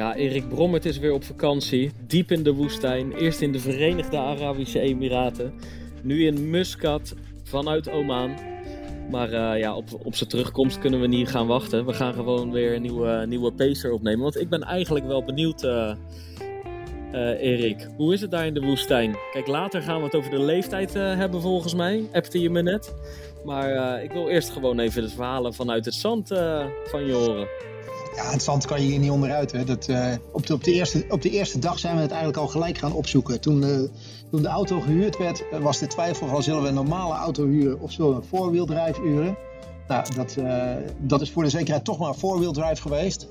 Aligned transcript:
Ja, 0.00 0.14
Erik 0.14 0.48
Brommert 0.48 0.84
is 0.84 0.98
weer 0.98 1.12
op 1.12 1.24
vakantie. 1.24 1.90
Diep 2.06 2.30
in 2.30 2.42
de 2.42 2.52
woestijn. 2.52 3.12
Eerst 3.12 3.40
in 3.40 3.52
de 3.52 3.58
Verenigde 3.58 4.18
Arabische 4.18 4.80
Emiraten. 4.80 5.52
Nu 6.02 6.26
in 6.26 6.50
Muscat 6.50 7.14
vanuit 7.42 7.90
Oman. 7.90 8.34
Maar 9.10 9.32
uh, 9.32 9.58
ja, 9.58 9.74
op, 9.74 9.84
op 10.04 10.14
zijn 10.14 10.30
terugkomst 10.30 10.78
kunnen 10.78 11.00
we 11.00 11.06
niet 11.06 11.28
gaan 11.28 11.46
wachten. 11.46 11.86
We 11.86 11.92
gaan 11.92 12.14
gewoon 12.14 12.52
weer 12.52 12.74
een 12.74 12.82
nieuwe, 12.82 13.24
nieuwe 13.26 13.52
pacer 13.52 13.92
opnemen. 13.92 14.20
Want 14.20 14.40
ik 14.40 14.48
ben 14.48 14.62
eigenlijk 14.62 15.06
wel 15.06 15.24
benieuwd, 15.24 15.64
uh, 15.64 15.94
Erik. 17.40 17.88
Hoe 17.96 18.12
is 18.12 18.20
het 18.20 18.30
daar 18.30 18.46
in 18.46 18.54
de 18.54 18.60
woestijn? 18.60 19.16
Kijk, 19.32 19.46
later 19.46 19.82
gaan 19.82 19.98
we 19.98 20.04
het 20.04 20.14
over 20.14 20.30
de 20.30 20.42
leeftijd 20.42 20.94
hebben 20.94 21.40
volgens 21.40 21.74
mij. 21.74 22.08
Appte 22.12 22.40
je 22.40 22.50
me 22.50 22.62
net. 22.62 22.94
Maar 23.44 24.02
ik 24.02 24.12
wil 24.12 24.28
eerst 24.28 24.50
gewoon 24.50 24.78
even 24.78 25.02
de 25.02 25.08
verhalen 25.08 25.54
vanuit 25.54 25.84
het 25.84 25.94
zand 25.94 26.28
van 26.84 27.06
je 27.06 27.12
horen. 27.12 27.69
Ja, 28.16 28.30
het 28.30 28.42
zand 28.42 28.66
kan 28.66 28.82
je 28.82 28.86
hier 28.86 28.98
niet 28.98 29.10
onderuit. 29.10 29.52
Hè. 29.52 29.64
Dat, 29.64 29.88
uh, 29.88 30.14
op, 30.32 30.46
de, 30.46 30.54
op, 30.54 30.64
de 30.64 30.72
eerste, 30.72 31.04
op 31.08 31.22
de 31.22 31.30
eerste 31.30 31.58
dag 31.58 31.78
zijn 31.78 31.96
we 31.96 32.00
het 32.00 32.10
eigenlijk 32.10 32.40
al 32.40 32.48
gelijk 32.48 32.78
gaan 32.78 32.92
opzoeken. 32.92 33.40
Toen, 33.40 33.90
toen 34.30 34.42
de 34.42 34.48
auto 34.48 34.80
gehuurd 34.80 35.16
werd, 35.16 35.44
was 35.60 35.78
de 35.78 35.86
twijfel 35.86 36.26
van 36.26 36.42
zullen 36.42 36.62
we 36.62 36.68
een 36.68 36.74
normale 36.74 37.14
auto 37.14 37.46
huren 37.46 37.80
of 37.80 37.92
zullen 37.92 38.10
we 38.10 38.16
een 38.16 38.28
four-wheel 38.28 38.66
drive 38.66 39.00
huren. 39.00 39.36
Nou, 39.88 40.14
dat, 40.14 40.36
uh, 40.38 40.72
dat 40.98 41.20
is 41.20 41.30
voor 41.30 41.42
de 41.42 41.48
zekerheid 41.48 41.84
toch 41.84 41.98
maar 41.98 42.14
een 42.22 42.52
drive 42.52 42.82
geweest. 42.82 43.28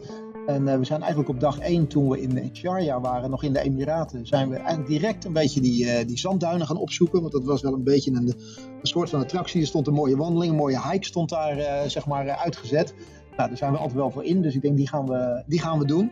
En 0.47 0.79
we 0.79 0.85
zijn 0.85 0.99
eigenlijk 0.99 1.29
op 1.29 1.39
dag 1.39 1.59
1, 1.59 1.87
toen 1.87 2.09
we 2.09 2.21
in 2.21 2.49
Sharjah 2.53 3.01
waren, 3.01 3.29
nog 3.29 3.43
in 3.43 3.53
de 3.53 3.61
Emiraten, 3.61 4.27
zijn 4.27 4.49
we 4.49 4.55
eigenlijk 4.55 4.87
direct 4.87 5.25
een 5.25 5.33
beetje 5.33 5.61
die, 5.61 6.05
die 6.05 6.17
zandduinen 6.17 6.67
gaan 6.67 6.77
opzoeken. 6.77 7.21
Want 7.21 7.33
dat 7.33 7.43
was 7.43 7.61
wel 7.61 7.73
een 7.73 7.83
beetje 7.83 8.11
een, 8.11 8.27
een 8.27 8.87
soort 8.87 9.09
van 9.09 9.19
attractie. 9.19 9.61
Er 9.61 9.67
stond 9.67 9.87
een 9.87 9.93
mooie 9.93 10.17
wandeling, 10.17 10.51
een 10.51 10.57
mooie 10.57 10.89
hike 10.91 11.05
stond 11.05 11.29
daar 11.29 11.89
zeg 11.89 12.05
maar 12.05 12.29
uitgezet. 12.29 12.93
Nou, 13.39 13.51
daar 13.51 13.59
zijn 13.59 13.71
we 13.71 13.77
altijd 13.77 13.97
wel 13.97 14.11
voor 14.11 14.23
in, 14.23 14.41
dus 14.41 14.55
ik 14.55 14.61
denk 14.61 14.77
die 14.77 14.87
gaan 14.87 15.07
we, 15.07 15.43
die 15.45 15.59
gaan 15.59 15.79
we 15.79 15.85
doen. 15.85 16.11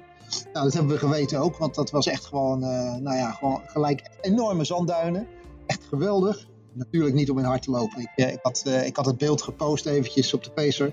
Nou, 0.54 0.66
dat 0.66 0.74
hebben 0.74 0.92
we 0.92 0.98
geweten 0.98 1.40
ook, 1.40 1.58
want 1.58 1.76
dat 1.76 1.92
was 1.92 2.08
echt 2.08 2.26
gewoon, 2.26 2.64
uh, 2.64 2.96
nou 2.96 3.16
ja, 3.16 3.32
gewoon 3.32 3.62
gelijk 3.66 4.10
enorme 4.22 4.64
zandduinen. 4.64 5.28
Echt 5.66 5.84
geweldig. 5.84 6.48
Natuurlijk 6.74 7.16
niet 7.16 7.30
om 7.30 7.40
in 7.40 7.44
hard 7.44 7.62
te 7.62 7.72
lopen. 7.72 8.02
Ik, 8.02 8.12
ik, 8.16 8.40
had, 8.42 8.64
uh, 8.68 8.86
ik 8.86 8.96
had 8.96 9.06
het 9.06 9.18
beeld 9.18 9.42
gepost 9.42 9.86
eventjes 9.86 10.34
op 10.34 10.44
de 10.44 10.52
Pacer. 10.52 10.92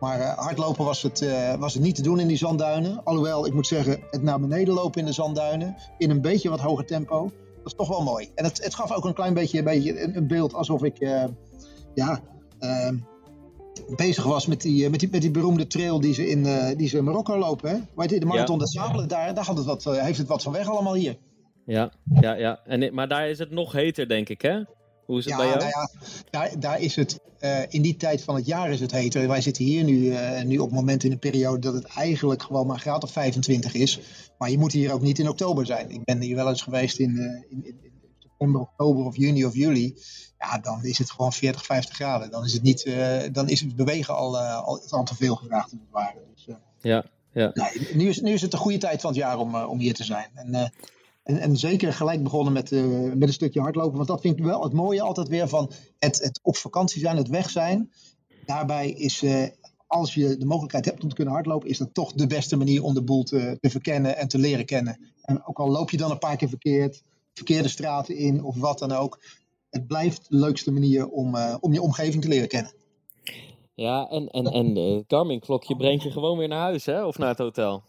Maar 0.00 0.20
hardlopen 0.20 0.84
was 0.84 1.02
het, 1.02 1.26
was 1.58 1.74
het 1.74 1.82
niet 1.82 1.94
te 1.94 2.02
doen 2.02 2.20
in 2.20 2.28
die 2.28 2.36
zandduinen. 2.36 3.04
Alhoewel, 3.04 3.46
ik 3.46 3.52
moet 3.52 3.66
zeggen, 3.66 4.00
het 4.10 4.22
naar 4.22 4.40
beneden 4.40 4.74
lopen 4.74 5.00
in 5.00 5.06
de 5.06 5.12
zandduinen, 5.12 5.76
in 5.98 6.10
een 6.10 6.20
beetje 6.20 6.50
wat 6.50 6.60
hoger 6.60 6.84
tempo, 6.84 7.22
dat 7.56 7.66
is 7.66 7.74
toch 7.74 7.88
wel 7.88 8.02
mooi. 8.02 8.30
En 8.34 8.44
het, 8.44 8.64
het 8.64 8.74
gaf 8.74 8.92
ook 8.92 9.04
een 9.04 9.14
klein 9.14 9.34
beetje, 9.34 9.58
een, 9.58 9.64
beetje 9.64 10.02
een, 10.02 10.16
een 10.16 10.26
beeld 10.26 10.54
alsof 10.54 10.82
ik, 10.82 10.98
ja, 11.94 12.20
bezig 13.96 14.24
was 14.24 14.46
met 14.46 14.60
die, 14.60 14.90
met, 14.90 15.00
die, 15.00 15.08
met 15.10 15.20
die 15.20 15.30
beroemde 15.30 15.66
trail 15.66 16.00
die 16.00 16.14
ze 16.14 16.28
in, 16.28 16.46
uh, 16.46 16.68
die 16.76 16.88
ze 16.88 16.96
in 16.96 17.04
Marokko 17.04 17.38
lopen. 17.38 17.70
Hè? 17.70 17.76
Waar 17.94 18.06
de 18.06 18.24
Marathon 18.24 18.58
ja. 18.58 18.64
de 18.64 18.70
Sabelen, 18.70 19.08
daar, 19.08 19.34
daar 19.34 19.44
had 19.44 19.56
het 19.56 19.66
wat, 19.66 19.84
uh, 19.86 20.02
heeft 20.02 20.18
het 20.18 20.26
wat 20.26 20.42
van 20.42 20.52
weg 20.52 20.68
allemaal 20.68 20.94
hier. 20.94 21.16
Ja, 21.66 21.92
ja, 22.20 22.34
ja. 22.34 22.60
En, 22.64 22.94
maar 22.94 23.08
daar 23.08 23.28
is 23.28 23.38
het 23.38 23.50
nog 23.50 23.72
heter, 23.72 24.08
denk 24.08 24.28
ik, 24.28 24.42
hè? 24.42 24.62
Hoe 25.06 25.18
is 25.18 25.24
het 25.24 25.34
ja, 25.34 25.36
bij 25.36 25.46
jou? 25.46 25.58
Nou 25.58 25.70
ja, 25.70 25.88
daar, 26.30 26.60
daar 26.60 26.80
is 26.80 26.96
het, 26.96 27.20
uh, 27.40 27.58
in 27.68 27.82
die 27.82 27.96
tijd 27.96 28.22
van 28.22 28.34
het 28.34 28.46
jaar 28.46 28.70
is 28.70 28.80
het 28.80 28.92
heter. 28.92 29.28
Wij 29.28 29.40
zitten 29.40 29.64
hier 29.64 29.84
nu, 29.84 30.14
nu 30.44 30.58
op 30.58 30.66
het 30.66 30.78
moment 30.78 31.04
in 31.04 31.12
een 31.12 31.18
periode 31.18 31.58
dat 31.58 31.74
het 31.74 31.84
eigenlijk 31.84 32.42
gewoon 32.42 32.66
maar 32.66 32.78
graad 32.78 33.02
of 33.02 33.10
25 33.10 33.74
is. 33.74 34.00
Maar 34.38 34.50
je 34.50 34.58
moet 34.58 34.72
hier 34.72 34.92
ook 34.92 35.02
niet 35.02 35.18
in 35.18 35.28
oktober 35.28 35.66
zijn. 35.66 35.90
Ik 35.90 36.04
ben 36.04 36.20
hier 36.20 36.36
wel 36.36 36.48
eens 36.48 36.62
geweest 36.62 36.98
in, 36.98 37.16
in, 37.48 37.64
in, 37.64 37.78
in 37.82 37.90
september, 38.40 38.60
oktober 38.60 39.04
of 39.04 39.16
juni 39.16 39.44
of 39.44 39.54
juli 39.54 39.96
ja, 40.40 40.58
dan 40.58 40.84
is 40.84 40.98
het 40.98 41.10
gewoon 41.10 41.32
40, 41.32 41.64
50 41.64 41.94
graden. 41.94 42.30
Dan 42.30 42.44
is 42.44 42.52
het, 42.52 42.62
niet, 42.62 42.84
uh, 42.84 43.18
dan 43.32 43.48
is 43.48 43.60
het 43.60 43.76
bewegen 43.76 44.16
al, 44.16 44.34
uh, 44.34 44.62
al, 44.62 44.80
al 44.90 45.04
te 45.04 45.14
veel 45.14 45.36
gevraagd, 45.36 45.64
als 45.64 45.72
het 45.72 45.90
ware. 45.90 46.18
Dus, 46.34 46.46
uh, 46.46 46.54
ja, 46.80 47.04
ja. 47.32 47.50
Nee, 47.54 47.94
nu, 47.94 48.08
is, 48.08 48.20
nu 48.20 48.32
is 48.32 48.42
het 48.42 48.50
de 48.50 48.56
goede 48.56 48.78
tijd 48.78 49.00
van 49.00 49.10
het 49.10 49.18
jaar 49.18 49.38
om, 49.38 49.54
om 49.54 49.78
hier 49.78 49.94
te 49.94 50.04
zijn. 50.04 50.28
En, 50.34 50.54
en, 51.22 51.38
en 51.38 51.56
zeker 51.56 51.92
gelijk 51.92 52.22
begonnen 52.22 52.52
met, 52.52 52.70
met 53.14 53.28
een 53.28 53.32
stukje 53.32 53.60
hardlopen. 53.60 53.96
Want 53.96 54.08
dat 54.08 54.20
vind 54.20 54.38
ik 54.38 54.44
wel 54.44 54.62
het 54.62 54.72
mooie 54.72 55.02
altijd 55.02 55.28
weer 55.28 55.48
van 55.48 55.72
het, 55.98 56.22
het 56.22 56.40
op 56.42 56.56
vakantie 56.56 57.00
zijn, 57.00 57.16
het 57.16 57.28
weg 57.28 57.50
zijn. 57.50 57.92
Daarbij 58.46 58.90
is, 58.90 59.24
als 59.86 60.14
je 60.14 60.36
de 60.36 60.46
mogelijkheid 60.46 60.84
hebt 60.84 61.02
om 61.02 61.08
te 61.08 61.14
kunnen 61.14 61.34
hardlopen, 61.34 61.68
is 61.68 61.78
dat 61.78 61.94
toch 61.94 62.12
de 62.12 62.26
beste 62.26 62.56
manier 62.56 62.82
om 62.82 62.94
de 62.94 63.02
boel 63.02 63.22
te, 63.22 63.56
te 63.60 63.70
verkennen 63.70 64.16
en 64.16 64.28
te 64.28 64.38
leren 64.38 64.64
kennen. 64.64 64.98
En 65.22 65.46
ook 65.46 65.58
al 65.58 65.70
loop 65.70 65.90
je 65.90 65.96
dan 65.96 66.10
een 66.10 66.18
paar 66.18 66.36
keer 66.36 66.48
verkeerd, 66.48 67.02
verkeerde 67.34 67.68
straten 67.68 68.16
in 68.16 68.44
of 68.44 68.56
wat 68.56 68.78
dan 68.78 68.92
ook 68.92 69.18
het 69.70 69.86
blijft 69.86 70.26
de 70.28 70.36
leukste 70.36 70.72
manier 70.72 71.08
om, 71.08 71.34
uh, 71.34 71.56
om 71.60 71.72
je 71.72 71.82
omgeving 71.82 72.22
te 72.22 72.28
leren 72.28 72.48
kennen. 72.48 72.72
Ja, 73.74 74.08
en, 74.08 74.28
en, 74.28 74.46
en 74.46 74.76
het 74.76 75.04
Garmin-klokje 75.06 75.76
brengt 75.76 76.02
je 76.02 76.10
gewoon 76.10 76.38
weer 76.38 76.48
naar 76.48 76.60
huis, 76.60 76.86
hè? 76.86 77.04
Of 77.04 77.18
naar 77.18 77.28
het 77.28 77.38
hotel? 77.38 77.82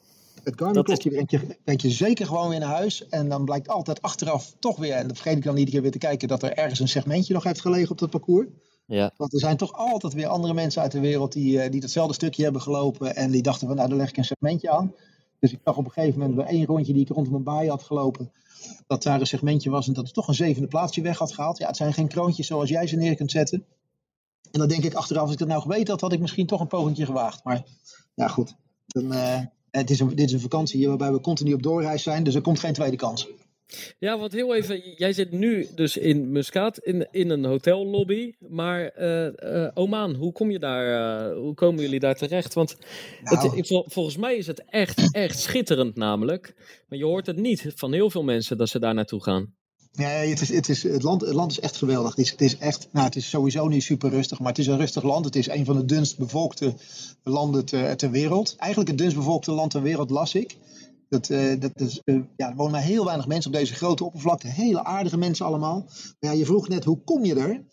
Het 0.43 0.53
Garmin-klokje 0.57 1.09
is... 1.09 1.15
brengt, 1.15 1.31
je, 1.31 1.57
brengt 1.63 1.81
je 1.81 1.89
zeker 1.89 2.25
gewoon 2.25 2.49
weer 2.49 2.59
naar 2.59 2.75
huis. 2.75 3.07
En 3.07 3.29
dan 3.29 3.45
blijkt 3.45 3.69
altijd 3.69 4.01
achteraf 4.01 4.55
toch 4.59 4.77
weer, 4.77 4.93
en 4.93 5.07
dat 5.07 5.17
vergeet 5.17 5.37
ik 5.37 5.43
dan 5.43 5.53
iedere 5.53 5.71
keer 5.71 5.81
weer 5.81 5.91
te 5.91 5.97
kijken, 5.97 6.27
dat 6.27 6.43
er 6.43 6.53
ergens 6.53 6.79
een 6.79 6.87
segmentje 6.87 7.33
nog 7.33 7.43
heeft 7.43 7.61
gelegen 7.61 7.91
op 7.91 7.97
dat 7.97 8.09
parcours. 8.09 8.47
Ja. 8.85 9.13
Want 9.17 9.33
er 9.33 9.39
zijn 9.39 9.57
toch 9.57 9.73
altijd 9.73 10.13
weer 10.13 10.27
andere 10.27 10.53
mensen 10.53 10.81
uit 10.81 10.91
de 10.91 10.99
wereld 10.99 11.33
die, 11.33 11.69
die 11.69 11.81
datzelfde 11.81 12.13
stukje 12.13 12.43
hebben 12.43 12.61
gelopen. 12.61 13.15
En 13.15 13.31
die 13.31 13.41
dachten 13.41 13.67
van, 13.67 13.75
nou, 13.75 13.89
daar 13.89 13.97
leg 13.97 14.09
ik 14.09 14.17
een 14.17 14.23
segmentje 14.23 14.69
aan. 14.69 14.93
Dus 15.39 15.51
ik 15.51 15.59
zag 15.63 15.77
op 15.77 15.85
een 15.85 15.91
gegeven 15.91 16.19
moment 16.19 16.37
bij 16.37 16.45
één 16.45 16.65
rondje 16.65 16.93
die 16.93 17.01
ik 17.01 17.09
rondom 17.09 17.33
een 17.33 17.43
baai 17.43 17.69
had 17.69 17.83
gelopen 17.83 18.31
dat 18.87 19.03
daar 19.03 19.19
een 19.19 19.27
segmentje 19.27 19.69
was 19.69 19.87
en 19.87 19.93
dat 19.93 20.05
het 20.05 20.13
toch 20.13 20.27
een 20.27 20.33
zevende 20.33 20.67
plaatsje 20.67 21.01
weg 21.01 21.17
had 21.17 21.33
gehaald. 21.33 21.57
Ja, 21.57 21.67
het 21.67 21.77
zijn 21.77 21.93
geen 21.93 22.07
kroontjes 22.07 22.47
zoals 22.47 22.69
jij 22.69 22.87
ze 22.87 22.95
neer 22.95 23.15
kunt 23.15 23.31
zetten. 23.31 23.65
En 24.51 24.59
dan 24.59 24.67
denk 24.67 24.83
ik 24.83 24.93
achteraf, 24.93 25.23
als 25.23 25.33
ik 25.33 25.39
het 25.39 25.47
nou 25.47 25.61
geweten 25.61 25.91
had, 25.91 26.01
had 26.01 26.13
ik 26.13 26.19
misschien 26.19 26.47
toch 26.47 26.59
een 26.59 26.67
pogingje 26.67 27.05
gewaagd. 27.05 27.43
Maar 27.43 27.63
ja, 28.13 28.27
goed. 28.27 28.55
Dan, 28.85 29.13
uh, 29.13 29.39
het 29.71 29.89
is 29.89 29.99
een, 29.99 30.15
dit 30.15 30.27
is 30.27 30.33
een 30.33 30.39
vakantie 30.39 30.87
waarbij 30.87 31.11
we 31.11 31.21
continu 31.21 31.53
op 31.53 31.63
doorreis 31.63 32.03
zijn, 32.03 32.23
dus 32.23 32.35
er 32.35 32.41
komt 32.41 32.59
geen 32.59 32.73
tweede 32.73 32.95
kans. 32.95 33.27
Ja, 33.99 34.17
want 34.17 34.31
heel 34.31 34.55
even, 34.55 34.81
jij 34.95 35.13
zit 35.13 35.31
nu 35.31 35.67
dus 35.75 35.97
in 35.97 36.31
Muscat 36.31 36.77
in, 36.77 37.07
in 37.11 37.29
een 37.29 37.45
hotellobby, 37.45 38.33
maar 38.39 38.91
uh, 38.99 39.25
uh, 39.25 39.67
Oman, 39.73 40.15
hoe 40.15 40.31
kom 40.31 40.51
je 40.51 40.59
daar, 40.59 41.29
uh, 41.31 41.37
hoe 41.37 41.53
komen 41.53 41.81
jullie 41.81 41.99
daar 41.99 42.15
terecht? 42.15 42.53
Want 42.53 42.77
nou. 43.23 43.57
het, 43.57 43.83
volgens 43.85 44.17
mij 44.17 44.35
is 44.35 44.47
het 44.47 44.63
echt, 44.69 45.11
echt 45.11 45.39
schitterend 45.39 45.95
namelijk, 45.95 46.53
maar 46.87 46.97
je 46.97 47.05
hoort 47.05 47.25
het 47.25 47.37
niet 47.37 47.71
van 47.75 47.93
heel 47.93 48.09
veel 48.09 48.23
mensen 48.23 48.57
dat 48.57 48.69
ze 48.69 48.79
daar 48.79 48.93
naartoe 48.93 49.23
gaan. 49.23 49.53
Ja, 49.93 50.07
het, 50.07 50.41
is, 50.41 50.49
het, 50.49 50.69
is, 50.69 50.83
het, 50.83 51.03
land, 51.03 51.21
het 51.21 51.33
land 51.33 51.51
is 51.51 51.59
echt 51.59 51.77
geweldig. 51.77 52.15
Het 52.15 52.25
is, 52.25 52.31
het 52.31 52.41
is, 52.41 52.57
echt, 52.57 52.87
nou, 52.91 53.05
het 53.05 53.15
is 53.15 53.29
sowieso 53.29 53.67
niet 53.67 53.83
super 53.83 54.09
rustig, 54.09 54.39
maar 54.39 54.47
het 54.47 54.59
is 54.59 54.67
een 54.67 54.77
rustig 54.77 55.03
land. 55.03 55.25
Het 55.25 55.35
is 55.35 55.47
een 55.47 55.65
van 55.65 55.77
de 55.77 55.85
dunst 55.85 56.17
bevolkte 56.17 56.73
landen 57.23 57.65
ter, 57.65 57.97
ter 57.97 58.11
wereld. 58.11 58.55
Eigenlijk 58.57 58.89
het 58.89 58.99
dunst 58.99 59.15
bevolkte 59.15 59.51
land 59.51 59.71
ter 59.71 59.81
wereld, 59.81 60.09
las 60.09 60.35
ik. 60.35 60.57
Dat, 61.11 61.29
uh, 61.29 61.59
dat 61.59 62.01
uh, 62.05 62.21
ja, 62.35 62.49
er 62.49 62.55
wonen 62.55 62.71
maar 62.71 62.81
heel 62.81 63.05
weinig 63.05 63.27
mensen 63.27 63.51
op 63.51 63.57
deze 63.57 63.73
grote 63.73 64.03
oppervlakte. 64.03 64.47
Hele 64.47 64.83
aardige 64.83 65.17
mensen 65.17 65.45
allemaal. 65.45 65.79
Maar 66.19 66.31
ja, 66.31 66.31
je 66.31 66.45
vroeg 66.45 66.67
net, 66.67 66.83
hoe 66.83 67.03
kom 67.03 67.25
je 67.25 67.35
er? 67.35 67.63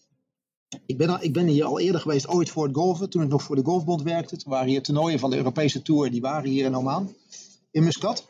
Ik 0.87 0.97
ben, 0.97 1.09
al, 1.09 1.19
ik 1.21 1.33
ben 1.33 1.47
hier 1.47 1.65
al 1.65 1.79
eerder 1.79 2.01
geweest, 2.01 2.29
ooit 2.29 2.51
voor 2.51 2.67
het 2.67 2.77
golven. 2.77 3.11
Toen 3.11 3.23
ik 3.23 3.29
nog 3.29 3.43
voor 3.43 3.57
de 3.57 3.65
Golfbond 3.65 4.03
werkte. 4.03 4.37
Toen 4.37 4.53
waren 4.53 4.69
hier 4.69 4.83
toernooien 4.83 5.19
van 5.19 5.31
de 5.31 5.37
Europese 5.37 5.83
Tour. 5.83 6.11
Die 6.11 6.21
waren 6.21 6.51
hier 6.51 6.65
in 6.65 6.77
Oman. 6.77 7.15
In 7.71 7.85
Muscat. 7.85 8.27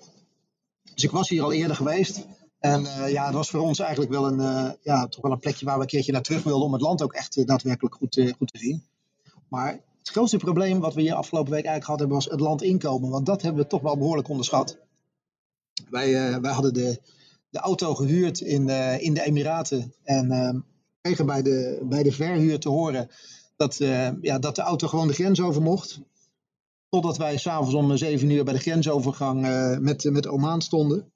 Dus 0.94 1.04
ik 1.04 1.10
was 1.10 1.28
hier 1.28 1.42
al 1.42 1.52
eerder 1.52 1.76
geweest. 1.76 2.26
En 2.58 2.80
uh, 2.80 3.12
ja, 3.12 3.24
het 3.24 3.34
was 3.34 3.50
voor 3.50 3.60
ons 3.60 3.78
eigenlijk 3.78 4.10
wel 4.10 4.26
een, 4.26 4.76
ja, 4.82 5.06
toch 5.06 5.22
wel 5.22 5.32
een 5.32 5.38
plekje 5.38 5.64
waar 5.64 5.76
we 5.76 5.82
een 5.82 5.88
keertje 5.88 6.12
naar 6.12 6.22
terug 6.22 6.42
wilden. 6.42 6.66
Om 6.66 6.72
het 6.72 6.82
land 6.82 7.02
ook 7.02 7.12
echt 7.12 7.46
daadwerkelijk 7.46 7.94
goed, 7.94 8.32
goed 8.38 8.52
te 8.52 8.58
zien. 8.58 8.82
Maar 9.48 9.72
het 9.98 10.08
grootste 10.08 10.36
probleem 10.36 10.80
wat 10.80 10.94
we 10.94 11.00
hier 11.00 11.14
afgelopen 11.14 11.52
week 11.52 11.64
eigenlijk 11.64 11.98
hadden, 11.98 12.16
was 12.16 12.24
het 12.24 12.40
land 12.40 12.62
inkomen. 12.62 13.10
Want 13.10 13.26
dat 13.26 13.42
hebben 13.42 13.62
we 13.62 13.68
toch 13.68 13.82
wel 13.82 13.98
behoorlijk 13.98 14.28
onderschat. 14.28 14.78
Wij, 15.90 16.30
uh, 16.30 16.36
wij 16.36 16.52
hadden 16.52 16.74
de, 16.74 17.00
de 17.50 17.58
auto 17.58 17.94
gehuurd 17.94 18.40
in, 18.40 18.68
uh, 18.68 19.02
in 19.02 19.14
de 19.14 19.22
Emiraten. 19.22 19.94
En 20.04 20.32
uh, 20.32 20.60
kregen 21.00 21.26
bij 21.26 21.42
de, 21.42 21.80
bij 21.82 22.02
de 22.02 22.12
verhuur 22.12 22.58
te 22.58 22.68
horen 22.68 23.08
dat, 23.56 23.76
ja, 24.20 24.38
dat 24.38 24.56
de 24.56 24.62
auto 24.62 24.88
gewoon 24.88 25.08
de 25.08 25.14
grens 25.14 25.40
over 25.40 25.62
mocht. 25.62 26.00
Totdat 26.88 27.16
wij 27.16 27.36
s'avonds 27.36 27.74
om 27.74 27.96
7 27.96 28.30
uur 28.30 28.44
bij 28.44 28.54
de 28.54 28.60
grensovergang 28.60 29.40
met, 29.80 30.04
met 30.04 30.26
Oman 30.26 30.62
stonden. 30.62 31.12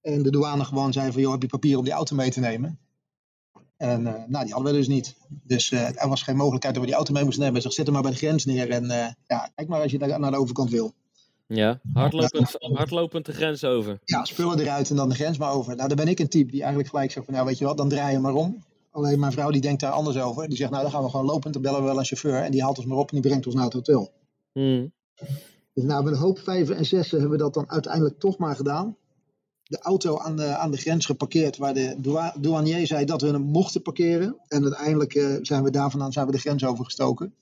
En 0.00 0.22
de 0.22 0.30
douane 0.30 0.64
gewoon 0.64 0.92
zei 0.92 1.12
van, 1.12 1.20
joh, 1.20 1.32
heb 1.32 1.42
je 1.42 1.48
papier 1.48 1.78
om 1.78 1.84
die 1.84 1.92
auto 1.92 2.16
mee 2.16 2.30
te 2.30 2.40
nemen? 2.40 2.78
En 3.76 4.02
nou, 4.02 4.44
die 4.44 4.52
hadden 4.52 4.72
we 4.72 4.78
dus 4.78 4.88
niet. 4.88 5.16
Dus 5.28 5.70
er 5.70 6.08
was 6.08 6.22
geen 6.22 6.36
mogelijkheid 6.36 6.74
dat 6.74 6.82
we 6.82 6.90
die 6.90 6.98
auto 6.98 7.12
mee 7.12 7.24
moesten 7.24 7.44
nemen. 7.44 7.62
Zeg, 7.62 7.72
zet 7.72 7.84
hem 7.84 7.94
maar 7.94 8.02
bij 8.02 8.12
de 8.12 8.18
grens 8.18 8.44
neer 8.44 8.70
en 8.70 8.86
ja, 9.26 9.50
kijk 9.54 9.68
maar 9.68 9.82
als 9.82 9.90
je 9.90 9.98
naar 9.98 10.30
de 10.30 10.36
overkant 10.36 10.70
wil. 10.70 10.94
Ja, 11.54 11.80
hardlopend, 11.92 12.56
hardlopend 12.58 13.26
de 13.26 13.32
grens 13.32 13.64
over. 13.64 13.98
Ja, 14.04 14.24
spullen 14.24 14.58
eruit 14.58 14.90
en 14.90 14.96
dan 14.96 15.08
de 15.08 15.14
grens 15.14 15.38
maar 15.38 15.52
over. 15.52 15.76
Nou, 15.76 15.88
dan 15.88 15.96
ben 15.96 16.08
ik 16.08 16.18
een 16.18 16.28
type 16.28 16.50
die 16.50 16.60
eigenlijk 16.60 16.90
gelijk 16.90 17.10
zegt 17.10 17.24
van, 17.24 17.34
nou 17.34 17.46
weet 17.46 17.58
je 17.58 17.64
wat, 17.64 17.76
dan 17.76 17.88
draai 17.88 18.12
je 18.12 18.18
maar 18.18 18.34
om. 18.34 18.64
Alleen 18.90 19.20
mijn 19.20 19.32
vrouw 19.32 19.50
die 19.50 19.60
denkt 19.60 19.80
daar 19.80 19.90
anders 19.90 20.16
over. 20.16 20.48
Die 20.48 20.56
zegt, 20.56 20.70
nou 20.70 20.82
dan 20.82 20.92
gaan 20.92 21.02
we 21.02 21.10
gewoon 21.10 21.26
lopend, 21.26 21.52
dan 21.52 21.62
bellen 21.62 21.80
we 21.80 21.86
wel 21.86 21.98
een 21.98 22.04
chauffeur. 22.04 22.42
En 22.42 22.50
die 22.50 22.62
haalt 22.62 22.78
ons 22.78 22.86
maar 22.86 22.98
op 22.98 23.10
en 23.10 23.20
die 23.20 23.28
brengt 23.28 23.46
ons 23.46 23.54
naar 23.54 23.64
het 23.64 23.72
hotel. 23.72 24.12
Hmm. 24.52 24.92
Dus 25.74 25.84
nou, 25.84 26.04
met 26.04 26.12
een 26.12 26.18
hoop 26.18 26.38
vijven 26.38 26.76
en 26.76 26.84
zessen 26.84 27.20
hebben 27.20 27.38
we 27.38 27.42
dat 27.44 27.54
dan 27.54 27.70
uiteindelijk 27.70 28.18
toch 28.18 28.38
maar 28.38 28.56
gedaan. 28.56 28.96
De 29.62 29.78
auto 29.80 30.18
aan 30.18 30.36
de, 30.36 30.56
aan 30.56 30.70
de 30.70 30.76
grens 30.76 31.06
geparkeerd, 31.06 31.56
waar 31.56 31.74
de 31.74 31.94
doua- 31.98 32.34
douanier 32.38 32.86
zei 32.86 33.04
dat 33.04 33.20
we 33.20 33.28
hem 33.28 33.42
mochten 33.42 33.82
parkeren. 33.82 34.36
En 34.48 34.62
uiteindelijk 34.62 35.14
eh, 35.14 35.36
zijn 35.42 35.62
we 35.62 35.70
daar 35.70 35.90
vandaan 35.90 36.12
zijn 36.12 36.26
we 36.26 36.32
de 36.32 36.38
grens 36.38 36.64
overgestoken. 36.64 37.34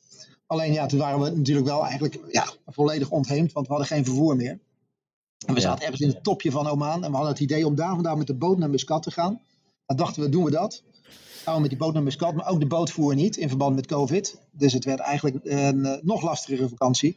Alleen 0.48 0.72
ja, 0.72 0.86
toen 0.86 0.98
waren 0.98 1.20
we 1.20 1.30
natuurlijk 1.30 1.66
wel 1.66 1.82
eigenlijk 1.82 2.18
ja, 2.30 2.46
volledig 2.66 3.10
ontheemd, 3.10 3.52
want 3.52 3.66
we 3.66 3.72
hadden 3.72 3.90
geen 3.90 4.04
vervoer 4.04 4.36
meer. 4.36 4.58
En 5.46 5.54
we 5.54 5.60
zaten 5.60 5.82
ergens 5.82 6.00
in 6.00 6.08
het 6.08 6.24
topje 6.24 6.50
van 6.50 6.66
Oman 6.66 7.04
en 7.04 7.10
we 7.10 7.16
hadden 7.16 7.32
het 7.32 7.42
idee 7.42 7.66
om 7.66 7.74
daar 7.74 7.94
vandaan 7.94 8.18
met 8.18 8.26
de 8.26 8.34
boot 8.34 8.58
naar 8.58 8.70
Muscat 8.70 9.02
te 9.02 9.10
gaan. 9.10 9.40
Dan 9.86 9.96
dachten 9.96 10.22
we, 10.22 10.28
doen 10.28 10.44
we 10.44 10.50
dat. 10.50 10.82
Gaan 11.42 11.54
we 11.54 11.60
met 11.60 11.70
die 11.70 11.78
boot 11.78 11.94
naar 11.94 12.02
Muscat, 12.02 12.34
maar 12.34 12.48
ook 12.48 12.60
de 12.60 12.66
boot 12.66 12.90
voer 12.90 13.14
niet 13.14 13.36
in 13.36 13.48
verband 13.48 13.74
met 13.74 13.86
COVID. 13.86 14.40
Dus 14.50 14.72
het 14.72 14.84
werd 14.84 15.00
eigenlijk 15.00 15.38
een 15.44 15.84
eh, 15.84 16.02
nog 16.02 16.22
lastigere 16.22 16.68
vakantie. 16.68 17.16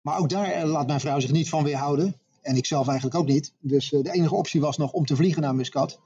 Maar 0.00 0.18
ook 0.18 0.28
daar 0.28 0.50
eh, 0.50 0.70
laat 0.70 0.86
mijn 0.86 1.00
vrouw 1.00 1.20
zich 1.20 1.30
niet 1.30 1.48
van 1.48 1.64
weerhouden. 1.64 2.16
En 2.42 2.56
ik 2.56 2.66
zelf 2.66 2.88
eigenlijk 2.88 3.18
ook 3.18 3.26
niet. 3.26 3.52
Dus 3.60 3.92
eh, 3.92 4.02
de 4.02 4.12
enige 4.12 4.34
optie 4.34 4.60
was 4.60 4.76
nog 4.76 4.92
om 4.92 5.06
te 5.06 5.16
vliegen 5.16 5.42
naar 5.42 5.54
Muscat. 5.54 5.98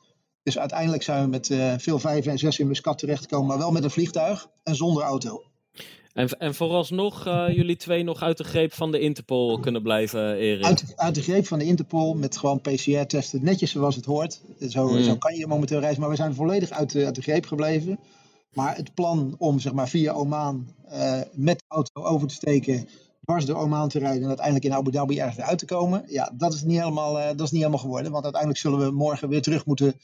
Dus 0.42 0.58
uiteindelijk 0.58 1.02
zijn 1.02 1.22
we 1.22 1.28
met 1.28 1.46
veel 1.82 1.98
vijf 1.98 2.26
en 2.26 2.38
zes 2.38 2.58
in 2.58 2.66
Muscat 2.66 2.98
terechtgekomen, 2.98 3.46
maar 3.46 3.58
wel 3.58 3.72
met 3.72 3.84
een 3.84 3.90
vliegtuig 3.90 4.48
en 4.62 4.76
zonder 4.76 5.02
auto. 5.02 5.42
En, 6.12 6.28
en 6.28 6.54
vooralsnog 6.54 7.26
eh, 7.26 7.44
jullie 7.48 7.76
twee 7.76 8.02
nog 8.02 8.22
uit 8.22 8.36
de 8.36 8.44
greep 8.44 8.72
van 8.72 8.90
de 8.92 9.00
Interpol 9.00 9.60
kunnen 9.60 9.82
blijven, 9.82 10.36
Erik. 10.36 10.64
Uit, 10.64 10.92
uit 10.96 11.14
de 11.14 11.22
greep 11.22 11.46
van 11.46 11.58
de 11.58 11.64
Interpol 11.64 12.14
met 12.14 12.36
gewoon 12.36 12.60
PCR-testen, 12.60 13.44
netjes 13.44 13.70
zoals 13.70 13.96
het 13.96 14.04
hoort. 14.04 14.40
Zo, 14.68 14.88
Mm. 14.88 15.02
zo 15.02 15.16
kan 15.16 15.34
je 15.34 15.46
momenteel 15.46 15.80
reizen, 15.80 16.00
maar 16.00 16.10
we 16.10 16.16
zijn 16.16 16.34
volledig 16.34 16.70
uit 16.70 16.92
de, 16.92 17.04
uit 17.04 17.14
de 17.14 17.22
greep 17.22 17.46
gebleven. 17.46 17.98
Maar 18.52 18.76
het 18.76 18.94
plan 18.94 19.34
om 19.38 19.58
zeg 19.58 19.72
maar, 19.72 19.88
via 19.88 20.12
Oman 20.12 20.74
eh, 20.84 21.20
met 21.32 21.58
de 21.58 21.64
auto 21.68 22.02
over 22.02 22.28
te 22.28 22.34
steken, 22.34 22.88
dwars 23.24 23.44
door 23.44 23.56
Oman 23.56 23.88
te 23.88 23.98
rijden 23.98 24.22
en 24.22 24.28
uiteindelijk 24.28 24.64
in 24.64 24.72
Abu 24.72 24.90
Dhabi 24.90 25.18
ergens 25.18 25.40
uit 25.44 25.58
te 25.58 25.64
komen, 25.64 26.04
ja, 26.06 26.32
dat 26.36 26.54
is 26.54 26.62
niet 26.62 26.78
helemaal, 26.78 27.18
eh, 27.20 27.26
dat 27.26 27.40
is 27.40 27.50
niet 27.50 27.60
helemaal 27.60 27.82
geworden. 27.82 28.12
Want 28.12 28.24
uiteindelijk 28.24 28.62
zullen 28.62 28.78
we 28.78 28.90
morgen 28.90 29.28
weer 29.28 29.42
terug 29.42 29.66
moeten 29.66 29.94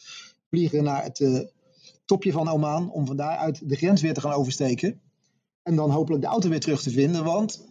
vliegen 0.50 0.84
naar 0.84 1.02
het 1.02 1.48
topje 2.04 2.32
van 2.32 2.48
Oman 2.48 2.90
om 2.90 3.06
van 3.06 3.16
daaruit 3.16 3.68
de 3.68 3.76
grens 3.76 4.00
weer 4.00 4.14
te 4.14 4.20
gaan 4.20 4.32
oversteken. 4.32 5.00
En 5.68 5.76
dan 5.76 5.90
hopelijk 5.90 6.22
de 6.22 6.28
auto 6.28 6.48
weer 6.48 6.60
terug 6.60 6.82
te 6.82 6.90
vinden, 6.90 7.24
want 7.24 7.64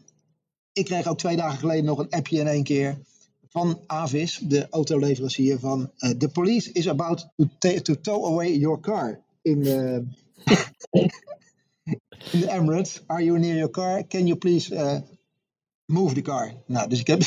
ik 0.73 0.85
kreeg 0.85 1.07
ook 1.07 1.17
twee 1.17 1.35
dagen 1.35 1.59
geleden 1.59 1.85
nog 1.85 1.99
een 1.99 2.09
appje 2.09 2.39
in 2.39 2.47
één 2.47 2.63
keer 2.63 2.97
van 3.49 3.79
Avis, 3.87 4.39
de 4.43 4.69
autoleverancier, 4.69 5.59
van 5.59 5.91
eh, 5.97 6.09
the 6.09 6.29
police 6.29 6.71
is 6.71 6.87
about 6.87 7.27
to, 7.83 7.95
tow 8.01 8.25
away 8.25 8.57
your 8.57 8.79
car 8.79 9.19
in 9.41 9.63
the, 9.63 10.03
in 12.31 12.39
the 12.39 12.51
Emirates. 12.51 13.01
Are 13.05 13.23
you 13.23 13.39
near 13.39 13.55
your 13.55 13.71
car? 13.71 14.07
Can 14.07 14.27
you 14.27 14.37
please 14.37 14.75
eh, 14.75 14.99
move 15.85 16.13
the 16.13 16.21
car? 16.21 16.53
Nou, 16.65 16.89
dus 16.89 16.99
ik 16.99 17.07
heb... 17.07 17.19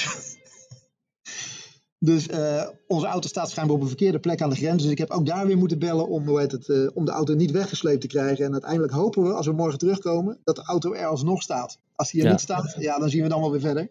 Dus 2.02 2.28
eh, 2.28 2.68
onze 2.88 3.06
auto 3.06 3.28
staat 3.28 3.50
schijnbaar 3.50 3.76
op 3.76 3.82
een 3.82 3.88
verkeerde 3.88 4.18
plek 4.18 4.42
aan 4.42 4.50
de 4.50 4.56
grens. 4.56 4.82
Dus 4.82 4.90
ik 4.92 4.98
heb 4.98 5.10
ook 5.10 5.26
daar 5.26 5.46
weer 5.46 5.58
moeten 5.58 5.78
bellen 5.78 6.08
om, 6.08 6.26
hoe 6.26 6.40
heet 6.40 6.52
het, 6.52 6.68
eh, 6.68 6.86
om 6.94 7.04
de 7.04 7.10
auto 7.10 7.34
niet 7.34 7.50
weggesleept 7.50 8.00
te 8.00 8.06
krijgen. 8.06 8.44
En 8.44 8.52
uiteindelijk 8.52 8.92
hopen 8.92 9.22
we, 9.22 9.32
als 9.32 9.46
we 9.46 9.52
morgen 9.52 9.78
terugkomen, 9.78 10.38
dat 10.44 10.56
de 10.56 10.62
auto 10.62 10.92
er 10.92 11.06
alsnog 11.06 11.42
staat. 11.42 11.78
Als 11.94 12.10
die 12.10 12.20
er 12.20 12.26
Ja. 12.26 12.32
niet 12.32 12.40
staat, 12.40 12.74
ja, 12.78 12.98
dan 12.98 13.08
zien 13.10 13.22
we 13.22 13.28
dan 13.28 13.40
wel 13.40 13.50
weer 13.50 13.60
verder. 13.60 13.88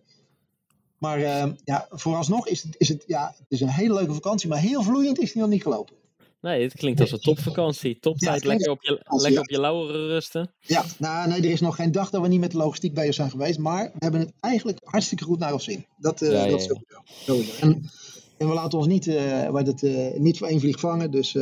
Maar 0.97 1.17
eh, 1.21 1.51
ja, 1.63 1.87
vooralsnog 1.89 2.47
is 2.47 2.63
het, 2.63 2.75
is 2.77 2.89
het, 2.89 3.03
ja, 3.07 3.27
het 3.37 3.45
is 3.49 3.61
een 3.61 3.69
hele 3.69 3.93
leuke 3.93 4.13
vakantie, 4.13 4.49
maar 4.49 4.59
heel 4.59 4.83
vloeiend 4.83 5.19
is 5.19 5.31
die 5.31 5.41
nog 5.41 5.51
niet 5.51 5.61
gelopen. 5.63 5.95
Nee, 6.41 6.63
het 6.63 6.73
klinkt 6.73 6.99
als 6.99 7.11
een 7.11 7.19
topvakantie. 7.19 7.99
Toptijd, 7.99 8.41
Ja, 8.41 8.47
lekker, 8.47 8.71
op 8.71 8.81
je, 8.83 9.01
lekker 9.07 9.41
op 9.41 9.49
je 9.49 9.59
lauweren 9.59 10.07
rusten. 10.07 10.53
Ja, 10.59 10.85
nou, 10.97 11.27
nee, 11.29 11.41
er 11.41 11.51
is 11.51 11.61
nog 11.61 11.75
geen 11.75 11.91
dag 11.91 12.09
dat 12.09 12.21
we 12.21 12.27
niet 12.27 12.39
met 12.39 12.51
de 12.51 12.57
logistiek 12.57 12.93
bezig 12.93 13.13
zijn 13.13 13.29
geweest. 13.29 13.59
Maar 13.59 13.83
we 13.83 13.97
hebben 13.99 14.19
het 14.19 14.33
eigenlijk 14.39 14.79
hartstikke 14.83 15.23
goed 15.23 15.39
naar 15.39 15.53
ons 15.53 15.63
zin. 15.63 15.85
Dat, 15.97 16.19
Ja, 16.19 16.31
ja, 16.31 16.49
dat 16.49 16.59
is 16.59 16.65
ja. 16.65 17.01
sowieso. 17.05 17.65
En, 17.65 17.89
en 18.37 18.47
we 18.47 18.53
laten 18.53 18.77
ons 18.77 18.87
niet, 18.87 19.05
heet 19.05 19.67
het, 19.67 19.83
eh, 19.83 20.19
niet 20.19 20.37
voor 20.37 20.47
één 20.47 20.59
vlieg 20.59 20.79
vangen. 20.79 21.11
Dus 21.11 21.33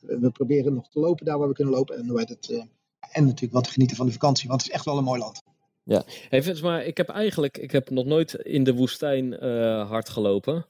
we 0.00 0.30
proberen 0.32 0.74
nog 0.74 0.88
te 0.88 0.98
lopen 1.00 1.26
daar 1.26 1.38
waar 1.38 1.48
we 1.48 1.54
kunnen 1.54 1.74
lopen. 1.74 1.96
En, 1.96 2.18
het, 2.18 2.66
en 3.12 3.24
natuurlijk 3.24 3.52
wat 3.52 3.64
te 3.64 3.70
genieten 3.70 3.96
van 3.96 4.06
de 4.06 4.12
vakantie. 4.12 4.48
Want 4.48 4.60
het 4.60 4.70
is 4.70 4.76
echt 4.76 4.84
wel 4.84 4.98
een 4.98 5.04
mooi 5.04 5.20
land. 5.20 5.42
Hey 6.28 6.42
Vince, 6.42 6.62
maar 6.62 6.84
ik 6.84 6.96
heb 6.96 7.08
eigenlijk 7.08 7.58
ik 7.58 7.70
heb 7.70 7.90
nog 7.90 8.04
nooit 8.04 8.34
in 8.34 8.64
de 8.64 8.74
woestijn 8.74 9.38
eh, 9.38 9.88
hard 9.88 10.08
gelopen. 10.08 10.66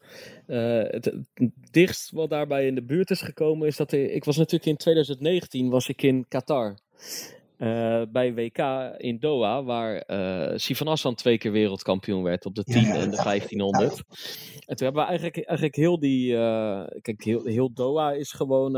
Het, 0.47 1.05
het 1.05 1.51
dichtst 1.71 2.11
wat 2.11 2.31
daarbij 2.31 2.67
in 2.67 2.75
de 2.75 2.83
buurt 2.83 3.11
is 3.11 3.21
gekomen 3.21 3.67
is 3.67 3.77
dat 3.77 3.93
ik, 3.93 4.11
ik 4.11 4.25
was 4.25 4.37
natuurlijk 4.37 4.71
in 4.71 4.77
2019 4.77 5.71
was 5.71 5.89
ik 5.89 6.03
in 6.03 6.25
Qatar. 6.29 6.77
Eh, 7.63 8.03
bij 8.09 8.35
WK 8.35 8.59
in 8.97 9.19
Doha, 9.19 9.63
waar 9.63 9.97
eh 9.97 10.57
Sivan 10.57 10.87
Hassan 10.87 11.15
twee 11.15 11.39
keer 11.39 11.53
wereldkampioen 11.53 12.23
werd 12.23 12.47
op 12.47 12.55
de 12.55 12.65
10 12.65 12.83
Ja, 12.83 12.89
ja, 12.89 12.95
en 12.95 13.11
de 13.11 13.17
ja. 13.17 13.23
1500. 13.23 14.03
En 14.67 14.77
toen 14.77 14.87
hebben 14.87 15.03
we 15.03 15.09
eigenlijk, 15.09 15.47
eigenlijk 15.47 15.77
heel 15.77 15.99
die. 15.99 16.37
eh, 16.37 16.83
kijk, 17.01 17.25
heel, 17.25 17.45
heel 17.45 17.73
Doha 17.73 18.13
is 18.13 18.33
gewoon 18.33 18.77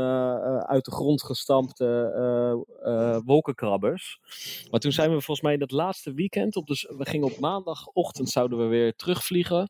uit 0.65 0.85
de 0.85 0.91
grond 0.91 1.23
gestampte 1.23 3.21
wolkenkrabbers. 3.25 4.19
Maar 4.71 4.79
toen 4.79 4.91
zijn 4.91 5.09
we 5.09 5.15
volgens 5.15 5.41
mij 5.41 5.57
dat 5.57 5.71
laatste 5.71 6.13
weekend. 6.13 6.55
Op 6.55 6.67
de, 6.67 6.93
we 6.97 7.05
gingen 7.05 7.27
op 7.27 7.39
maandagochtend 7.39 8.29
zouden 8.29 8.57
we 8.57 8.65
weer 8.65 8.95
terugvliegen. 8.95 9.69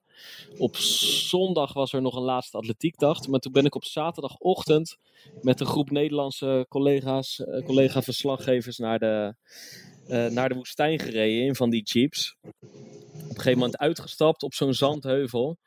Op 0.58 0.76
zondag 0.76 1.74
was 1.74 1.94
er 1.94 2.02
nog 2.02 2.16
een 2.16 2.22
laatste 2.22 2.58
atletiekdag. 2.58 3.28
Maar 3.28 3.40
toen 3.40 3.52
ben 3.52 3.66
ik 3.66 3.76
op 3.76 3.84
zaterdagochtend 3.84 4.98
met 5.42 5.60
een 5.60 5.66
groep 5.66 5.92
Nederlandse 5.92 6.66
collega's, 6.70 7.44
collega-verslaggevers 7.66 8.78
naar 8.78 9.00
de, 9.00 9.05
eh, 9.06 10.26
naar 10.26 10.50
de 10.50 10.56
woestijn 10.56 11.00
gereden 11.00 11.46
in 11.46 11.56
van 11.56 11.70
die 11.70 11.84
jeeps. 11.84 12.38
Op 12.42 12.52
een 13.14 13.36
gegeven 13.36 13.60
moment 13.60 13.78
uitgestapt 13.78 14.44
op 14.44 14.54
zo'n 14.54 14.74
zandheuvel. 14.74 15.58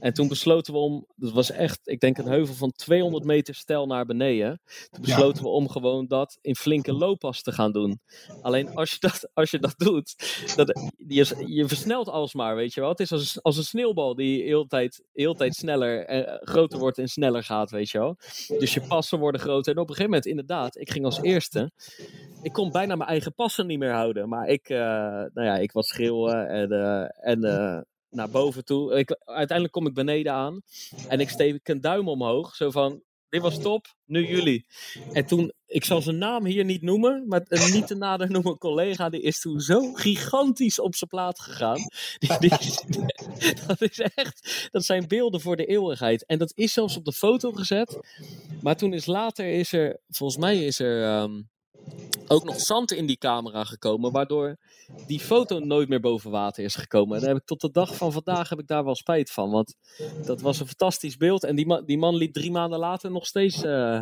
En 0.00 0.12
toen 0.12 0.28
besloten 0.28 0.72
we 0.72 0.78
om, 0.78 1.06
dat 1.16 1.32
was 1.32 1.50
echt, 1.50 1.80
ik 1.84 2.00
denk 2.00 2.18
een 2.18 2.26
heuvel 2.28 2.54
van 2.54 2.72
200 2.72 3.24
meter 3.24 3.54
stijl 3.54 3.86
naar 3.86 4.06
beneden. 4.06 4.60
Toen 4.90 5.02
besloten 5.02 5.42
we 5.42 5.48
om 5.48 5.68
gewoon 5.68 6.06
dat 6.06 6.38
in 6.40 6.56
flinke 6.56 6.92
looppas 6.92 7.42
te 7.42 7.52
gaan 7.52 7.72
doen. 7.72 8.00
Alleen 8.42 8.74
als 8.74 8.90
je 8.90 8.96
dat, 9.00 9.30
als 9.34 9.50
je 9.50 9.58
dat 9.58 9.74
doet, 9.78 10.14
dat, 10.56 10.80
je, 11.06 11.44
je 11.46 11.68
versnelt 11.68 12.08
alsmaar, 12.08 12.56
weet 12.56 12.74
je 12.74 12.80
wel. 12.80 12.88
Het 12.90 13.00
is 13.00 13.12
als, 13.12 13.34
een- 13.36 13.42
als 13.42 13.56
een 13.56 13.64
sneeuwbal 13.64 14.14
die 14.14 14.42
heel 14.42 14.66
tijd, 14.66 15.02
heel 15.12 15.34
tijd 15.34 15.54
sneller, 15.54 16.04
eh, 16.06 16.36
groter 16.40 16.78
wordt 16.78 16.98
en 16.98 17.08
sneller 17.08 17.44
gaat, 17.44 17.70
weet 17.70 17.90
je 17.90 17.98
wel. 17.98 18.16
Dus 18.58 18.74
je 18.74 18.80
passen 18.80 19.18
worden 19.18 19.40
groter. 19.40 19.72
En 19.74 19.78
op 19.80 19.88
een 19.88 19.94
gegeven 19.94 20.10
moment, 20.10 20.26
inderdaad, 20.26 20.76
ik 20.76 20.90
ging 20.90 21.04
als 21.04 21.22
eerste. 21.22 21.70
Ik 22.42 22.52
kon 22.52 22.70
bijna 22.70 22.96
mijn 22.96 23.10
eigen 23.10 23.34
passen 23.34 23.66
niet 23.66 23.78
meer 23.78 23.92
houden. 23.92 24.28
Maar 24.28 24.48
ik, 24.48 24.68
eh, 24.68 24.78
nou 24.78 25.42
ja, 25.44 25.56
ik 25.56 25.72
was 25.72 25.86
schreeuwen 25.88 26.48
en, 26.48 26.70
eh, 26.72 27.30
en 27.32 27.44
eh, 27.44 27.80
naar 28.18 28.30
boven 28.30 28.64
toe. 28.64 28.98
Ik, 28.98 29.16
uiteindelijk 29.24 29.72
kom 29.72 29.86
ik 29.86 29.94
beneden 29.94 30.32
aan 30.32 30.60
en 31.08 31.20
ik 31.20 31.28
steek 31.28 31.68
een 31.68 31.80
duim 31.80 32.08
omhoog. 32.08 32.54
Zo 32.54 32.70
van, 32.70 33.02
dit 33.28 33.42
was 33.42 33.58
top, 33.58 33.86
nu 34.04 34.26
jullie. 34.26 34.66
En 35.12 35.26
toen, 35.26 35.52
ik 35.66 35.84
zal 35.84 36.02
zijn 36.02 36.18
naam 36.18 36.44
hier 36.44 36.64
niet 36.64 36.82
noemen, 36.82 37.24
maar 37.28 37.40
een 37.44 37.72
niet 37.72 37.86
te 37.86 37.94
nader 37.94 38.30
noemen 38.30 38.58
collega, 38.58 39.08
die 39.08 39.20
is 39.20 39.40
toen 39.40 39.60
zo 39.60 39.92
gigantisch 39.92 40.78
op 40.78 40.94
zijn 40.94 41.10
plaat 41.10 41.40
gegaan. 41.40 41.78
Dat 43.66 43.80
is 43.80 43.98
echt, 43.98 44.68
dat 44.70 44.84
zijn 44.84 45.08
beelden 45.08 45.40
voor 45.40 45.56
de 45.56 45.66
eeuwigheid. 45.66 46.26
En 46.26 46.38
dat 46.38 46.52
is 46.54 46.72
zelfs 46.72 46.96
op 46.96 47.04
de 47.04 47.12
foto 47.12 47.52
gezet. 47.52 47.98
Maar 48.62 48.76
toen 48.76 48.92
is 48.92 49.06
later, 49.06 49.46
is 49.46 49.72
er, 49.72 50.00
volgens 50.08 50.38
mij 50.38 50.64
is 50.64 50.78
er 50.78 51.04
ehm, 51.04 51.40
ook 52.26 52.44
nog 52.44 52.60
zand 52.60 52.92
in 52.92 53.06
die 53.06 53.16
camera 53.18 53.64
gekomen, 53.64 54.12
waardoor 54.12 54.56
die 55.06 55.20
foto 55.20 55.58
nooit 55.58 55.88
meer 55.88 56.00
boven 56.00 56.30
water 56.30 56.64
is 56.64 56.74
gekomen. 56.74 57.14
En 57.14 57.20
daar 57.20 57.30
heb 57.32 57.38
ik 57.40 57.46
tot 57.46 57.60
de 57.60 57.70
dag 57.70 57.96
van 57.96 58.12
vandaag 58.12 58.48
heb 58.48 58.58
ik 58.58 58.66
daar 58.66 58.84
wel 58.84 58.94
spijt 58.94 59.30
van. 59.30 59.50
Want 59.50 59.74
dat 60.24 60.40
was 60.40 60.60
een 60.60 60.66
fantastisch 60.66 61.16
beeld. 61.16 61.44
En 61.44 61.56
die 61.56 61.66
man, 61.66 61.84
die 61.84 61.98
man 61.98 62.14
liep 62.16 62.32
drie 62.32 62.50
maanden 62.50 62.78
later 62.78 63.10
nog 63.10 63.26
steeds 63.26 63.62
eh, 63.62 64.00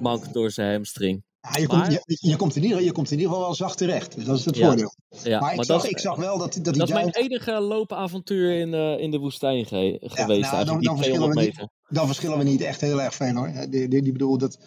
mank 0.00 0.32
door 0.32 0.50
zijn 0.50 0.72
hamstring. 0.72 1.22
Ja, 1.40 1.60
je, 1.60 1.66
Maar- 1.66 1.80
komt, 1.88 2.02
je, 2.06 2.18
je, 2.28 2.36
komt 2.36 2.56
in 2.56 2.62
ieder, 2.62 2.82
je 2.82 2.92
komt 2.92 3.10
in 3.10 3.16
ieder 3.16 3.28
geval 3.32 3.44
wel 3.46 3.54
zacht 3.54 3.78
terecht. 3.78 4.14
Dus 4.14 4.24
dat 4.24 4.38
is 4.38 4.44
het 4.44 4.56
Ja. 4.56 4.66
voordeel. 4.66 4.94
Ja, 5.22 5.40
maar 5.40 5.50
ik, 5.50 5.56
dat, 5.56 5.66
zag, 5.66 5.84
is, 5.84 5.90
ik 5.90 5.98
zag 5.98 6.16
wel 6.16 6.38
dat, 6.38 6.52
dat 6.54 6.64
die 6.64 6.72
dat 6.72 6.88
is 6.88 6.94
mijn 6.94 7.10
enige 7.10 7.60
loopavontuur 7.60 8.58
in, 8.58 8.74
eh, 8.74 8.98
in 8.98 9.10
de 9.10 9.18
woestijn 9.18 9.66
ge- 9.66 9.98
geweest. 10.02 10.52
nou, 10.52 10.64
dan- 10.64 10.80
dan 10.82 10.96
verschillen 10.96 11.20
200 11.30 11.56
we 11.56 11.62
niet. 11.62 11.70
dan 11.88 12.06
verschillen 12.06 12.38
we 12.38 12.44
niet 12.44 12.60
echt 12.60 12.80
heel 12.80 13.00
erg 13.02 13.14
veel 13.14 13.34
hoor. 13.34 13.52
Die, 13.70 13.88
die, 13.88 14.02
die 14.02 14.12
bedoel 14.12 14.38
dat, 14.38 14.58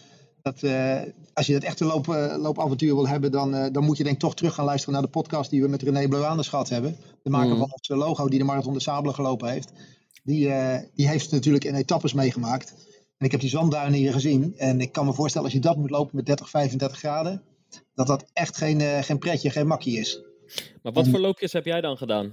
dat 0.44 0.62
eh, 0.62 1.00
als 1.32 1.46
je 1.46 1.54
het 1.54 1.64
echte 1.64 1.84
loop, 1.84 2.08
eh, 2.08 2.34
loopavontuur 2.38 2.94
wil 2.94 3.08
hebben, 3.08 3.32
dan, 3.32 3.54
eh, 3.54 3.72
dan 3.72 3.84
moet 3.84 3.96
je 3.96 4.02
denk 4.02 4.14
ik 4.14 4.20
toch 4.20 4.34
terug 4.34 4.54
gaan 4.54 4.64
luisteren 4.64 4.94
naar 4.94 5.02
de 5.02 5.08
podcast 5.08 5.50
die 5.50 5.62
we 5.62 5.68
met 5.68 5.82
René 5.82 6.08
Bleuaners 6.08 6.48
gehad 6.48 6.68
hebben. 6.68 6.96
De 7.22 7.30
maker 7.30 7.50
Mm. 7.50 7.58
van 7.58 7.72
ons 7.72 7.88
logo 7.88 8.28
die 8.28 8.38
de 8.38 8.44
Marathon 8.44 8.72
de 8.72 8.80
Sabelen 8.80 9.14
gelopen 9.14 9.48
heeft. 9.50 9.72
Die, 10.22 10.52
die 10.94 11.08
heeft 11.08 11.22
het 11.22 11.32
natuurlijk 11.32 11.64
in 11.64 11.74
etappes 11.74 12.12
meegemaakt. 12.12 12.74
En 13.18 13.26
ik 13.26 13.30
heb 13.30 13.40
die 13.40 13.48
zandduinen 13.48 13.98
hier 13.98 14.12
gezien. 14.12 14.54
En 14.56 14.80
ik 14.80 14.92
kan 14.92 15.06
me 15.06 15.12
voorstellen 15.12 15.46
als 15.46 15.56
je 15.56 15.62
dat 15.62 15.76
moet 15.76 15.90
lopen 15.90 16.16
met 16.16 16.26
30, 16.26 16.50
35 16.50 16.98
graden. 16.98 17.42
Dat 17.94 18.06
dat 18.06 18.24
echt 18.32 18.56
geen, 18.56 18.80
geen 19.04 19.18
pretje, 19.18 19.50
geen 19.50 19.66
makkie 19.66 19.98
is. 19.98 20.22
Maar 20.82 20.92
wat 20.92 21.08
voor 21.08 21.20
loopjes 21.20 21.52
heb 21.52 21.64
jij 21.64 21.80
dan 21.80 21.96
gedaan? 21.96 22.32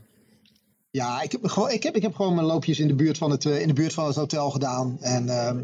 Ja, 0.91 1.21
ik 1.21 1.31
heb, 1.31 1.45
gewoon, 1.45 1.69
ik, 1.71 1.83
heb, 1.83 1.95
ik 1.95 2.01
heb 2.01 2.15
gewoon 2.15 2.35
mijn 2.35 2.47
loopjes 2.47 2.79
in 2.79 2.87
de 2.87 2.95
buurt 2.95 3.17
van 3.17 3.31
het, 3.31 3.45
in 3.45 3.67
de 3.67 3.73
buurt 3.73 3.93
van 3.93 4.05
het 4.05 4.15
hotel 4.15 4.49
gedaan. 4.49 4.97
En 5.01 5.29
ehm, 5.29 5.63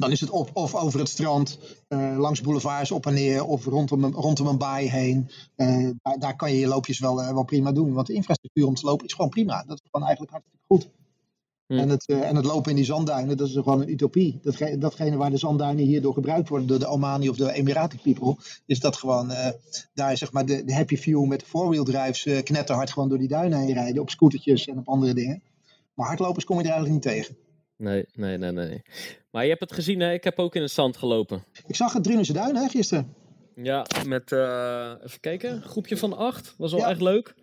dan 0.00 0.10
is 0.10 0.20
het 0.20 0.30
op, 0.30 0.50
of 0.52 0.74
over 0.74 0.98
het 0.98 1.08
strand, 1.08 1.58
uh, 1.88 2.18
langs 2.18 2.40
boulevards 2.40 2.90
op 2.90 3.06
en 3.06 3.14
neer, 3.14 3.44
of 3.44 3.64
rondom 3.64 4.04
een, 4.04 4.12
rondom 4.12 4.46
een 4.46 4.58
baai 4.58 4.90
heen. 4.90 5.30
Uh, 5.56 5.90
daar, 6.02 6.18
daar, 6.18 6.36
kan 6.36 6.52
je 6.52 6.58
je 6.58 6.66
loopjes 6.66 6.98
wel, 6.98 7.22
uh, 7.22 7.32
wel 7.32 7.44
prima 7.44 7.72
doen. 7.72 7.92
Want 7.92 8.06
de 8.06 8.12
infrastructuur 8.12 8.66
om 8.66 8.74
te 8.74 8.86
lopen 8.86 9.06
is 9.06 9.12
gewoon 9.12 9.30
prima. 9.30 9.64
Dat 9.66 9.80
is 9.82 9.88
gewoon 9.90 10.06
eigenlijk 10.06 10.32
hartstikke 10.32 10.64
goed. 10.66 10.88
Hmm. 11.66 11.78
En, 11.78 11.88
het, 11.88 12.06
en 12.06 12.36
het 12.36 12.44
lopen 12.44 12.70
in 12.70 12.76
die 12.76 12.84
zandduinen, 12.84 13.36
dat 13.36 13.48
is 13.48 13.54
gewoon 13.54 13.80
een 13.80 13.90
utopie. 13.90 14.38
Datgene, 14.42 14.78
datgene 14.78 15.16
waar 15.16 15.30
de 15.30 15.36
zandduinen 15.36 15.84
hierdoor 15.84 16.14
gebruikt 16.14 16.48
worden 16.48 16.68
door 16.68 16.78
de 16.78 16.86
Omani 16.86 17.28
of 17.28 17.36
de 17.36 17.52
Emirati 17.52 17.98
people, 18.02 18.36
is 18.66 18.80
dat 18.80 18.96
gewoon 18.96 19.32
daar 19.94 20.16
zeg 20.16 20.32
maar 20.32 20.46
de, 20.46 20.64
de 20.64 20.74
happy 20.74 20.96
view 20.96 21.24
met 21.24 21.42
four-wheel 21.42 21.84
drives 21.84 22.42
knetterhard 22.42 22.90
gewoon 22.90 23.08
door 23.08 23.18
die 23.18 23.28
duinen 23.28 23.58
heen 23.58 23.72
rijden 23.72 24.02
op 24.02 24.10
scootertjes 24.10 24.66
en 24.66 24.78
op 24.78 24.88
andere 24.88 25.14
dingen. 25.14 25.42
Maar 25.94 26.06
hardlopers 26.06 26.44
kom 26.44 26.56
je 26.56 26.62
er 26.62 26.70
eigenlijk 26.70 27.04
niet 27.04 27.14
tegen. 27.14 27.36
Nee, 27.76 28.06
nee, 28.14 28.38
nee, 28.38 28.52
nee. 28.52 28.82
Maar 29.30 29.42
je 29.42 29.48
hebt 29.48 29.60
het 29.60 29.72
gezien, 29.72 30.00
hè? 30.00 30.12
Ik 30.12 30.24
heb 30.24 30.38
ook 30.38 30.54
in 30.54 30.62
het 30.62 30.70
zand 30.70 30.96
gelopen. 30.96 31.44
Ik 31.66 31.76
zag 31.76 31.92
het 31.92 32.02
Drunense 32.02 32.32
Duin, 32.32 32.56
hè, 32.56 32.68
gisteren. 32.68 33.14
Ja, 33.54 33.86
met, 34.06 34.32
uh, 34.32 34.92
even 35.04 35.20
kijken, 35.20 35.62
groepje 35.62 35.96
van 35.96 36.16
acht. 36.16 36.54
Was 36.58 36.72
wel 36.72 36.86
echt 36.86 37.00
leuk. 37.00 37.34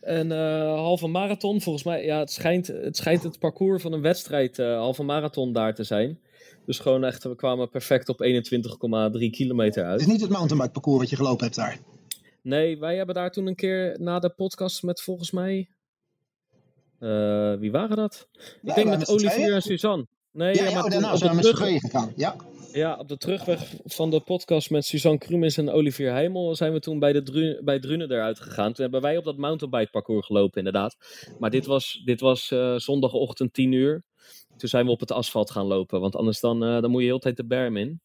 En 0.00 0.30
uh, 0.30 0.74
halve 0.74 1.06
marathon, 1.06 1.60
volgens 1.60 1.84
mij, 1.84 2.04
ja, 2.04 2.18
het 2.18 2.32
schijnt 2.32 2.66
het, 2.66 2.96
schijnt 2.96 3.22
het 3.22 3.38
parcours 3.38 3.82
van 3.82 3.92
een 3.92 4.00
wedstrijd, 4.00 4.58
uh, 4.58 4.76
halve 4.76 5.02
marathon 5.02 5.52
daar 5.52 5.74
te 5.74 5.84
zijn. 5.84 6.18
Dus 6.66 6.78
gewoon 6.78 7.04
echt, 7.04 7.24
we 7.24 7.36
kwamen 7.36 7.70
perfect 7.70 8.08
op 8.08 8.22
21,3 8.22 9.30
kilometer 9.30 9.84
uit. 9.84 9.92
Het 9.92 10.00
is 10.00 10.06
niet 10.06 10.20
het 10.20 10.30
mountainbike 10.30 10.72
parcours 10.72 11.00
wat 11.00 11.10
je 11.10 11.16
gelopen 11.16 11.44
hebt 11.44 11.56
daar? 11.56 11.78
Nee, 12.42 12.78
wij 12.78 12.96
hebben 12.96 13.14
daar 13.14 13.30
toen 13.30 13.46
een 13.46 13.54
keer 13.54 13.96
na 14.00 14.18
de 14.18 14.30
podcast 14.30 14.82
met 14.82 15.02
volgens 15.02 15.30
mij 15.30 15.68
wie 17.58 17.70
waren 17.70 17.96
dat? 17.96 18.28
Ja, 18.32 18.42
ik 18.62 18.74
denk 18.74 18.88
met 18.88 19.08
Olivier 19.08 19.54
en 19.54 19.62
Suzanne. 19.62 20.06
Nee, 20.32 20.54
ja, 20.54 20.64
ja, 20.64 20.70
ja 20.70 20.82
oh, 20.82 20.90
daarna 20.90 21.16
zijn 21.16 21.30
we 21.30 21.36
met 21.36 21.46
z'n 21.46 21.54
tweeën 21.54 21.80
gegaan. 21.80 22.12
Ja. 22.16 22.36
Ja, 22.72 22.96
op 22.96 23.08
de 23.08 23.16
terugweg 23.16 23.74
van 23.84 24.10
de 24.10 24.20
podcast 24.20 24.70
met 24.70 24.84
Suzanne 24.84 25.18
Krumis 25.18 25.56
en 25.56 25.70
Olivier 25.70 26.10
Heimel 26.10 26.56
zijn 26.56 26.72
we 26.72 26.80
toen 26.80 26.98
bij, 26.98 27.12
de 27.12 27.22
Dru 27.22 27.60
bij 27.64 27.80
Drunen 27.80 28.10
eruit 28.10 28.40
gegaan. 28.40 28.72
Toen 28.72 28.82
hebben 28.82 29.00
wij 29.00 29.16
op 29.16 29.24
dat 29.24 29.36
mountainbike 29.36 29.90
parcours 29.90 30.26
gelopen 30.26 30.58
inderdaad. 30.58 30.96
Maar 31.38 31.50
dit 31.50 31.66
was, 31.66 32.02
dit 32.04 32.20
was 32.20 32.50
uh, 32.50 32.76
zondagochtend 32.76 33.52
10 33.52 33.72
uur. 33.72 34.04
Toen 34.56 34.68
zijn 34.68 34.84
we 34.84 34.90
op 34.90 35.00
het 35.00 35.12
asfalt 35.12 35.50
gaan 35.50 35.66
lopen, 35.66 36.00
want 36.00 36.16
anders 36.16 36.40
dan, 36.40 36.64
uh, 36.64 36.80
dan 36.80 36.90
moet 36.90 37.00
je 37.00 37.06
heel 37.06 37.18
tijd 37.18 37.36
de 37.36 37.46
berm 37.46 37.76
in. 37.76 38.00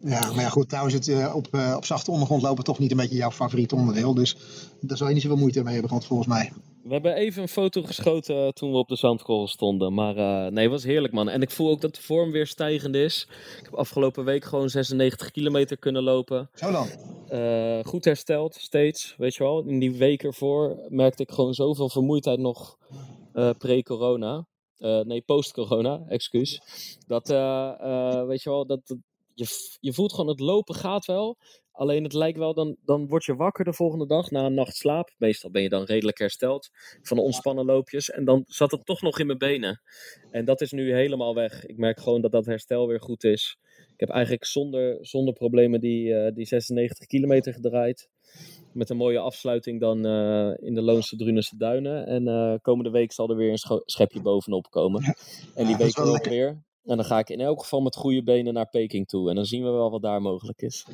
Ja, 0.00 0.32
maar 0.32 0.40
ja, 0.40 0.48
goed, 0.48 0.72
is 0.72 0.92
het 0.92 1.06
uh, 1.08 1.34
op, 1.36 1.48
uh, 1.50 1.74
op 1.76 1.84
zachte 1.84 2.10
ondergrond 2.10 2.42
lopen 2.42 2.64
toch 2.64 2.78
niet 2.78 2.90
een 2.90 2.96
beetje 2.96 3.16
jouw 3.16 3.30
favoriet 3.30 3.72
onderdeel. 3.72 4.14
Dus 4.14 4.36
daar 4.80 4.96
zou 4.96 5.08
je 5.08 5.14
niet 5.14 5.24
zoveel 5.24 5.38
moeite 5.38 5.62
mee 5.62 5.72
hebben 5.72 5.90
gehad, 5.90 6.06
volgens 6.06 6.28
mij. 6.28 6.52
We 6.84 6.92
hebben 6.92 7.14
even 7.14 7.42
een 7.42 7.48
foto 7.48 7.82
geschoten 7.82 8.36
uh, 8.36 8.48
toen 8.48 8.70
we 8.70 8.76
op 8.76 8.88
de 8.88 8.96
zandkorrel 8.96 9.48
stonden. 9.48 9.94
Maar 9.94 10.14
nee, 10.52 10.62
het 10.62 10.70
was 10.70 10.84
heerlijk, 10.84 11.12
man. 11.12 11.28
En 11.28 11.42
ik 11.42 11.50
voel 11.50 11.70
ook 11.70 11.80
dat 11.80 11.94
de 11.94 12.02
vorm 12.02 12.30
weer 12.30 12.46
stijgend 12.46 12.94
is. 12.94 13.26
Ik 13.58 13.64
heb 13.64 13.74
afgelopen 13.74 14.24
week 14.24 14.44
gewoon 14.44 14.68
96 14.68 15.30
kilometer 15.30 15.78
kunnen 15.78 16.02
lopen. 16.02 16.50
Zo 16.54 16.70
dan? 16.70 16.86
goed 17.84 18.04
hersteld, 18.04 18.54
steeds. 18.54 19.14
Weet 19.18 19.34
je 19.34 19.42
wel, 19.42 19.64
in 19.66 19.78
die 19.78 19.96
week 19.96 20.22
ervoor 20.22 20.86
merkte 20.88 21.22
ik 21.22 21.30
gewoon 21.30 21.54
zoveel 21.54 21.88
vermoeidheid 21.88 22.38
nog 22.38 22.78
pre-corona. 23.58 24.46
nee, 24.78 25.20
post-corona, 25.20 26.04
excuus. 26.08 26.60
Dat, 27.06 27.28
weet 28.26 28.42
je 28.42 28.50
wel, 28.50 28.66
dat, 28.66 28.96
je, 29.34 29.76
je 29.80 29.92
voelt 29.92 30.12
gewoon 30.12 30.30
het 30.30 30.40
lopen 30.40 30.74
gaat 30.74 31.04
wel. 31.04 31.38
Alleen 31.72 32.02
het 32.02 32.12
lijkt 32.12 32.38
wel, 32.38 32.54
dan, 32.54 32.76
dan 32.84 33.08
word 33.08 33.24
je 33.24 33.36
wakker 33.36 33.64
de 33.64 33.72
volgende 33.72 34.06
dag 34.06 34.30
na 34.30 34.44
een 34.44 34.54
nacht 34.54 34.76
slaap. 34.76 35.14
Meestal 35.18 35.50
ben 35.50 35.62
je 35.62 35.68
dan 35.68 35.84
redelijk 35.84 36.18
hersteld 36.18 36.70
van 37.02 37.16
de 37.16 37.22
ontspannen 37.22 37.64
loopjes. 37.64 38.10
En 38.10 38.24
dan 38.24 38.44
zat 38.46 38.70
het 38.70 38.86
toch 38.86 39.02
nog 39.02 39.18
in 39.18 39.26
mijn 39.26 39.38
benen. 39.38 39.80
En 40.30 40.44
dat 40.44 40.60
is 40.60 40.72
nu 40.72 40.94
helemaal 40.94 41.34
weg. 41.34 41.66
Ik 41.66 41.76
merk 41.76 42.00
gewoon 42.00 42.20
dat 42.20 42.32
dat 42.32 42.46
herstel 42.46 42.86
weer 42.86 43.00
goed 43.00 43.24
is. 43.24 43.58
Ik 43.92 44.00
heb 44.00 44.08
eigenlijk 44.08 44.44
zonder, 44.44 44.98
zonder 45.00 45.34
problemen 45.34 45.80
die, 45.80 46.06
uh, 46.08 46.30
die 46.34 46.46
96 46.46 47.06
kilometer 47.06 47.52
gedraaid. 47.52 48.08
Met 48.72 48.90
een 48.90 48.96
mooie 48.96 49.18
afsluiting 49.18 49.80
dan 49.80 50.06
uh, 50.06 50.52
in 50.56 50.74
de 50.74 50.82
Loonse 50.82 51.16
Drunense 51.16 51.56
Duinen. 51.56 52.06
En 52.06 52.26
uh, 52.26 52.54
komende 52.62 52.90
week 52.90 53.12
zal 53.12 53.30
er 53.30 53.36
weer 53.36 53.50
een 53.50 53.82
schepje 53.84 54.22
bovenop 54.22 54.70
komen. 54.70 55.16
En 55.54 55.66
die 55.66 55.76
week 55.76 55.98
ook 55.98 56.24
weer. 56.24 56.62
En 56.84 56.96
dan 56.96 57.04
ga 57.04 57.18
ik 57.18 57.28
in 57.28 57.40
elk 57.40 57.60
geval 57.60 57.80
met 57.80 57.96
goede 57.96 58.22
benen 58.22 58.54
naar 58.54 58.68
Peking 58.68 59.08
toe. 59.08 59.28
En 59.28 59.34
dan 59.34 59.44
zien 59.44 59.64
we 59.64 59.70
wel 59.70 59.90
wat 59.90 60.02
daar 60.02 60.22
mogelijk 60.22 60.62
is. 60.62 60.84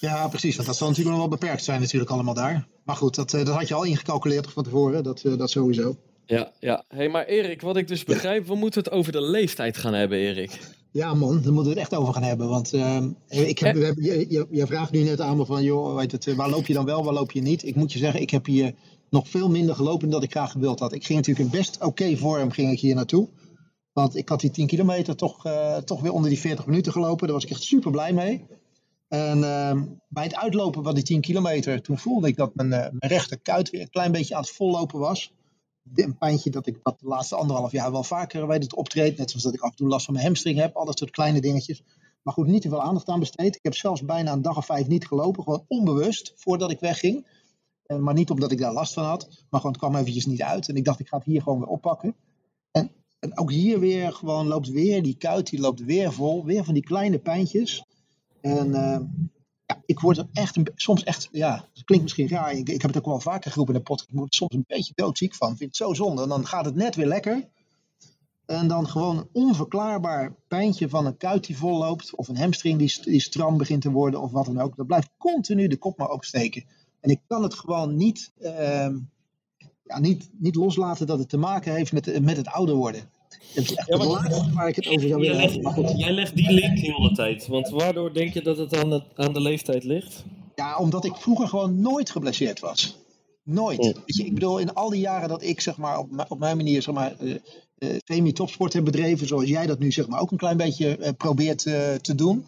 Ja, 0.00 0.28
precies. 0.28 0.54
Want 0.54 0.68
dat 0.68 0.76
zal 0.76 0.88
natuurlijk 0.88 1.16
nog 1.16 1.28
wel 1.28 1.38
beperkt 1.38 1.64
zijn 1.64 1.80
natuurlijk 1.80 2.10
allemaal 2.10 2.34
daar. 2.34 2.66
Maar 2.84 2.96
goed, 2.96 3.14
dat, 3.14 3.34
eh, 3.34 3.44
dat 3.44 3.54
had 3.54 3.68
je 3.68 3.74
al 3.74 3.84
ingecalculeerd 3.84 4.50
van 4.50 4.64
tevoren. 4.64 5.02
Dat, 5.02 5.22
eh, 5.22 5.36
dat 5.36 5.50
sowieso. 5.50 5.96
Ja, 6.26 6.52
ja. 6.60 6.84
Hey, 6.88 7.08
maar 7.08 7.24
Erik, 7.24 7.60
wat 7.60 7.76
ik 7.76 7.88
dus 7.88 8.04
begrijp, 8.04 8.46
we 8.46 8.54
moeten 8.54 8.82
het 8.82 8.92
over 8.92 9.12
de 9.12 9.22
leeftijd 9.22 9.76
gaan 9.76 9.94
hebben, 9.94 10.18
Erik. 10.18 10.58
Ja 10.90 11.14
man, 11.14 11.42
daar 11.42 11.52
moeten 11.52 11.62
we 11.62 11.68
het 11.68 11.78
echt 11.78 11.94
over 11.94 12.14
gaan 12.14 12.22
hebben. 12.22 12.48
Want 12.48 12.74
uh, 12.74 13.02
ik 13.28 13.58
heb, 13.58 13.76
eh. 13.76 13.90
je, 13.96 14.26
je, 14.28 14.46
je, 14.50 14.66
vraagt 14.66 14.90
nu 14.90 15.02
net 15.02 15.20
aan 15.20 15.36
me 15.36 15.44
van, 15.44 15.62
joh, 15.62 15.96
weet 15.96 16.12
het, 16.12 16.34
waar 16.34 16.50
loop 16.50 16.66
je 16.66 16.74
dan 16.74 16.84
wel, 16.84 17.04
waar 17.04 17.14
loop 17.14 17.32
je 17.32 17.40
niet? 17.40 17.64
Ik 17.64 17.74
moet 17.74 17.92
je 17.92 17.98
zeggen, 17.98 18.20
ik 18.20 18.30
heb 18.30 18.46
hier 18.46 18.74
nog 19.10 19.28
veel 19.28 19.48
minder 19.50 19.74
gelopen 19.74 20.10
dan 20.10 20.22
ik 20.22 20.30
graag 20.30 20.50
gewild 20.50 20.78
had. 20.78 20.92
Ik 20.92 21.04
ging 21.04 21.18
natuurlijk 21.18 21.52
in 21.52 21.58
best 21.58 21.84
oké 21.84 22.16
vorm 22.16 22.50
ging 22.50 22.72
ik 22.72 22.80
hier 22.80 22.94
naartoe. 22.94 23.28
Want 23.98 24.16
ik 24.16 24.28
had 24.28 24.40
die 24.40 24.50
10 24.50 24.66
kilometer 24.66 25.16
toch, 25.16 25.46
uh, 25.46 25.76
toch 25.76 26.00
weer 26.00 26.12
onder 26.12 26.30
die 26.30 26.38
40 26.38 26.66
minuten 26.66 26.92
gelopen. 26.92 27.26
Daar 27.26 27.36
was 27.36 27.44
ik 27.44 27.50
echt 27.50 27.62
super 27.62 27.90
blij 27.90 28.12
mee. 28.12 28.46
En 29.08 29.38
uh, 29.38 29.82
bij 30.08 30.24
het 30.24 30.34
uitlopen 30.34 30.82
van 30.82 30.94
die 30.94 31.04
10 31.04 31.20
kilometer, 31.20 31.82
toen 31.82 31.98
voelde 31.98 32.28
ik 32.28 32.36
dat 32.36 32.54
mijn, 32.54 32.68
uh, 32.68 32.78
mijn 32.78 33.12
rechterkuit 33.12 33.70
weer 33.70 33.80
een 33.80 33.90
klein 33.90 34.12
beetje 34.12 34.34
aan 34.34 34.40
het 34.40 34.50
vollopen 34.50 34.98
was. 34.98 35.32
Een 35.94 36.18
pijntje 36.18 36.50
dat 36.50 36.66
ik 36.66 36.78
dat 36.82 37.00
de 37.00 37.06
laatste 37.06 37.36
anderhalf 37.36 37.72
jaar 37.72 37.92
wel 37.92 38.04
vaker 38.04 38.46
weet 38.46 38.62
het 38.62 38.74
optreedt. 38.74 39.18
Net 39.18 39.30
zoals 39.30 39.44
dat 39.44 39.54
ik 39.54 39.60
af 39.60 39.70
en 39.70 39.76
toe 39.76 39.88
last 39.88 40.04
van 40.04 40.14
mijn 40.14 40.26
hamstring 40.26 40.58
heb. 40.58 40.76
Al 40.76 40.84
dat 40.84 40.98
soort 40.98 41.10
kleine 41.10 41.40
dingetjes. 41.40 41.82
Maar 42.22 42.34
goed, 42.34 42.46
niet 42.46 42.62
te 42.62 42.68
veel 42.68 42.82
aandacht 42.82 43.08
aan 43.08 43.20
besteed. 43.20 43.56
Ik 43.56 43.62
heb 43.62 43.74
zelfs 43.74 44.04
bijna 44.04 44.32
een 44.32 44.42
dag 44.42 44.56
of 44.56 44.66
vijf 44.66 44.86
niet 44.86 45.06
gelopen. 45.06 45.42
Gewoon 45.42 45.64
onbewust 45.68 46.32
voordat 46.36 46.70
ik 46.70 46.80
wegging. 46.80 47.26
Uh, 47.86 47.98
maar 47.98 48.14
niet 48.14 48.30
omdat 48.30 48.52
ik 48.52 48.58
daar 48.58 48.72
last 48.72 48.92
van 48.92 49.04
had. 49.04 49.28
Maar 49.28 49.60
gewoon 49.60 49.76
het 49.76 49.80
kwam 49.80 49.96
eventjes 49.96 50.26
niet 50.26 50.42
uit. 50.42 50.68
En 50.68 50.76
ik 50.76 50.84
dacht, 50.84 51.00
ik 51.00 51.08
ga 51.08 51.16
het 51.16 51.26
hier 51.26 51.42
gewoon 51.42 51.58
weer 51.58 51.68
oppakken. 51.68 52.14
En 53.18 53.38
ook 53.38 53.50
hier 53.50 53.80
weer 53.80 54.12
gewoon 54.12 54.46
loopt 54.46 54.68
weer 54.68 55.02
die 55.02 55.16
kuit, 55.16 55.50
die 55.50 55.60
loopt 55.60 55.84
weer 55.84 56.12
vol. 56.12 56.44
Weer 56.44 56.64
van 56.64 56.74
die 56.74 56.82
kleine 56.82 57.18
pijntjes. 57.18 57.84
En 58.40 58.68
uh, 58.68 58.98
ja, 59.66 59.82
ik 59.86 60.00
word 60.00 60.18
er 60.18 60.26
echt, 60.32 60.58
soms 60.74 61.04
echt, 61.04 61.28
ja, 61.32 61.68
het 61.74 61.84
klinkt 61.84 62.04
misschien 62.04 62.28
raar. 62.28 62.52
Ik, 62.52 62.68
ik 62.68 62.82
heb 62.82 62.90
het 62.90 62.98
ook 62.98 63.06
wel 63.06 63.20
vaker 63.20 63.50
geroepen 63.50 63.74
in 63.74 63.80
de 63.80 63.86
podcast. 63.86 64.10
Ik 64.10 64.16
word 64.16 64.30
er 64.30 64.36
soms 64.38 64.54
een 64.54 64.64
beetje 64.66 64.92
doodziek 64.94 65.34
van. 65.34 65.50
Ik 65.50 65.56
vind 65.56 65.68
het 65.78 65.86
zo 65.86 65.94
zonde. 65.94 66.22
En 66.22 66.28
dan 66.28 66.46
gaat 66.46 66.64
het 66.64 66.74
net 66.74 66.94
weer 66.94 67.06
lekker. 67.06 67.48
En 68.46 68.68
dan 68.68 68.88
gewoon 68.88 69.16
een 69.16 69.28
onverklaarbaar 69.32 70.34
pijntje 70.48 70.88
van 70.88 71.06
een 71.06 71.16
kuit 71.16 71.46
die 71.46 71.56
vol 71.56 71.78
loopt. 71.78 72.14
Of 72.14 72.28
een 72.28 72.36
hamstring 72.36 72.78
die, 72.78 73.02
die 73.02 73.20
stram 73.20 73.56
begint 73.56 73.82
te 73.82 73.90
worden. 73.90 74.20
Of 74.20 74.30
wat 74.30 74.46
dan 74.46 74.60
ook. 74.60 74.76
Dat 74.76 74.86
blijft 74.86 75.10
continu 75.16 75.68
de 75.68 75.76
kop 75.76 75.98
maar 75.98 76.10
opsteken. 76.10 76.64
En 77.00 77.10
ik 77.10 77.20
kan 77.26 77.42
het 77.42 77.54
gewoon 77.54 77.96
niet... 77.96 78.32
Uh, 78.40 78.88
ja, 79.88 79.98
niet, 79.98 80.30
niet 80.38 80.54
loslaten 80.54 81.06
dat 81.06 81.18
het 81.18 81.28
te 81.28 81.36
maken 81.36 81.74
heeft 81.74 81.92
met, 81.92 82.22
met 82.22 82.36
het 82.36 82.48
ouder 82.48 82.74
worden. 82.74 83.00
Dat 83.54 83.64
is 83.64 83.74
echt 83.74 83.88
ja, 83.88 83.98
het 83.98 84.52
waar 84.54 84.68
ik 84.68 84.76
het 84.76 84.88
over 84.88 85.08
zou 85.08 85.20
willen 85.20 85.40
hebben. 85.40 85.96
Jij 85.96 86.12
legt 86.12 86.36
die 86.36 86.52
link 86.52 86.78
heel 86.78 87.00
de 87.00 87.12
tijd. 87.14 87.46
Want 87.46 87.68
waardoor 87.68 88.12
denk 88.12 88.34
je 88.34 88.42
dat 88.42 88.58
het 88.58 88.76
aan 88.76 88.90
de, 88.90 89.02
aan 89.14 89.32
de 89.32 89.40
leeftijd 89.40 89.84
ligt? 89.84 90.24
Ja, 90.54 90.76
omdat 90.76 91.04
ik 91.04 91.16
vroeger 91.16 91.48
gewoon 91.48 91.80
nooit 91.80 92.10
geblesseerd 92.10 92.60
was. 92.60 92.96
Nooit. 93.44 93.78
Oh. 93.78 93.96
je, 94.04 94.24
ik 94.24 94.34
bedoel, 94.34 94.58
in 94.58 94.74
al 94.74 94.90
die 94.90 95.00
jaren 95.00 95.28
dat 95.28 95.42
ik 95.42 95.60
zeg 95.60 95.76
maar, 95.76 95.98
op, 95.98 96.24
op 96.28 96.38
mijn 96.38 96.56
manier 96.56 96.82
zeg 96.82 96.94
maar, 96.94 97.14
uh, 97.20 97.34
uh, 97.78 97.96
semi-topsport 98.04 98.72
heb 98.72 98.84
bedreven, 98.84 99.26
zoals 99.26 99.48
jij 99.48 99.66
dat 99.66 99.78
nu 99.78 99.92
zeg 99.92 100.08
maar, 100.08 100.20
ook 100.20 100.30
een 100.30 100.38
klein 100.38 100.56
beetje 100.56 100.98
uh, 100.98 101.08
probeert 101.16 101.58
te 102.02 102.14
doen 102.14 102.46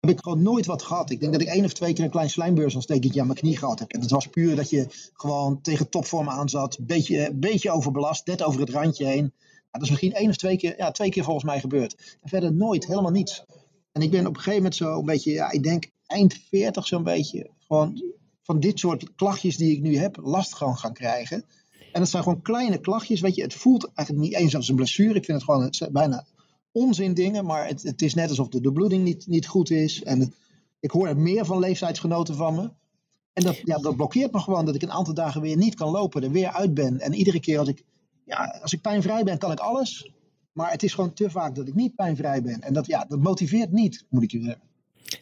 heb 0.00 0.10
ik 0.10 0.20
gewoon 0.20 0.42
nooit 0.42 0.66
wat 0.66 0.82
gehad. 0.82 1.10
Ik 1.10 1.20
denk 1.20 1.32
dat 1.32 1.40
ik 1.40 1.48
één 1.48 1.64
of 1.64 1.72
twee 1.72 1.92
keer 1.92 2.04
een 2.04 2.10
klein 2.10 2.30
slijmbeursontsteking 2.30 3.20
aan 3.20 3.26
mijn 3.26 3.38
knie 3.38 3.56
gehad 3.56 3.78
heb. 3.78 3.92
En 3.92 4.00
dat 4.00 4.10
was 4.10 4.26
puur 4.26 4.56
dat 4.56 4.70
je 4.70 4.86
gewoon 5.12 5.60
tegen 5.60 5.88
topvorm 5.88 6.28
aan 6.28 6.48
zat. 6.48 6.78
Beetje, 6.80 7.30
beetje 7.34 7.70
overbelast, 7.70 8.26
net 8.26 8.42
over 8.42 8.60
het 8.60 8.70
randje 8.70 9.06
heen. 9.06 9.32
dat 9.70 9.82
is 9.82 9.88
misschien 9.88 10.12
één 10.12 10.28
of 10.28 10.36
twee 10.36 10.56
keer, 10.56 10.76
ja, 10.76 10.90
twee 10.90 11.10
keer 11.10 11.24
volgens 11.24 11.44
mij 11.44 11.60
gebeurd. 11.60 12.16
En 12.22 12.28
verder 12.28 12.52
nooit, 12.52 12.86
helemaal 12.86 13.10
niets. 13.10 13.44
En 13.92 14.02
ik 14.02 14.10
ben 14.10 14.26
op 14.26 14.34
een 14.34 14.36
gegeven 14.36 14.56
moment 14.56 14.74
zo 14.74 14.98
een 14.98 15.04
beetje, 15.04 15.32
ja, 15.32 15.50
ik 15.50 15.62
denk 15.62 15.90
eind 16.06 16.34
40 16.48 16.86
zo'n 16.86 17.02
beetje, 17.02 17.50
gewoon 17.66 18.02
van 18.42 18.60
dit 18.60 18.78
soort 18.78 19.14
klachtjes 19.14 19.56
die 19.56 19.76
ik 19.76 19.82
nu 19.82 19.96
heb, 19.96 20.16
last 20.22 20.54
gewoon 20.54 20.78
gaan 20.78 20.92
krijgen. 20.92 21.44
En 21.92 22.00
dat 22.00 22.08
zijn 22.08 22.22
gewoon 22.22 22.42
kleine 22.42 22.78
klachtjes, 22.78 23.20
weet 23.20 23.34
je. 23.34 23.42
Het 23.42 23.54
voelt 23.54 23.90
eigenlijk 23.94 24.28
niet 24.28 24.36
eens 24.36 24.56
als 24.56 24.68
een 24.68 24.76
blessure. 24.76 25.14
Ik 25.14 25.24
vind 25.24 25.42
het 25.42 25.50
gewoon 25.50 25.92
bijna 25.92 26.26
onzin 26.72 27.14
dingen, 27.14 27.44
maar 27.44 27.66
het, 27.66 27.82
het 27.82 28.02
is 28.02 28.14
net 28.14 28.28
alsof 28.28 28.48
de, 28.48 28.72
bloeding 28.72 29.04
niet, 29.04 29.26
niet 29.26 29.46
goed 29.46 29.70
is. 29.70 30.02
En 30.02 30.34
ik 30.80 30.90
hoor 30.90 31.16
meer 31.16 31.44
van 31.44 31.58
leeftijdsgenoten 31.58 32.36
van 32.36 32.54
me. 32.54 32.70
En 33.32 33.42
dat, 33.42 33.56
ja, 33.64 33.78
dat 33.78 33.96
blokkeert 33.96 34.32
me 34.32 34.38
gewoon 34.40 34.64
dat 34.64 34.74
ik 34.74 34.82
een 34.82 34.92
aantal 34.92 35.14
dagen 35.14 35.40
weer 35.40 35.56
niet 35.56 35.74
kan 35.74 35.90
lopen, 35.90 36.22
er 36.22 36.30
weer 36.30 36.52
uit 36.52 36.74
ben. 36.74 37.00
En 37.00 37.14
iedere 37.14 37.40
keer 37.40 37.58
als 37.58 37.68
ik, 37.68 37.84
ja, 38.24 38.58
als 38.62 38.72
ik 38.72 38.80
pijnvrij 38.80 39.24
ben, 39.24 39.38
kan 39.38 39.52
ik 39.52 39.58
alles. 39.58 40.10
Maar 40.52 40.70
het 40.70 40.82
is 40.82 40.94
gewoon 40.94 41.12
te 41.12 41.30
vaak 41.30 41.54
dat 41.54 41.68
ik 41.68 41.74
niet 41.74 41.94
pijnvrij 41.94 42.42
ben. 42.42 42.60
En 42.60 42.72
dat, 42.72 42.86
ja, 42.86 43.04
dat 43.04 43.20
motiveert 43.20 43.72
niet, 43.72 44.06
moet 44.08 44.22
ik 44.22 44.30
je 44.30 44.42
zeggen. 44.42 44.69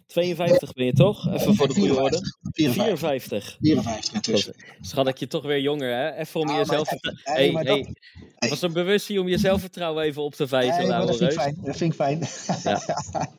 52 0.07 0.73
ben 0.73 0.85
je 0.87 0.93
toch? 0.93 1.33
Even 1.35 1.55
voor 1.55 1.69
de 1.69 1.75
goede 1.75 1.95
54. 1.95 2.03
orde. 2.03 2.51
54. 2.53 2.99
54. 2.99 3.57
54 3.61 4.15
intussen. 4.15 4.55
Schat 4.81 5.09
ik 5.09 5.17
je 5.17 5.27
toch 5.27 5.45
weer 5.45 5.61
jonger, 5.61 5.95
hè? 5.97 6.15
Even 6.15 6.41
om 6.41 6.47
Ja, 6.49 6.53
je 6.53 6.59
maar- 6.59 6.75
zelfvertrouwen... 6.75 7.23
hey, 7.25 7.43
Hey, 7.45 7.53
maar 7.53 7.65
dat- 7.65 8.51
was 8.51 8.63
een 8.63 8.73
bewustzijn 8.73 9.19
om 9.19 9.29
je 9.29 9.39
zelfvertrouwen 9.39 10.05
even 10.05 10.23
op 10.23 10.35
te 10.35 10.49
vijzen, 10.49 10.79
Nee, 10.79 10.87
maar 10.89 11.07
dat 11.07 11.17
vind 11.17 11.33
ik 11.33 11.39
fijn. 11.41 11.59
Dat 11.63 11.77
vind 11.77 11.91
ik 11.93 11.97
fijn. 11.99 12.19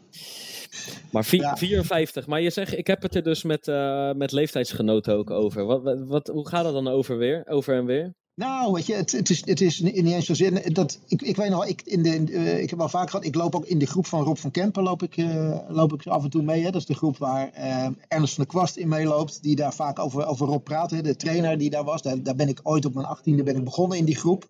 Maar 1.12 1.28
Ja. 1.32 1.56
54. 1.58 2.28
Maar 2.28 2.42
je 2.42 2.50
zegt, 2.50 2.78
ik 2.78 2.88
heb 2.88 3.02
het 3.02 3.16
er 3.16 3.24
dus 3.24 3.44
met, 3.44 3.68
eh, 3.68 4.12
met 4.12 4.32
leeftijdsgenoten 4.32 5.16
ook 5.16 5.30
over. 5.30 5.66
Wat, 5.66 6.00
wat, 6.08 6.28
hoe 6.28 6.48
gaat 6.48 6.66
het 6.66 6.74
dan 6.74 6.88
over 6.88 7.18
weer? 7.18 7.44
Over 7.48 7.76
en 7.76 7.86
weer? 7.86 8.14
Nou, 8.40 8.72
weet 8.72 8.86
je, 8.86 8.94
het, 8.94 9.30
is, 9.30 9.46
het 9.46 9.62
is 9.62 9.80
niet 9.80 9.96
eens 9.96 10.26
zozeer. 10.26 10.74
Dat, 10.74 11.00
ik, 11.08 11.22
ik 11.22 11.36
weet 11.36 11.50
nog, 11.50 11.66
ik, 11.66 11.82
in 11.82 12.04
de, 12.04 12.34
eh, 12.34 12.62
ik 12.62 12.70
heb 12.70 12.82
al 12.82 12.90
vaak 12.90 13.10
gehad, 13.10 13.26
ik 13.26 13.36
loop 13.36 13.56
ook 13.56 13.66
in 13.66 13.80
de 13.80 13.86
groep 13.86 14.06
van 14.06 14.24
Rob 14.24 14.38
van 14.38 14.52
Kempen 14.52 14.84
loop 14.84 15.04
ik, 15.04 15.18
eh, 15.18 15.60
loop 15.68 15.94
ik 15.94 16.08
af 16.08 16.24
en 16.24 16.30
toe 16.30 16.42
mee. 16.42 16.64
Hè. 16.64 16.72
Dat 16.72 16.82
is 16.82 16.88
de 16.88 16.94
groep 16.94 17.18
waar 17.18 17.52
eh, 17.52 17.88
Ernst 18.08 18.34
van 18.34 18.44
der 18.44 18.54
Kwast 18.54 18.76
in 18.76 18.88
meeloopt, 18.88 19.44
die 19.44 19.56
daar 19.56 19.74
vaak 19.74 20.00
over, 20.00 20.26
over 20.26 20.48
Rob 20.48 20.64
praat. 20.64 20.92
Hè. 20.92 21.02
De 21.02 21.16
trainer 21.16 21.58
die 21.58 21.70
daar 21.70 21.84
was, 21.84 22.02
daar, 22.02 22.36
ben 22.36 22.48
ik 22.48 22.60
ooit 22.64 22.86
op 22.86 22.94
mijn 22.94 23.06
achttiende 23.06 23.44
ben 23.44 23.56
ik 23.56 23.64
begonnen 23.64 23.98
in 23.98 24.06
die 24.06 24.16
groep. 24.16 24.48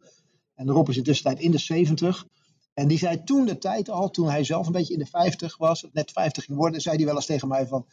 En 0.55 0.69
Rob 0.69 0.89
is 0.89 0.98
in 0.98 1.03
tussentijd 1.03 1.43
in 1.43 1.51
de 1.51 1.58
70. 1.58 2.25
En 2.74 2.88
die 2.88 2.98
zei 2.98 3.24
toen 3.24 3.46
de 3.46 3.58
tijd 3.58 3.89
al, 3.89 4.10
toen 4.10 4.29
hij 4.29 4.43
zelf 4.43 4.65
een 4.65 4.72
beetje 4.72 4.93
in 4.93 5.00
de 5.00 5.05
50 5.05 5.58
was, 5.58 5.86
net 5.93 6.12
50 6.12 6.43
ging 6.43 6.58
worden, 6.58 6.81
zei 6.81 6.96
hij 6.96 7.05
wel 7.05 7.15
eens 7.15 7.25
tegen 7.25 7.48
mij 7.48 7.67
van... 7.67 7.86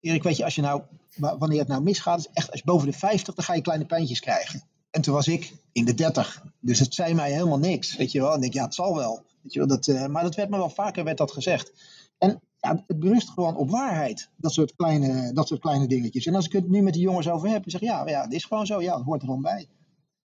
Erik, 0.00 0.22
weet 0.22 0.36
je, 0.36 0.44
als 0.44 0.54
je 0.54 0.62
nou, 0.62 0.82
wa- 1.16 1.38
wanneer 1.38 1.58
het 1.58 1.68
nou 1.68 1.82
misgaat, 1.82 2.18
is 2.18 2.28
echt 2.32 2.50
als 2.50 2.60
je 2.60 2.66
boven 2.66 2.86
de 2.86 2.98
50, 2.98 3.34
dan 3.34 3.44
ga 3.44 3.54
je 3.54 3.60
kleine 3.60 3.86
pijntjes 3.86 4.20
krijgen. 4.20 4.62
En 4.96 5.02
toen 5.02 5.14
was 5.14 5.28
ik 5.28 5.52
in 5.72 5.84
de 5.84 5.94
30. 5.94 6.44
Dus 6.60 6.78
het 6.78 6.94
zei 6.94 7.14
mij 7.14 7.32
helemaal 7.32 7.58
niks. 7.58 7.96
Weet 7.96 8.12
je 8.12 8.20
wel. 8.20 8.28
En 8.28 8.34
ik 8.34 8.40
denk, 8.40 8.54
ja, 8.54 8.64
het 8.64 8.74
zal 8.74 8.96
wel. 8.96 9.24
Weet 9.42 9.52
je 9.52 9.58
wel 9.58 9.68
dat, 9.68 9.86
eh, 9.88 10.06
maar 10.06 10.22
dat 10.22 10.34
werd 10.34 10.50
me 10.50 10.56
wel 10.56 10.70
vaker 10.70 11.04
werd 11.04 11.18
dat 11.18 11.32
gezegd. 11.32 11.72
En 12.18 12.40
ja, 12.58 12.84
het 12.86 12.98
berust 12.98 13.28
gewoon 13.28 13.56
op 13.56 13.70
waarheid. 13.70 14.30
Dat 14.36 14.52
soort, 14.52 14.76
kleine, 14.76 15.32
dat 15.32 15.48
soort 15.48 15.60
kleine 15.60 15.86
dingetjes. 15.86 16.26
En 16.26 16.34
als 16.34 16.46
ik 16.46 16.52
het 16.52 16.68
nu 16.68 16.82
met 16.82 16.92
die 16.92 17.02
jongens 17.02 17.28
over 17.28 17.48
heb, 17.48 17.62
dan 17.62 17.70
zeg 17.70 17.80
ik, 17.80 17.88
ja, 17.88 18.08
ja, 18.08 18.22
het 18.22 18.32
is 18.32 18.44
gewoon 18.44 18.66
zo. 18.66 18.82
Ja, 18.82 18.96
het 18.96 19.04
hoort 19.04 19.20
er 19.20 19.26
gewoon 19.26 19.42
bij. 19.42 19.66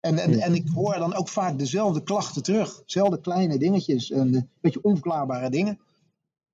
En, 0.01 0.19
en, 0.19 0.41
en 0.41 0.55
ik 0.55 0.69
hoor 0.75 0.95
dan 0.99 1.15
ook 1.15 1.29
vaak 1.29 1.59
dezelfde 1.59 2.03
klachten 2.03 2.43
terug. 2.43 2.83
Dezelfde 2.85 3.21
kleine 3.21 3.59
dingetjes. 3.59 4.11
En 4.11 4.35
een 4.35 4.51
beetje 4.61 4.83
onverklaarbare 4.83 5.51
dingen. 5.51 5.79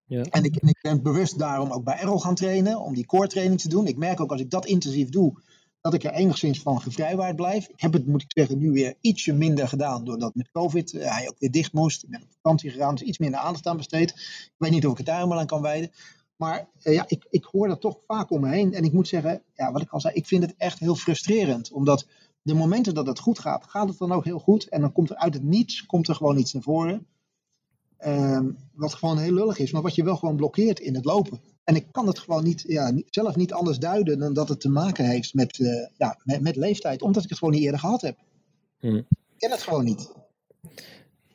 Ja. 0.05 0.23
En 0.23 0.45
ik, 0.45 0.57
en 0.57 0.69
ik 0.69 0.79
ben 0.83 1.03
bewust 1.03 1.39
daarom 1.39 1.71
ook 1.71 1.85
bij 1.85 1.99
Errol 1.99 2.21
gaan 2.21 2.35
trainen, 2.35 2.81
om 2.81 2.95
die 2.95 3.07
core 3.07 3.27
training 3.27 3.61
te 3.61 3.69
doen. 3.69 3.87
Ik 3.87 3.97
merk 3.97 4.21
ook 4.21 4.31
als 4.31 4.41
ik 4.41 4.51
dat 4.51 4.67
intensief 4.67 5.09
doe, 5.09 5.35
dat 5.83 5.95
ik 5.95 6.05
er 6.05 6.13
enigszins 6.13 6.61
van 6.61 6.81
gevrijwaard 6.81 7.37
blijf. 7.37 7.69
Ik 7.69 7.81
heb 7.81 7.93
het, 7.93 8.07
moet 8.07 8.23
ik 8.23 8.31
zeggen, 8.35 8.59
nu 8.59 8.71
weer 8.71 8.95
ietsje 9.01 9.33
minder 9.33 9.69
gedaan, 9.69 10.05
doordat 10.05 10.35
met 10.35 10.51
COVID 10.51 10.95
eh, 10.95 11.17
hij 11.17 11.29
ook 11.29 11.39
weer 11.39 11.51
dicht 11.51 11.73
moest. 11.73 12.03
Ik 12.03 12.09
ben 12.09 12.23
op 12.23 12.29
vakantie 12.43 12.71
gegaan, 12.71 12.95
dus 12.95 13.07
iets 13.07 13.19
minder 13.19 13.41
aandacht 13.41 13.67
aan 13.67 13.77
besteed. 13.77 14.11
Ik 14.11 14.55
weet 14.57 14.71
niet 14.71 14.87
of 14.87 14.91
ik 14.93 14.97
het 14.97 15.07
daar 15.07 15.17
helemaal 15.17 15.39
aan 15.39 15.47
kan 15.47 15.63
wijden. 15.63 15.91
Maar 16.37 16.69
eh, 16.83 16.95
ja, 16.95 17.05
ik, 17.09 17.27
ik 17.31 17.45
hoor 17.45 17.69
dat 17.69 17.81
toch 17.81 17.99
vaak 18.07 18.31
om 18.31 18.41
me 18.41 18.49
heen. 18.49 18.75
En 18.75 18.85
ik 18.85 18.93
moet 18.93 19.09
zeggen, 19.09 19.43
ja, 19.55 19.73
wat 19.73 19.83
ik 19.83 19.91
al 19.91 20.01
zei, 20.01 20.15
ik 20.15 20.27
vind 20.27 20.43
het 20.43 20.55
echt 20.57 20.79
heel 20.79 20.95
frustrerend. 20.95 21.73
Omdat 21.73 22.07
de 22.43 22.55
momenten 22.55 22.95
dat 22.95 23.07
het 23.07 23.19
goed 23.19 23.39
gaat, 23.39 23.65
gaat 23.65 23.89
het 23.89 23.99
dan 23.99 24.13
ook 24.13 24.25
heel 24.25 24.39
goed. 24.39 24.69
En 24.69 24.81
dan 24.81 24.93
komt 24.93 25.11
er 25.11 25.17
uit 25.17 25.35
het 25.35 25.43
niets, 25.43 25.87
komt 25.87 26.09
er 26.09 26.15
gewoon 26.15 26.39
iets 26.39 26.53
naar 26.53 26.63
voren. 26.63 27.07
Ehm, 27.97 28.51
wat 28.73 28.95
gewoon 28.95 29.19
heel 29.19 29.33
lullig 29.33 29.59
is, 29.59 29.73
maar 29.73 29.83
wat 29.83 29.95
je 29.95 30.05
wel 30.05 30.17
gewoon 30.17 30.37
blokkeert 30.37 30.81
in 30.81 30.95
het 30.95 31.05
lopen. 31.05 31.41
En 31.65 31.77
ik 31.77 31.87
kan 31.91 32.07
het 32.07 32.19
gewoon 32.19 32.45
niet, 32.45 32.65
ja, 32.67 32.93
zelf 33.11 33.37
niet 33.37 33.53
anders 33.53 33.79
duiden 33.79 34.19
dan 34.19 34.33
dat 34.33 34.49
het 34.49 34.61
te 34.61 34.69
maken 34.69 35.05
heeft 35.05 35.35
met, 35.35 35.59
eh, 35.61 35.87
ja, 35.97 36.19
met, 36.25 36.41
met 36.41 36.57
leeftijd. 36.57 37.03
Omdat 37.03 37.23
ik 37.23 37.29
het 37.29 37.39
gewoon 37.39 37.55
niet 37.55 37.63
eerder 37.63 37.81
gehad 37.81 38.01
heb. 38.01 38.17
Hm. 38.79 38.97
Ik 38.97 39.05
ken 39.39 39.51
het 39.51 39.63
gewoon 39.63 39.85
niet. 39.85 40.13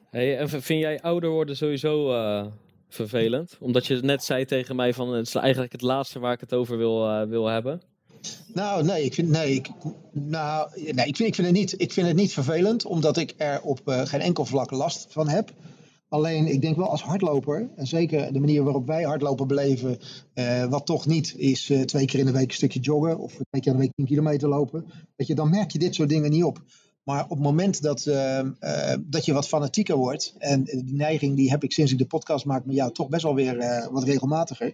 Hey, 0.10 0.38
en 0.38 0.50
vind 0.50 0.82
jij 0.82 1.02
ouder 1.02 1.30
worden 1.30 1.58
sowieso 1.58 2.14
eh, 2.14 2.46
vervelend? 2.90 3.58
Omdat 3.60 3.88
je 3.88 3.96
net 3.96 4.24
zei 4.24 4.46
tegen 4.46 4.76
mij 4.76 4.94
van 4.94 5.14
het 5.14 5.28
is 5.28 5.36
eigenlijk 5.36 5.72
het 5.72 5.82
laatste 5.82 6.20
waar 6.20 6.34
ik 6.34 6.40
het 6.40 6.54
over 6.54 6.78
wil, 6.78 7.10
eh, 7.10 7.28
wil 7.28 7.46
hebben. 7.46 7.82
Nou, 8.54 8.84
nee, 8.84 9.04
ik 9.04 9.14
vind, 9.14 9.30
nee, 9.30 9.54
ik, 9.54 9.70
nou, 10.12 10.70
nee, 10.76 11.08
ik, 11.08 11.16
vind, 11.16 11.30
ik, 11.30 11.36
vind 11.36 11.48
het 11.48 11.56
niet, 11.56 11.82
ik 11.82 11.92
vind 11.92 12.08
het 12.08 12.16
niet 12.16 12.34
vervelend, 12.34 12.86
omdat 12.86 13.18
ik 13.18 13.34
er 13.38 13.62
op 13.62 13.82
geen 13.86 14.22
enkel 14.22 14.46
vlak 14.46 14.72
last 14.72 15.06
van 15.10 15.28
heb. 15.28 15.52
Alleen, 16.10 16.48
ik 16.48 16.62
denk 16.62 16.76
wel 16.76 16.90
als 16.90 17.04
hardloper, 17.04 17.70
en 17.76 17.88
zeker 17.88 18.34
de 18.34 18.40
manier 18.40 18.64
waarop 18.64 18.88
wij 18.88 19.04
hardlopen 19.04 19.48
beleven, 19.48 20.00
eh, 20.34 20.66
wat 20.66 20.86
toch 20.86 21.06
niet 21.06 21.34
is 21.38 21.70
eh, 21.70 21.82
twee 21.82 22.06
keer 22.06 22.20
in 22.20 22.26
de 22.26 22.32
week 22.32 22.48
een 22.48 22.54
stukje 22.54 22.80
joggen 22.80 23.20
of 23.20 23.32
twee 23.32 23.62
keer 23.62 23.72
in 23.72 23.78
de 23.78 23.84
week 23.84 23.96
10 23.96 24.06
kilometer 24.06 24.50
lopen, 24.50 24.86
weet 25.16 25.28
je, 25.28 25.36
dan 25.36 25.50
merk 25.50 25.72
je 25.72 25.80
dit 25.80 25.96
soort 25.96 26.10
dingen 26.10 26.32
niet 26.32 26.44
op. 26.44 26.62
Maar 27.04 27.24
op 27.24 27.30
het 27.30 27.40
moment 27.40 27.82
dat, 27.82 28.06
eh, 28.06 28.44
dat 29.00 29.26
je 29.26 29.34
wat 29.34 29.48
fanatieker 29.48 29.96
wordt, 29.96 30.36
en 30.38 30.64
die 30.64 30.96
neiging 30.96 31.36
die 31.36 31.50
heb 31.50 31.64
ik 31.64 31.72
sinds 31.72 31.92
ik 31.92 31.98
de 31.98 32.06
podcast 32.06 32.46
maak 32.46 32.66
met 32.66 32.76
jou 32.76 32.92
toch 32.92 33.10
best 33.10 33.24
wel 33.24 33.36
weer 33.36 33.88
wat 33.92 34.04
regelmatiger, 34.04 34.74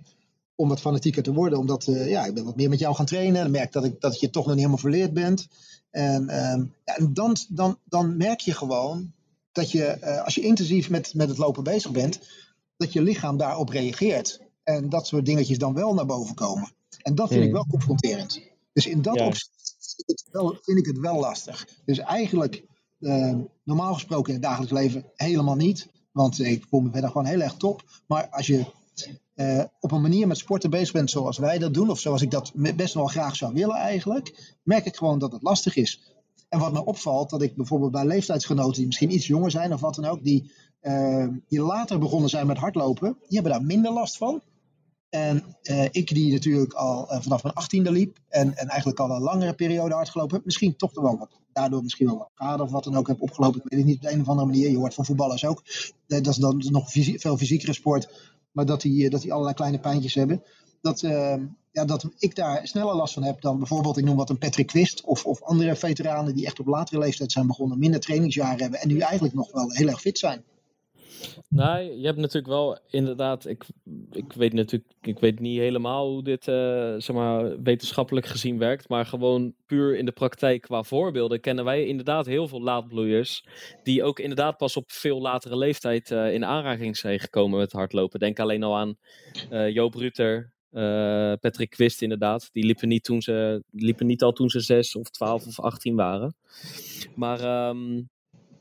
om 0.55 0.69
wat 0.69 0.81
fanatieker 0.81 1.23
te 1.23 1.33
worden. 1.33 1.59
Omdat 1.59 1.85
ja, 1.85 2.25
ik 2.25 2.33
ben 2.33 2.45
wat 2.45 2.55
meer 2.55 2.69
met 2.69 2.79
jou 2.79 2.95
gaan 2.95 3.05
trainen. 3.05 3.41
Dan 3.41 3.51
merk 3.51 3.71
dat, 3.71 3.83
ik, 3.83 4.01
dat 4.01 4.19
je 4.19 4.29
toch 4.29 4.45
nog 4.45 4.55
niet 4.55 4.63
helemaal 4.63 4.77
verleerd 4.77 5.13
bent. 5.13 5.47
En, 5.91 6.29
ehm, 6.29 6.63
en 6.83 7.13
dan, 7.13 7.35
dan, 7.49 7.77
dan 7.85 8.17
merk 8.17 8.39
je 8.39 8.53
gewoon 8.53 9.11
dat 9.53 9.71
je, 9.71 9.83
eh, 9.85 10.23
als 10.23 10.35
je 10.35 10.41
intensief 10.41 10.89
met, 10.89 11.13
met 11.13 11.29
het 11.29 11.37
lopen 11.37 11.63
bezig 11.63 11.91
bent, 11.91 12.19
dat 12.77 12.93
je 12.93 13.01
lichaam 13.01 13.37
daarop 13.37 13.69
reageert. 13.69 14.39
En 14.63 14.89
dat 14.89 15.07
soort 15.07 15.25
dingetjes 15.25 15.57
dan 15.57 15.73
wel 15.73 15.93
naar 15.93 16.05
boven 16.05 16.35
komen. 16.35 16.71
En 17.01 17.15
dat 17.15 17.27
vind 17.27 17.39
Hmm. 17.39 17.47
ik 17.47 17.53
wel 17.55 17.65
confronterend. 17.69 18.41
Dus 18.73 18.85
in 18.87 19.01
dat 19.01 19.15
Ja. 19.15 19.25
opzicht 19.25 19.75
vind 19.79 20.09
ik, 20.09 20.19
het 20.25 20.33
wel, 20.33 20.57
vind 20.61 20.77
ik 20.79 20.85
het 20.85 20.97
wel 20.99 21.19
lastig. 21.19 21.67
Dus 21.85 21.97
eigenlijk, 21.99 22.63
eh, 22.99 23.35
normaal 23.63 23.93
gesproken 23.93 24.27
in 24.27 24.39
het 24.39 24.43
dagelijks 24.43 24.73
leven 24.73 25.05
helemaal 25.15 25.55
niet. 25.55 25.87
Want 26.11 26.39
ik 26.39 26.65
voel 26.69 26.79
me 26.81 26.91
verder 26.91 27.09
gewoon 27.09 27.25
heel 27.27 27.41
erg 27.41 27.53
top. 27.55 27.83
Maar 28.07 28.27
als 28.29 28.47
je 28.47 28.65
eh, 29.33 29.63
op 29.79 29.91
een 29.91 30.01
manier 30.01 30.27
met 30.27 30.37
sporten 30.37 30.69
bezig 30.69 30.91
bent 30.91 31.09
zoals 31.09 31.37
wij 31.37 31.57
dat 31.57 31.73
doen, 31.73 31.89
of 31.89 31.99
zoals 31.99 32.21
ik 32.21 32.31
dat 32.31 32.51
best 32.75 32.93
wel 32.93 33.05
graag 33.07 33.35
zou 33.35 33.53
willen 33.53 33.75
eigenlijk, 33.75 34.55
merk 34.63 34.85
ik 34.85 34.95
gewoon 34.95 35.19
dat 35.19 35.31
het 35.31 35.41
lastig 35.41 35.75
is. 35.75 36.12
En 36.53 36.59
wat 36.59 36.73
me 36.73 36.85
opvalt, 36.85 37.29
dat 37.29 37.41
ik 37.41 37.55
bijvoorbeeld 37.55 37.91
bij 37.91 38.05
leeftijdsgenoten 38.05 38.73
die 38.73 38.85
misschien 38.85 39.13
iets 39.13 39.27
jonger 39.27 39.51
zijn 39.51 39.73
of 39.73 39.81
wat 39.81 39.95
dan 39.95 40.05
ook, 40.05 40.23
die, 40.23 40.51
eh, 40.79 41.27
die 41.47 41.61
later 41.61 41.99
begonnen 41.99 42.29
zijn 42.29 42.47
met 42.47 42.57
hardlopen, 42.57 43.17
die 43.27 43.39
hebben 43.39 43.51
daar 43.51 43.63
minder 43.63 43.91
last 43.91 44.17
van. 44.17 44.41
En 45.09 45.43
eh, 45.61 45.85
ik 45.91 46.13
die 46.13 46.31
natuurlijk 46.31 46.73
al 46.73 47.11
eh, 47.11 47.21
vanaf 47.21 47.43
mijn 47.43 47.55
achttiende 47.55 47.91
liep 47.91 48.17
en, 48.27 48.57
en 48.57 48.67
eigenlijk 48.67 48.99
al 48.99 49.11
een 49.11 49.21
langere 49.21 49.53
periode 49.53 49.93
hardgelopen 49.93 50.35
heb, 50.35 50.45
misschien 50.45 50.75
toch 50.75 50.93
wel 50.93 51.17
wat, 51.17 51.39
daardoor 51.51 51.83
misschien 51.83 52.07
wel 52.07 52.17
wat 52.17 52.29
schade 52.33 52.63
of 52.63 52.71
wat 52.71 52.83
dan 52.83 52.95
ook 52.95 53.07
heb 53.07 53.21
opgelopen. 53.21 53.61
Ik 53.63 53.69
weet 53.69 53.79
het 53.79 53.87
niet 53.87 53.95
op 53.95 54.01
de 54.01 54.11
een 54.11 54.21
of 54.21 54.27
andere 54.27 54.47
manier. 54.47 54.69
Je 54.69 54.77
hoort 54.77 54.93
van 54.93 55.05
voetballers 55.05 55.45
ook. 55.45 55.61
Eh, 56.07 56.21
dat 56.21 56.27
is 56.27 56.35
dan 56.35 56.63
nog 56.69 56.91
veel 56.91 57.37
fysiekere 57.37 57.73
sport, 57.73 58.31
maar 58.51 58.65
dat 58.65 58.81
die, 58.81 59.09
dat 59.09 59.21
die 59.21 59.31
allerlei 59.31 59.55
kleine 59.55 59.79
pijntjes 59.79 60.13
hebben. 60.13 60.43
Dat, 60.81 61.03
eh, 61.03 61.35
ja, 61.73 61.85
dat 61.85 62.09
ik 62.17 62.35
daar 62.35 62.67
sneller 62.67 62.95
last 62.95 63.13
van 63.13 63.23
heb 63.23 63.41
dan 63.41 63.57
bijvoorbeeld, 63.57 63.97
ik 63.97 64.03
noem 64.03 64.15
wat 64.15 64.29
een 64.29 64.37
Patrick 64.37 64.67
Quist 64.67 65.03
of, 65.03 65.25
of 65.25 65.41
andere 65.41 65.75
veteranen 65.75 66.35
die 66.35 66.45
echt 66.45 66.59
op 66.59 66.67
latere 66.67 66.99
leeftijd 66.99 67.31
zijn 67.31 67.47
begonnen, 67.47 67.79
minder 67.79 67.99
trainingsjaren 67.99 68.61
hebben 68.61 68.79
en 68.79 68.87
nu 68.87 68.99
eigenlijk 68.99 69.33
nog 69.33 69.51
wel 69.51 69.71
heel 69.71 69.87
erg 69.87 70.01
fit 70.01 70.17
zijn. 70.17 70.43
Nou, 71.49 71.81
je 71.81 72.05
hebt 72.05 72.17
natuurlijk 72.17 72.47
wel 72.47 72.77
inderdaad, 72.89 73.45
ik, 73.47 73.65
ik 74.11 74.33
weet 74.33 74.53
natuurlijk, 74.53 74.93
ik 75.01 75.19
weet 75.19 75.39
niet 75.39 75.59
helemaal 75.59 76.09
hoe 76.09 76.23
dit 76.23 76.47
eh, 76.47 76.93
zeg 76.97 77.15
maar, 77.15 77.61
wetenschappelijk 77.61 78.25
gezien 78.25 78.57
werkt, 78.57 78.89
maar 78.89 79.05
gewoon 79.05 79.53
puur 79.65 79.97
in 79.97 80.05
de 80.05 80.11
praktijk 80.11 80.61
qua 80.61 80.83
voorbeelden 80.83 81.39
kennen 81.39 81.65
wij 81.65 81.85
inderdaad 81.85 82.25
heel 82.25 82.47
veel 82.47 82.61
laadbloeiers 82.61 83.45
die 83.83 84.03
ook 84.03 84.19
inderdaad 84.19 84.57
pas 84.57 84.77
op 84.77 84.91
veel 84.91 85.21
latere 85.21 85.57
leeftijd 85.57 86.11
eh, 86.11 86.33
in 86.33 86.45
aanraking 86.45 86.97
zijn 86.97 87.19
gekomen 87.19 87.59
met 87.59 87.71
hardlopen. 87.71 88.19
Denk 88.19 88.39
alleen 88.39 88.63
al 88.63 88.77
aan 88.77 88.97
eh, 89.49 89.69
Joop 89.69 89.93
Ruter, 89.93 90.52
eh, 90.73 91.33
Patrick 91.39 91.69
Quist 91.69 92.01
inderdaad, 92.01 92.49
die 92.51 92.65
liepen 92.65 92.87
niet, 92.87 93.03
toen 93.03 93.21
ze, 93.21 93.63
liepen 93.71 94.05
niet 94.05 94.23
al 94.23 94.31
toen 94.31 94.49
ze 94.49 94.59
zes 94.59 94.95
of 94.95 95.09
twaalf 95.09 95.47
of 95.47 95.59
achttien 95.59 95.95
waren. 95.95 96.35
Maar 97.15 97.39
ehm, 97.39 98.01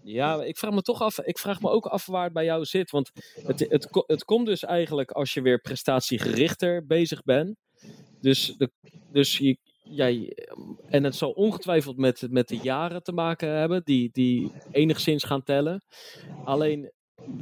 ja, 0.03 0.43
ik 0.43 0.59
vraag 0.59 0.73
me 0.73 0.83
toch 0.83 1.03
af. 1.03 1.19
Ik 1.19 1.39
vraag 1.39 1.61
me 1.61 1.71
ook 1.71 1.87
af 1.87 2.07
waar 2.07 2.25
het 2.25 2.33
bij 2.33 2.45
jou 2.45 2.65
zit. 2.65 2.91
Want 2.91 3.11
het, 3.47 3.61
het, 3.69 4.05
het 4.07 4.25
komt 4.25 4.47
dus 4.47 4.65
eigenlijk 4.65 5.11
als 5.11 5.35
je 5.35 5.43
weer 5.43 5.61
prestatiegerichter 5.61 6.87
bezig 6.87 7.23
bent. 7.23 7.57
Dus, 8.21 8.55
de, 8.59 8.71
dus 9.13 9.55
jij, 9.83 10.37
en 10.89 11.05
het 11.05 11.15
zal 11.15 11.31
ongetwijfeld 11.31 11.97
met, 11.97 12.27
met 12.31 12.49
de 12.49 12.57
jaren 12.57 13.03
te 13.03 13.13
maken 13.13 13.49
hebben, 13.49 13.83
die, 13.85 14.11
die 14.13 14.53
enigszins 14.71 15.25
gaan 15.25 15.43
tellen. 15.43 15.85
Alleen 16.45 16.93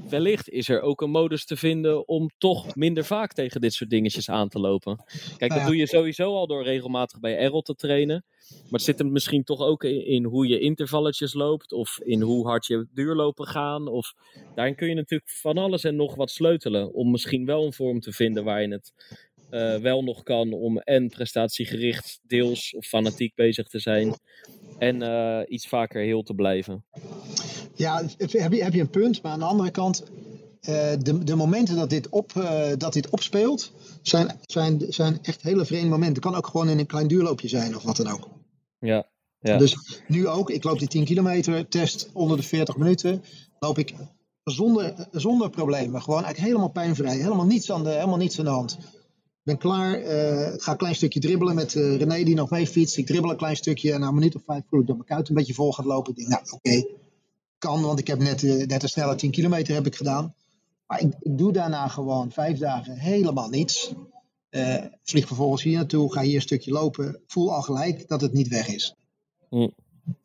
wellicht 0.08 0.48
is 0.48 0.68
er 0.68 0.80
ook 0.80 1.00
een 1.00 1.10
modus 1.10 1.44
te 1.44 1.56
vinden 1.56 2.08
om 2.08 2.30
toch 2.38 2.74
minder 2.74 3.04
vaak 3.04 3.32
tegen 3.32 3.60
dit 3.60 3.72
soort 3.72 3.90
dingetjes 3.90 4.30
aan 4.30 4.48
te 4.48 4.58
lopen. 4.58 4.96
Kijk, 4.96 5.38
Nou 5.38 5.48
dat 5.50 5.60
ja. 5.60 5.66
doe 5.66 5.76
je 5.76 5.86
sowieso 5.86 6.34
al 6.34 6.46
door 6.46 6.62
regelmatig 6.62 7.20
bij 7.20 7.36
Errol 7.36 7.62
te 7.62 7.74
trainen. 7.74 8.24
Maar 8.50 8.66
het 8.70 8.82
zit 8.82 8.98
hem 8.98 9.12
misschien 9.12 9.44
toch 9.44 9.60
ook 9.60 9.84
in, 9.84 10.06
in 10.06 10.24
hoe 10.24 10.46
je 10.46 10.58
intervalletjes 10.58 11.34
loopt. 11.34 11.72
Of 11.72 11.98
in 12.02 12.20
hoe 12.20 12.46
hard 12.46 12.66
je 12.66 12.86
duurlopen 12.92 13.46
gaan. 13.46 13.88
Of 13.88 14.14
daarin 14.54 14.74
kun 14.74 14.88
je 14.88 14.94
natuurlijk 14.94 15.30
van 15.30 15.58
alles 15.58 15.84
en 15.84 15.96
nog 15.96 16.14
wat 16.14 16.30
sleutelen. 16.30 16.94
Om 16.94 17.10
misschien 17.10 17.46
wel 17.46 17.64
een 17.64 17.72
vorm 17.72 18.00
te 18.00 18.12
vinden 18.12 18.44
waarin 18.44 18.70
het 18.70 18.92
eh, 19.50 19.76
wel 19.76 20.02
nog 20.02 20.22
kan. 20.22 20.52
Om 20.52 20.78
en 20.78 21.08
prestatiegericht 21.08 22.20
deels 22.26 22.74
of 22.74 22.86
fanatiek 22.86 23.34
bezig 23.34 23.68
te 23.68 23.78
zijn. 23.78 24.14
En 24.78 25.02
eh, 25.02 25.40
iets 25.46 25.68
vaker 25.68 26.02
heel 26.02 26.22
te 26.22 26.34
blijven. 26.34 26.84
Ja, 27.80 28.02
heb 28.16 28.52
je, 28.52 28.62
heb 28.62 28.72
je 28.72 28.80
een 28.80 28.90
punt, 28.90 29.22
maar 29.22 29.32
aan 29.32 29.38
de 29.38 29.44
andere 29.44 29.70
kant, 29.70 30.04
de, 30.60 31.18
de 31.24 31.34
momenten 31.34 31.76
dat 31.76 31.90
dit, 31.90 32.08
op, 32.08 32.32
dat 32.78 32.92
dit 32.92 33.08
opspeelt, 33.08 33.72
zijn, 34.02 34.38
zijn, 34.40 34.84
zijn 34.88 35.18
echt 35.22 35.42
hele 35.42 35.64
vreemde 35.64 35.88
momenten. 35.88 36.14
Het 36.14 36.24
kan 36.24 36.34
ook 36.34 36.46
gewoon 36.46 36.68
in 36.68 36.78
een 36.78 36.86
klein 36.86 37.06
duurloopje 37.06 37.48
zijn 37.48 37.76
of 37.76 37.82
wat 37.82 37.96
dan 37.96 38.08
ook. 38.08 38.28
Ja, 38.78 39.06
ja. 39.40 39.56
Dus 39.56 40.02
nu 40.08 40.28
ook, 40.28 40.50
ik 40.50 40.64
loop 40.64 40.78
die 40.78 40.88
10 40.88 41.04
kilometer 41.04 41.68
test 41.68 42.10
onder 42.12 42.36
de 42.36 42.42
40 42.42 42.76
minuten. 42.76 43.22
Loop 43.58 43.78
ik 43.78 43.94
zonder, 44.44 45.08
zonder 45.12 45.50
problemen. 45.50 46.02
Gewoon 46.02 46.24
eigenlijk 46.24 46.52
helemaal 46.52 46.70
pijnvrij. 46.70 47.16
Helemaal 47.16 47.46
niets 47.46 47.72
aan 47.72 47.84
de, 47.84 47.90
helemaal 47.90 48.16
niets 48.16 48.38
aan 48.38 48.44
de 48.44 48.50
hand. 48.50 48.72
Ik 48.72 49.46
ben 49.46 49.58
klaar. 49.58 50.00
Uh, 50.00 50.52
ga 50.56 50.72
een 50.72 50.78
klein 50.78 50.94
stukje 50.94 51.20
dribbelen 51.20 51.54
met 51.54 51.72
René 51.72 52.24
die 52.24 52.34
nog 52.34 52.50
mee 52.50 52.66
fietst. 52.66 52.96
Ik 52.96 53.06
dribbel 53.06 53.30
een 53.30 53.36
klein 53.36 53.56
stukje 53.56 53.92
en 53.92 54.00
na 54.00 54.08
een 54.08 54.14
minuut 54.14 54.34
of 54.34 54.42
vijf 54.44 54.62
voel 54.68 54.80
ik 54.80 54.86
dat 54.86 54.96
mijn 54.96 55.08
kuit 55.08 55.28
een 55.28 55.34
beetje 55.34 55.54
vol 55.54 55.72
gaat 55.72 55.84
lopen. 55.84 56.10
Ik 56.10 56.16
denk, 56.16 56.28
nou 56.28 56.42
oké, 56.50 56.84
kan, 57.60 57.82
want 57.82 57.98
ik 57.98 58.06
heb 58.06 58.18
net, 58.18 58.42
uh, 58.42 58.66
net 58.66 58.82
een 58.82 58.88
snelle 58.88 59.14
10 59.14 59.30
kilometer 59.30 59.74
heb 59.74 59.86
ik 59.86 59.96
gedaan. 59.96 60.34
Maar 60.86 61.00
ik, 61.00 61.14
ik 61.20 61.38
doe 61.38 61.52
daarna 61.52 61.88
gewoon 61.88 62.32
vijf 62.32 62.58
dagen 62.58 62.96
helemaal 62.98 63.48
niets. 63.48 63.92
vlieg 65.02 65.26
vervolgens 65.26 65.62
hier 65.62 65.76
naartoe, 65.76 66.12
ga 66.12 66.22
hier 66.22 66.34
een 66.34 66.40
stukje 66.40 66.72
lopen. 66.72 67.20
Voel 67.26 67.54
al 67.54 67.62
gelijk 67.62 68.08
dat 68.08 68.20
het 68.20 68.32
niet 68.32 68.48
weg 68.48 68.68
is. 68.68 68.94
Mm. 69.50 69.72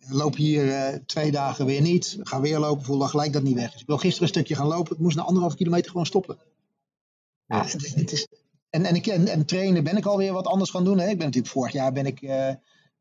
Loop 0.08 0.36
hier 0.36 0.66
uh, 0.66 1.00
twee 1.06 1.32
dagen 1.32 1.66
weer 1.66 1.82
niet. 1.82 2.18
Ga 2.20 2.42
weer 2.42 2.60
lopen, 2.60 2.86
voel 2.86 2.98
dan 2.98 3.10
gelijk 3.10 3.34
dat 3.34 3.42
het 3.42 3.52
niet 3.52 3.60
weg 3.60 3.74
is. 3.76 3.82
Ik 3.82 3.88
wil 3.88 3.98
gisteren 3.98 4.24
een 4.24 4.34
stukje 4.34 4.56
gaan 4.56 4.68
lopen. 4.68 4.96
Ik 4.96 5.02
moest 5.02 5.16
na 5.16 5.24
anderhalf 5.24 5.56
kilometer 5.56 5.92
gewoon 5.92 6.06
stoppen. 6.06 6.38
Ja, 7.46 7.66
het, 7.66 7.96
het 7.96 8.12
is, 8.12 8.28
en, 8.70 8.86
en, 8.86 8.96
ik, 8.96 9.08
en, 9.08 9.28
en, 9.28 9.46
trainen 9.46 9.84
ben 9.84 9.98
ik 9.98 10.06
alweer 10.06 10.34
wat 10.34 10.48
anders 10.48 10.70
gaan 10.70 10.84
doen. 10.84 11.00
Hè. 11.00 11.10
Ik 11.10 11.18
ben 11.18 11.26
natuurlijk 11.26 11.54
vorig 11.54 11.74
jaar 11.74 11.92
ben 11.92 12.06
ik, 12.06 12.22
uh, 12.22 12.50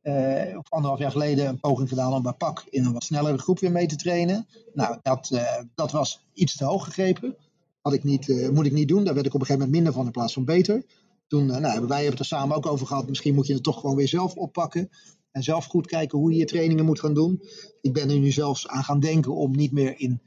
uh, 0.04 0.58
of 0.58 0.70
anderhalf 0.70 1.00
jaar 1.00 1.10
geleden, 1.10 1.46
een 1.46 1.60
poging 1.60 1.88
gedaan 1.88 2.12
om 2.12 2.22
bij 2.22 2.32
PAK 2.32 2.64
in 2.70 2.84
een 2.84 2.92
wat 2.92 3.04
snellere 3.04 3.38
groep 3.38 3.58
weer 3.58 3.72
mee 3.72 3.86
te 3.86 3.96
trainen. 3.96 4.46
Nou, 4.74 4.98
dat, 5.02 5.40
dat 5.74 5.90
was 5.90 6.26
iets 6.32 6.56
te 6.56 6.64
hoog 6.64 6.84
gegrepen. 6.84 7.36
Had 7.80 7.92
ik 7.92 8.04
niet, 8.04 8.50
moet 8.52 8.66
ik 8.66 8.72
niet 8.72 8.88
doen. 8.88 9.04
Daar 9.04 9.14
werd 9.14 9.26
ik 9.26 9.34
op 9.34 9.40
een 9.40 9.46
gegeven 9.46 9.66
moment 9.66 9.70
minder 9.70 9.92
van 9.92 10.06
in 10.06 10.12
plaats 10.12 10.32
van 10.32 10.44
beter. 10.44 10.84
Toen, 11.26 11.46
nou, 11.46 11.60
wij 11.60 11.78
hebben 11.78 12.10
het 12.10 12.18
er 12.18 12.24
samen 12.24 12.56
ook 12.56 12.66
over 12.66 12.86
gehad. 12.86 13.08
Misschien 13.08 13.34
moet 13.34 13.46
je 13.46 13.54
het 13.54 13.62
toch 13.62 13.80
gewoon 13.80 13.96
weer 13.96 14.08
zelf 14.08 14.34
oppakken. 14.34 14.90
En 15.30 15.42
zelf 15.42 15.64
goed 15.64 15.86
kijken 15.86 16.18
hoe 16.18 16.32
je 16.32 16.38
je 16.38 16.44
trainingen 16.44 16.84
moet 16.84 17.00
gaan 17.00 17.14
doen. 17.14 17.42
Ik 17.80 17.92
ben 17.92 18.10
er 18.10 18.18
nu 18.18 18.30
zelfs 18.30 18.68
aan 18.68 18.84
gaan 18.84 19.00
denken 19.00 19.34
om 19.34 19.56
niet 19.56 19.72
meer 19.72 20.00
in 20.00 20.20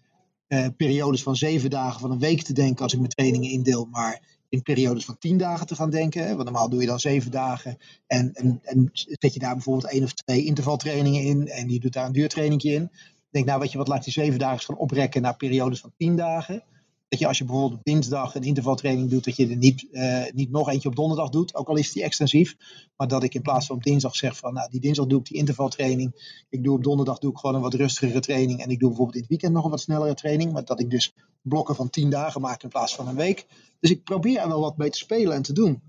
periodes 0.78 1.24
van 1.24 1.36
zeven 1.36 1.70
dagen 1.70 2.00
van 2.00 2.12
een 2.12 2.20
week 2.20 2.42
te 2.42 2.54
denken 2.54 2.84
als 2.84 2.94
ik 2.94 3.00
mijn 3.00 3.12
trainingen 3.12 3.50
indeel, 3.50 3.86
maar 3.86 4.37
in 4.50 4.62
periodes 4.62 5.06
van 5.06 5.18
tien 5.18 5.38
dagen 5.38 5.68
te 5.68 5.76
gaan 5.76 5.90
denken. 5.90 6.28
Want 6.28 6.44
normaal 6.44 6.70
doe 6.70 6.82
je 6.82 6.88
dan 6.88 7.00
zeven 7.00 7.32
dagen 7.32 7.78
en, 8.08 8.34
en, 8.34 8.60
en 8.64 8.90
zet 8.94 9.34
je 9.34 9.40
daar 9.40 9.54
bijvoorbeeld 9.54 9.92
één 9.92 10.04
of 10.04 10.14
twee 10.14 10.46
intervaltrainingen 10.46 11.24
in 11.24 11.48
en 11.48 11.70
je 11.70 11.80
doet 11.80 11.94
daar 11.94 12.06
een 12.06 12.12
duurtraining 12.12 12.62
in. 12.62 12.92
Denk, 13.30 13.46
nou 13.46 13.60
weet 13.60 13.72
je 13.72 13.78
wat, 13.78 13.88
laat 13.88 14.04
die 14.04 14.14
zeven 14.14 14.40
dagen 14.40 14.66
gaan 14.66 14.78
oprekken 14.78 15.22
naar 15.22 15.36
periodes 15.36 15.80
van 15.80 15.94
tien 15.98 16.16
dagen 16.16 16.64
dat 17.08 17.20
je 17.20 17.28
als 17.28 17.38
je 17.38 17.43
bijvoorbeeld 17.43 17.84
dinsdag 17.84 18.36
een 18.36 18.43
intervaltraining 18.43 19.10
doet, 19.10 19.24
dat 19.24 19.36
je 19.36 19.48
er 19.48 19.56
niet, 19.56 19.88
uh, 19.91 20.24
niet 20.34 20.52
nog 20.52 20.70
eentje 20.70 20.89
op 20.89 20.96
donderdag 20.96 21.30
doet, 21.30 21.56
ook 21.56 21.67
al 21.67 21.76
is 21.76 21.91
die 21.91 22.04
extensief. 22.04 22.56
Maar 22.96 23.08
dat 23.08 23.24
ik 23.24 23.34
in 23.34 23.41
plaats 23.41 23.65
van 23.65 23.76
op 23.76 23.84
dinsdag 23.84 24.15
zeg 24.15 24.38
van, 24.38 24.54
nou 24.54 24.70
die 24.70 24.80
dinsdag 24.80 25.06
doe 25.06 25.20
ik 25.20 25.26
die 25.26 25.38
intervaltraining. 25.38 26.36
Ik 26.50 26.63
doe 26.63 26.76
op 26.76 26.84
donderdag 26.84 27.20
doe 27.20 27.32
ik 27.32 27.38
gewoon 27.38 27.56
een 27.56 27.62
wat 27.62 27.74
rustigere 27.74 28.20
training. 28.20 28.62
En 28.62 28.70
ik 28.70 28.80
doe 28.80 28.88
bijvoorbeeld 28.88 29.17
het 29.20 29.28
weekend 29.28 29.54
nog 29.54 29.63
een 29.63 29.70
wat 29.70 29.82
snellere 29.82 30.13
training. 30.13 30.52
Maar 30.52 30.65
dat 30.65 30.80
ik 30.80 30.89
dus 30.89 31.13
blokken 31.41 31.76
van 31.76 31.89
tien 31.89 32.10
dagen 32.10 32.41
maak 32.41 32.63
in 32.63 32.70
plaats 32.70 32.96
van 32.96 33.08
een 33.08 33.15
week. 33.15 33.46
Dus 33.80 33.91
ik 33.91 34.04
probeer 34.04 34.38
er 34.38 34.48
wel 34.48 34.62
wat 34.62 34.78
mee 34.78 34.89
te 34.89 34.98
spelen 34.98 35.34
en 35.34 35.41
te 35.41 35.54
doen. 35.54 35.82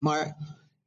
Maar 0.00 0.36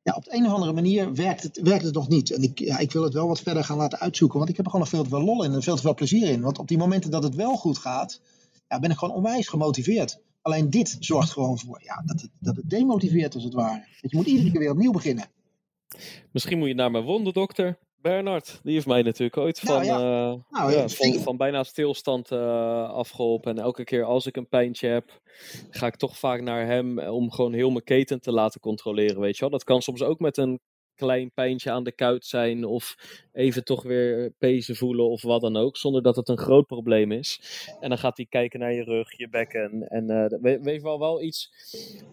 ja, 0.01 0.13
op 0.13 0.23
de 0.23 0.35
een 0.35 0.45
of 0.45 0.51
andere 0.51 0.73
manier 0.73 1.13
werkt 1.13 1.43
het, 1.43 1.59
werkt 1.61 1.83
het 1.83 1.93
nog 1.93 2.07
niet. 2.07 2.31
En 2.31 2.41
ik, 2.41 2.59
ja, 2.59 2.77
ik 2.77 2.91
wil 2.91 3.03
het 3.03 3.13
wel 3.13 3.27
wat 3.27 3.41
verder 3.41 3.63
gaan 3.63 3.77
laten 3.77 3.99
uitzoeken. 3.99 4.37
Want 4.37 4.49
ik 4.49 4.55
heb 4.55 4.65
er 4.65 4.71
gewoon 4.71 4.85
nog 4.85 4.95
veel 4.95 5.03
te 5.03 5.15
veel 5.15 5.25
lol 5.25 5.43
in 5.43 5.53
en 5.53 5.63
veel 5.63 5.75
te 5.75 5.81
veel 5.81 5.93
plezier 5.93 6.27
in. 6.27 6.41
Want 6.41 6.59
op 6.59 6.67
die 6.67 6.77
momenten 6.77 7.11
dat 7.11 7.23
het 7.23 7.35
wel 7.35 7.55
goed 7.55 7.77
gaat 7.77 8.19
ja, 8.67 8.79
ben 8.79 8.91
ik 8.91 8.97
gewoon 8.97 9.15
onwijs 9.15 9.47
gemotiveerd. 9.47 10.21
Alleen 10.41 10.69
dit 10.69 10.97
zorgt 10.99 11.31
gewoon 11.31 11.59
voor 11.59 11.81
ja, 11.83 12.01
dat, 12.05 12.21
het, 12.21 12.29
dat 12.39 12.55
het 12.55 12.69
demotiveert 12.69 13.33
als 13.33 13.43
het 13.43 13.53
ware. 13.53 13.85
Dat 14.01 14.11
je 14.11 14.17
moet 14.17 14.25
iedere 14.25 14.51
keer 14.51 14.59
weer 14.59 14.71
opnieuw 14.71 14.91
beginnen. 14.91 15.25
Misschien 16.31 16.57
moet 16.57 16.67
je 16.67 16.73
naar 16.73 16.91
mijn 16.91 17.03
wonderdokter. 17.03 17.77
Bernard, 18.01 18.59
die 18.63 18.73
heeft 18.73 18.85
mij 18.85 19.01
natuurlijk 19.01 19.37
ooit 19.37 19.63
nou 19.63 19.85
van, 19.85 19.97
nou, 20.49 20.71
ja, 20.71 20.87
van, 20.87 21.13
van, 21.13 21.37
bijna 21.37 21.63
stilstand 21.63 22.31
uh, 22.31 22.89
afgeholpen. 22.89 23.51
En 23.51 23.63
elke 23.63 23.83
keer 23.83 24.03
als 24.03 24.25
ik 24.25 24.35
een 24.35 24.47
pijntje 24.47 24.87
heb, 24.87 25.21
ga 25.69 25.87
ik 25.87 25.95
toch 25.95 26.17
vaak 26.17 26.41
naar 26.41 26.65
hem 26.65 26.99
om 26.99 27.31
gewoon 27.31 27.53
heel 27.53 27.69
mijn 27.69 27.83
keten 27.83 28.21
te 28.21 28.31
laten 28.31 28.59
controleren. 28.59 29.19
Weet 29.19 29.35
je 29.35 29.41
wel? 29.41 29.49
Dat 29.49 29.63
kan 29.63 29.81
soms 29.81 30.01
ook 30.01 30.19
met 30.19 30.37
een 30.37 30.59
klein 30.95 31.31
pijntje 31.33 31.71
aan 31.71 31.83
de 31.83 31.91
kuit 31.91 32.25
zijn 32.25 32.65
of 32.65 32.95
even 33.33 33.63
toch 33.63 33.83
weer 33.83 34.33
pezen 34.37 34.75
voelen 34.75 35.09
of 35.09 35.21
wat 35.21 35.41
dan 35.41 35.57
ook, 35.57 35.77
zonder 35.77 36.01
dat 36.01 36.15
het 36.15 36.29
een 36.29 36.37
groot 36.37 36.67
probleem 36.67 37.11
is. 37.11 37.39
En 37.79 37.89
dan 37.89 37.97
gaat 37.97 38.17
hij 38.17 38.25
kijken 38.29 38.59
naar 38.59 38.73
je 38.73 38.83
rug, 38.83 39.17
je 39.17 39.29
bekken 39.29 39.87
en 39.87 40.11
uh, 40.41 40.61
weet 40.61 40.81
wel 40.81 40.99
wel 40.99 41.21
iets 41.21 41.51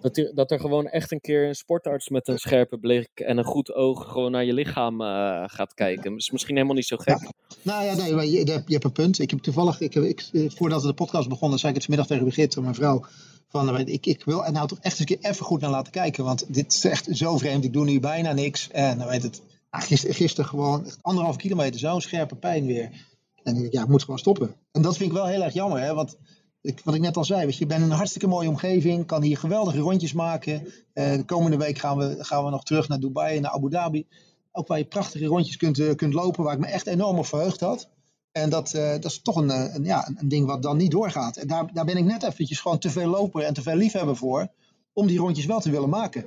dat 0.01 0.31
dat 0.35 0.51
er 0.51 0.61
gewoon 0.61 0.87
echt 0.87 1.13
een 1.13 1.21
keer 1.21 1.47
een 1.47 1.55
sportarts 1.55 2.09
met 2.09 2.29
een 2.29 2.39
scherpe 2.39 2.79
blik 2.79 3.09
en 3.15 3.39
een 3.39 3.45
goed 3.45 3.73
oog 3.73 4.13
gewoon 4.13 4.31
naar 4.31 4.45
je 4.45 4.53
lichaam 4.53 5.01
uh, 5.01 5.43
gaat 5.47 5.75
kijken. 5.75 6.17
Is 6.17 6.31
misschien 6.31 6.55
helemaal 6.55 6.77
niet 6.77 6.87
zo 6.87 6.97
gek. 6.97 7.31
Nou 7.63 7.85
ja, 7.85 7.95
nee, 7.95 8.31
je, 8.31 8.47
je, 8.47 8.73
hebt 8.73 8.85
een 8.85 8.93
punt. 8.93 9.19
Ik 9.19 9.31
heb 9.31 9.39
toevallig, 9.39 9.81
ik, 9.81 9.95
ik, 9.95 10.23
voordat 10.33 10.83
we 10.83 10.89
de 10.89 10.95
podcast 10.95 11.29
begonnen, 11.29 11.59
zei 11.59 11.73
ik 11.73 11.79
het 11.79 11.87
vanmiddag 11.87 12.11
tegen 12.11 12.33
Brigitte, 12.33 12.61
mijn 12.61 12.75
vrouw. 12.75 13.05
Van, 13.53 13.79
ik, 13.79 14.07
ik 14.07 14.25
wil 14.25 14.45
er 14.45 14.53
nou 14.53 14.69
toch 14.69 14.79
echt 14.79 15.01
eens 15.01 15.11
een 15.11 15.19
keer 15.19 15.31
even 15.31 15.45
goed 15.45 15.61
naar 15.61 15.71
laten 15.71 15.93
kijken. 15.93 16.25
Want 16.25 16.55
dit 16.55 16.73
is 16.73 16.85
echt 16.85 17.09
zo 17.11 17.39
vreemd. 17.39 17.65
Ik 17.65 17.73
doe 17.73 17.85
nu 17.85 18.01
bijna 18.01 18.33
niks. 18.33 18.71
En 18.71 18.99
dan 18.99 19.09
weet 19.09 19.23
het. 19.23 19.43
Gisteren, 19.71 20.15
gisteren 20.15 20.51
gewoon 20.51 20.87
anderhalf 21.01 21.37
kilometer 21.37 21.81
zo'n 21.81 22.01
scherpe 22.01 22.35
pijn 22.35 22.67
weer. 22.67 22.91
En 23.43 23.69
ja, 23.71 23.83
ik 23.83 23.89
moet 23.89 24.03
gewoon 24.03 24.19
stoppen. 24.19 24.55
En 24.73 24.83
dat 24.83 24.97
vind 24.97 25.11
ik 25.11 25.17
wel 25.17 25.27
heel 25.27 25.43
erg 25.43 25.53
jammer. 25.55 25.81
Hè? 25.81 25.95
Want 25.95 26.17
ik, 26.63 26.81
wat 26.85 26.95
ik 26.95 27.01
net 27.01 27.17
al 27.17 27.25
zei, 27.25 27.45
weet 27.45 27.57
je, 27.57 27.67
bent 27.67 27.83
in 27.83 27.91
een 27.91 27.97
hartstikke 27.97 28.27
mooie 28.27 28.49
omgeving. 28.49 29.07
Kan 29.07 29.23
hier 29.23 29.39
geweldige 29.39 29.79
rondjes 29.79 30.13
maken. 30.13 30.63
Uh, 30.95 31.13
de 31.13 31.25
komende 31.25 31.57
week 31.57 31.79
gaan 31.79 31.97
we, 31.99 32.17
gaan 32.19 32.45
we 32.45 32.51
nog 32.51 32.65
terug 32.65 32.89
naar 32.89 33.01
Dubai 33.01 33.37
en 33.37 33.43
naar 33.43 33.51
Abu 33.51 33.71
Dhabi. 33.71 34.07
Ook 34.53 34.67
waar 34.67 34.79
je 34.79 34.85
prachtige 34.85 35.27
rondjes 35.27 35.57
kunt, 35.57 35.95
kunt 35.95 36.15
lopen. 36.15 36.45
Waar 36.45 36.55
ik 36.55 36.61
me 36.61 36.67
echt 36.67 36.87
enorm 36.87 37.19
op 37.19 37.27
verheugd 37.27 37.61
had. 37.61 37.89
En 38.33 38.51
dat, 38.51 38.73
uh, 38.77 38.91
dat 38.91 39.05
is 39.05 39.21
toch 39.23 39.37
een, 39.37 39.51
eh, 39.51 39.85
ja, 39.85 40.09
een 40.17 40.29
ding 40.29 40.47
wat 40.47 40.63
dan 40.63 40.77
niet 40.77 40.91
doorgaat. 40.91 41.37
En 41.37 41.47
daar, 41.47 41.73
daar 41.73 41.85
ben 41.85 41.97
ik 41.97 42.05
net 42.05 42.23
eventjes 42.23 42.61
gewoon 42.61 42.79
te 42.79 42.91
veel 42.91 43.09
loper 43.09 43.43
en 43.43 43.55
te 43.55 43.63
veel 43.63 43.77
liefhebber 43.77 44.17
voor. 44.17 44.49
Om 44.93 45.07
die 45.07 45.19
rondjes 45.19 45.47
wel 45.47 45.61
te 45.61 45.71
willen 45.71 45.89
maken. 45.89 46.27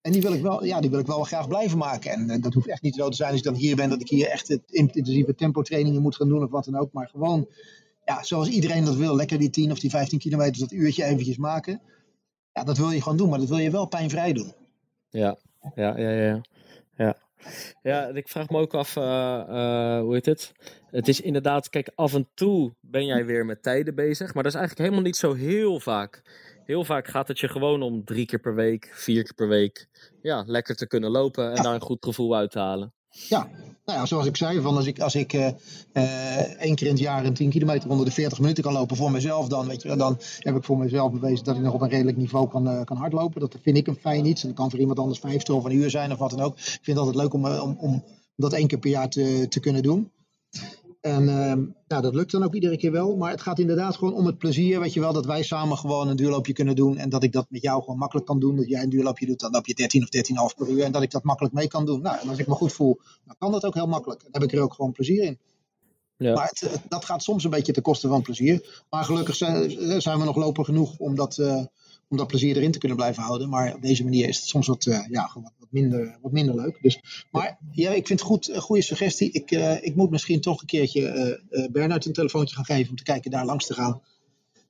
En 0.00 0.12
die 0.12 0.22
wil 0.22 0.32
ik 0.32 0.42
wel, 0.42 0.64
ja, 0.64 0.80
die 0.80 0.90
wil 0.90 0.98
ik 0.98 1.06
wel 1.06 1.22
graag 1.22 1.48
blijven 1.48 1.78
maken. 1.78 2.10
En 2.10 2.30
uh, 2.30 2.42
dat 2.42 2.54
hoeft 2.54 2.68
echt 2.68 2.82
niet 2.82 2.94
zo 2.94 3.08
te 3.08 3.16
zijn 3.16 3.30
als 3.30 3.38
ik 3.38 3.44
dan 3.44 3.54
hier 3.54 3.76
ben. 3.76 3.88
Dat 3.88 4.00
ik 4.00 4.08
hier 4.08 4.26
echt 4.26 4.58
intensieve 4.66 5.34
tempo 5.34 5.62
trainingen 5.62 6.02
moet 6.02 6.16
gaan 6.16 6.28
doen 6.28 6.44
of 6.44 6.50
wat 6.50 6.64
dan 6.64 6.76
ook. 6.76 6.92
Maar 6.92 7.08
gewoon, 7.08 7.48
ja, 8.04 8.22
zoals 8.22 8.48
iedereen 8.48 8.84
dat 8.84 8.96
wil. 8.96 9.16
Lekker 9.16 9.38
die 9.38 9.50
10 9.50 9.70
of 9.70 9.78
die 9.78 9.90
15 9.90 10.18
kilometer, 10.18 10.60
dat 10.60 10.72
uurtje 10.72 11.04
eventjes 11.04 11.36
maken. 11.36 11.80
Ja, 12.52 12.64
dat 12.64 12.76
wil 12.76 12.90
je 12.90 13.02
gewoon 13.02 13.18
doen. 13.18 13.28
Maar 13.28 13.38
dat 13.38 13.48
wil 13.48 13.58
je 13.58 13.70
wel 13.70 13.86
pijnvrij 13.86 14.32
doen. 14.32 14.52
Ja, 15.10 15.36
ja, 15.74 15.98
ja, 15.98 16.10
ja. 16.10 16.40
ja. 16.96 17.16
Ja, 17.82 18.06
ik 18.06 18.28
vraag 18.28 18.48
me 18.48 18.58
ook 18.58 18.74
af, 18.74 18.96
uh, 18.96 19.04
uh, 19.04 20.00
hoe 20.00 20.14
heet 20.14 20.26
het? 20.26 20.52
Het 20.86 21.08
is 21.08 21.20
inderdaad, 21.20 21.68
kijk, 21.68 21.90
af 21.94 22.14
en 22.14 22.28
toe 22.34 22.74
ben 22.80 23.06
jij 23.06 23.24
weer 23.24 23.44
met 23.44 23.62
tijden 23.62 23.94
bezig, 23.94 24.34
maar 24.34 24.42
dat 24.42 24.52
is 24.52 24.58
eigenlijk 24.58 24.88
helemaal 24.88 25.06
niet 25.06 25.16
zo 25.16 25.34
heel 25.34 25.80
vaak. 25.80 26.22
Heel 26.64 26.84
vaak 26.84 27.06
gaat 27.06 27.28
het 27.28 27.38
je 27.38 27.48
gewoon 27.48 27.82
om 27.82 28.04
drie 28.04 28.26
keer 28.26 28.38
per 28.40 28.54
week, 28.54 28.90
vier 28.92 29.22
keer 29.22 29.34
per 29.34 29.48
week, 29.48 29.88
ja, 30.22 30.44
lekker 30.46 30.76
te 30.76 30.86
kunnen 30.86 31.10
lopen 31.10 31.54
en 31.54 31.62
daar 31.62 31.74
een 31.74 31.80
goed 31.80 32.04
gevoel 32.04 32.36
uit 32.36 32.50
te 32.50 32.58
halen. 32.58 32.94
Ja, 33.10 33.48
nou 33.86 33.98
ja, 33.98 34.06
zoals 34.06 34.26
ik 34.26 34.36
zei, 34.36 34.60
van 34.60 34.76
als 34.76 34.86
ik, 34.86 35.00
als 35.00 35.14
ik 35.14 35.32
uh, 35.32 35.46
één 36.60 36.74
keer 36.74 36.86
in 36.86 36.92
het 36.92 36.98
jaar 36.98 37.24
een 37.24 37.34
10 37.34 37.50
kilometer 37.50 37.90
onder 37.90 38.06
de 38.06 38.12
40 38.12 38.40
minuten 38.40 38.62
kan 38.62 38.72
lopen 38.72 38.96
voor 38.96 39.10
mezelf, 39.10 39.48
dan, 39.48 39.66
weet 39.66 39.82
je, 39.82 39.96
dan 39.96 40.18
heb 40.38 40.56
ik 40.56 40.64
voor 40.64 40.78
mezelf 40.78 41.12
bewezen 41.12 41.44
dat 41.44 41.56
ik 41.56 41.62
nog 41.62 41.74
op 41.74 41.80
een 41.80 41.88
redelijk 41.88 42.16
niveau 42.16 42.48
kan, 42.48 42.68
uh, 42.68 42.84
kan 42.84 42.96
hardlopen. 42.96 43.40
Dat 43.40 43.56
vind 43.62 43.76
ik 43.76 43.86
een 43.86 43.96
fijn 44.00 44.26
iets. 44.26 44.42
En 44.42 44.48
dat 44.48 44.56
kan 44.56 44.70
voor 44.70 44.78
iemand 44.78 44.98
anders 44.98 45.18
50 45.18 45.54
of 45.54 45.64
een 45.64 45.74
uur 45.74 45.90
zijn 45.90 46.12
of 46.12 46.18
wat 46.18 46.30
dan 46.30 46.40
ook. 46.40 46.56
Ik 46.56 46.62
vind 46.62 46.86
het 46.86 46.98
altijd 46.98 47.16
leuk 47.16 47.34
om, 47.34 47.46
om, 47.46 47.76
om 47.80 48.04
dat 48.36 48.52
één 48.52 48.66
keer 48.66 48.78
per 48.78 48.90
jaar 48.90 49.08
te, 49.08 49.46
te 49.48 49.60
kunnen 49.60 49.82
doen. 49.82 50.10
En 51.06 51.22
uh, 51.22 51.66
ja, 51.88 52.00
dat 52.00 52.14
lukt 52.14 52.30
dan 52.30 52.42
ook 52.42 52.54
iedere 52.54 52.76
keer 52.76 52.92
wel. 52.92 53.16
Maar 53.16 53.30
het 53.30 53.40
gaat 53.40 53.58
inderdaad 53.58 53.96
gewoon 53.96 54.14
om 54.14 54.26
het 54.26 54.38
plezier. 54.38 54.80
Weet 54.80 54.92
je 54.92 55.00
wel, 55.00 55.12
dat 55.12 55.26
wij 55.26 55.42
samen 55.42 55.76
gewoon 55.76 56.08
een 56.08 56.16
duurloopje 56.16 56.52
kunnen 56.52 56.76
doen. 56.76 56.96
En 56.96 57.08
dat 57.08 57.22
ik 57.22 57.32
dat 57.32 57.46
met 57.48 57.62
jou 57.62 57.80
gewoon 57.82 57.98
makkelijk 57.98 58.26
kan 58.26 58.40
doen. 58.40 58.56
Dat 58.56 58.68
jij 58.68 58.82
een 58.82 58.88
duurloopje 58.88 59.26
doet, 59.26 59.40
dan 59.40 59.50
loop 59.50 59.66
je 59.66 59.74
13 59.74 60.02
of 60.02 60.52
13,5 60.52 60.56
per 60.56 60.68
uur. 60.68 60.82
En 60.82 60.92
dat 60.92 61.02
ik 61.02 61.10
dat 61.10 61.22
makkelijk 61.22 61.54
mee 61.54 61.68
kan 61.68 61.86
doen. 61.86 62.02
Nou, 62.02 62.18
en 62.20 62.28
als 62.28 62.38
ik 62.38 62.46
me 62.46 62.54
goed 62.54 62.72
voel, 62.72 63.00
dan 63.24 63.34
kan 63.38 63.52
dat 63.52 63.64
ook 63.64 63.74
heel 63.74 63.86
makkelijk. 63.86 64.20
Dan 64.20 64.30
heb 64.32 64.42
ik 64.42 64.52
er 64.52 64.62
ook 64.62 64.74
gewoon 64.74 64.92
plezier 64.92 65.22
in. 65.22 65.38
Ja. 66.16 66.34
Maar 66.34 66.52
het, 66.54 66.80
dat 66.88 67.04
gaat 67.04 67.22
soms 67.22 67.44
een 67.44 67.50
beetje 67.50 67.72
ten 67.72 67.82
koste 67.82 68.08
van 68.08 68.22
plezier. 68.22 68.84
Maar 68.90 69.04
gelukkig 69.04 69.34
zijn, 69.36 69.70
zijn 70.00 70.18
we 70.18 70.24
nog 70.24 70.36
lopen 70.36 70.64
genoeg 70.64 70.98
om 70.98 71.14
dat, 71.14 71.38
uh, 71.38 71.64
om 72.08 72.16
dat 72.16 72.26
plezier 72.26 72.56
erin 72.56 72.70
te 72.70 72.78
kunnen 72.78 72.96
blijven 72.96 73.22
houden. 73.22 73.48
Maar 73.48 73.74
op 73.74 73.82
deze 73.82 74.04
manier 74.04 74.28
is 74.28 74.36
het 74.36 74.46
soms 74.46 74.66
wat, 74.66 74.86
uh, 74.86 75.06
ja, 75.08 75.30
wat, 75.34 75.52
wat, 75.58 75.68
minder, 75.70 76.18
wat 76.22 76.32
minder 76.32 76.54
leuk. 76.54 76.78
Dus, 76.82 77.26
maar 77.30 77.58
ja, 77.72 77.90
ik 77.90 78.06
vind 78.06 78.20
het 78.20 78.28
goed, 78.28 78.48
een 78.48 78.60
goede 78.60 78.82
suggestie. 78.82 79.30
Ik, 79.30 79.50
uh, 79.50 79.84
ik 79.84 79.96
moet 79.96 80.10
misschien 80.10 80.40
toch 80.40 80.60
een 80.60 80.66
keertje 80.66 81.40
uh, 81.50 81.66
Bernard 81.70 82.04
een 82.04 82.12
telefoontje 82.12 82.54
gaan 82.54 82.64
geven 82.64 82.90
om 82.90 82.96
te 82.96 83.02
kijken 83.02 83.30
daar 83.30 83.44
langs 83.44 83.66
te 83.66 83.74
gaan. 83.74 84.02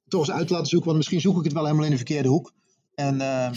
Toch 0.09 0.21
eens 0.21 0.31
uit 0.31 0.47
te 0.47 0.53
laten 0.53 0.69
zoeken, 0.69 0.87
want 0.87 0.99
misschien 0.99 1.21
zoek 1.21 1.39
ik 1.39 1.45
het 1.45 1.53
wel 1.53 1.65
helemaal 1.65 1.85
in 1.85 1.91
de 1.91 1.97
verkeerde 1.97 2.29
hoek. 2.29 2.53
En, 2.95 3.21
ehm, 3.21 3.55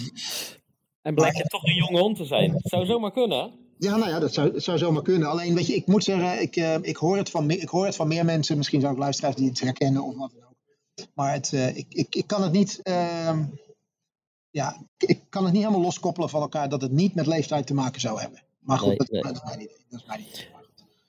en 1.02 1.16
blijkt 1.16 1.38
je 1.38 1.44
toch 1.44 1.64
een 1.64 1.76
jonge 1.76 2.00
hond 2.00 2.18
te 2.18 2.26
zijn. 2.26 2.52
Het 2.52 2.70
zou 2.70 2.86
zomaar 2.86 3.12
kunnen, 3.12 3.52
ja, 3.80 3.98
nou 3.98 4.10
ja, 4.10 4.20
dat 4.20 4.34
zou, 4.34 4.52
dat 4.52 4.64
zou 4.64 4.78
zomaar 4.78 5.02
kunnen. 5.02 5.30
Alleen, 5.30 5.56
weet 5.56 5.68
je, 5.68 5.76
ik 5.76 5.88
moet 5.88 6.04
zeggen, 6.04 6.42
ik, 6.42 6.56
ik, 6.82 6.96
hoor 6.96 7.18
het 7.18 7.30
van, 7.30 7.50
ik 7.50 7.70
hoor 7.70 7.86
het 7.86 7.96
van 7.96 8.08
meer 8.08 8.26
mensen. 8.26 8.58
Misschien 8.58 8.82
zou 8.82 8.94
ik 8.94 9.00
luisteraars 9.00 9.36
die 9.36 9.50
het 9.50 9.60
herkennen 9.60 10.04
of 10.04 10.16
wat 10.16 10.32
dan 10.32 10.44
ook 10.44 11.08
Maar 11.14 11.34
het, 11.34 11.54
eh, 11.54 11.78
ik, 11.78 11.86
ik, 11.90 12.16
ik 12.16 12.28
kan 12.28 12.44
het 12.44 12.52
niet. 12.52 12.82
Ja, 14.52 14.86
ik 14.98 15.20
kan 15.30 15.44
het 15.44 15.54
niet 15.54 15.62
helemaal 15.62 15.84
loskoppelen 15.84 16.30
van 16.30 16.42
elkaar 16.42 16.70
dat 16.70 16.82
het 16.82 16.92
niet 16.92 17.16
met 17.16 17.28
leeftijd 17.28 17.68
te 17.68 17.74
maken 17.74 18.02
zou 18.02 18.20
hebben. 18.20 18.44
Maar 18.60 18.78
goed, 18.78 18.88
Nee, 18.88 18.98
dat, 18.98 19.10
nee. 19.12 19.22
dat 19.22 19.36
is 19.36 19.44
mijn 19.44 19.60
idee. 19.62 19.78
Dat 19.90 20.00
is 20.00 20.06
mijn 20.06 20.20
idee. 20.20 20.48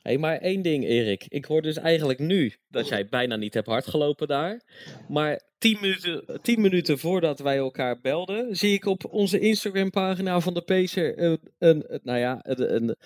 Hé, 0.03 0.18
maar 0.18 0.37
één 0.38 0.62
ding, 0.62 0.85
Erik. 0.85 1.24
Ik 1.29 1.44
hoor 1.44 1.62
dus 1.62 1.76
eigenlijk 1.76 2.18
nu 2.18 2.55
dat 2.68 2.88
jij 2.88 3.09
bijna 3.09 3.37
niet 3.37 3.55
hebt 3.55 3.66
hardgelopen 3.66 4.29
daar. 4.29 4.62
Maar 5.09 5.40
tien 5.59 5.79
minuten, 5.81 6.38
tien 6.42 6.61
minuten 6.61 6.98
voordat 6.98 7.38
wij 7.38 7.57
elkaar 7.57 8.00
belden, 8.00 8.57
zie 8.57 8.72
ik 8.72 8.85
op 8.85 9.05
onze 9.11 9.38
Instagram-pagina 9.38 10.40
van 10.40 10.55
de 10.55 10.62
Pacer 10.62 11.18
een, 11.18 11.38
een, 11.59 11.85
een- 11.94 12.00
nou 12.03 12.18
ja, 12.18 12.38
een, 12.42 12.74
een 12.74 12.96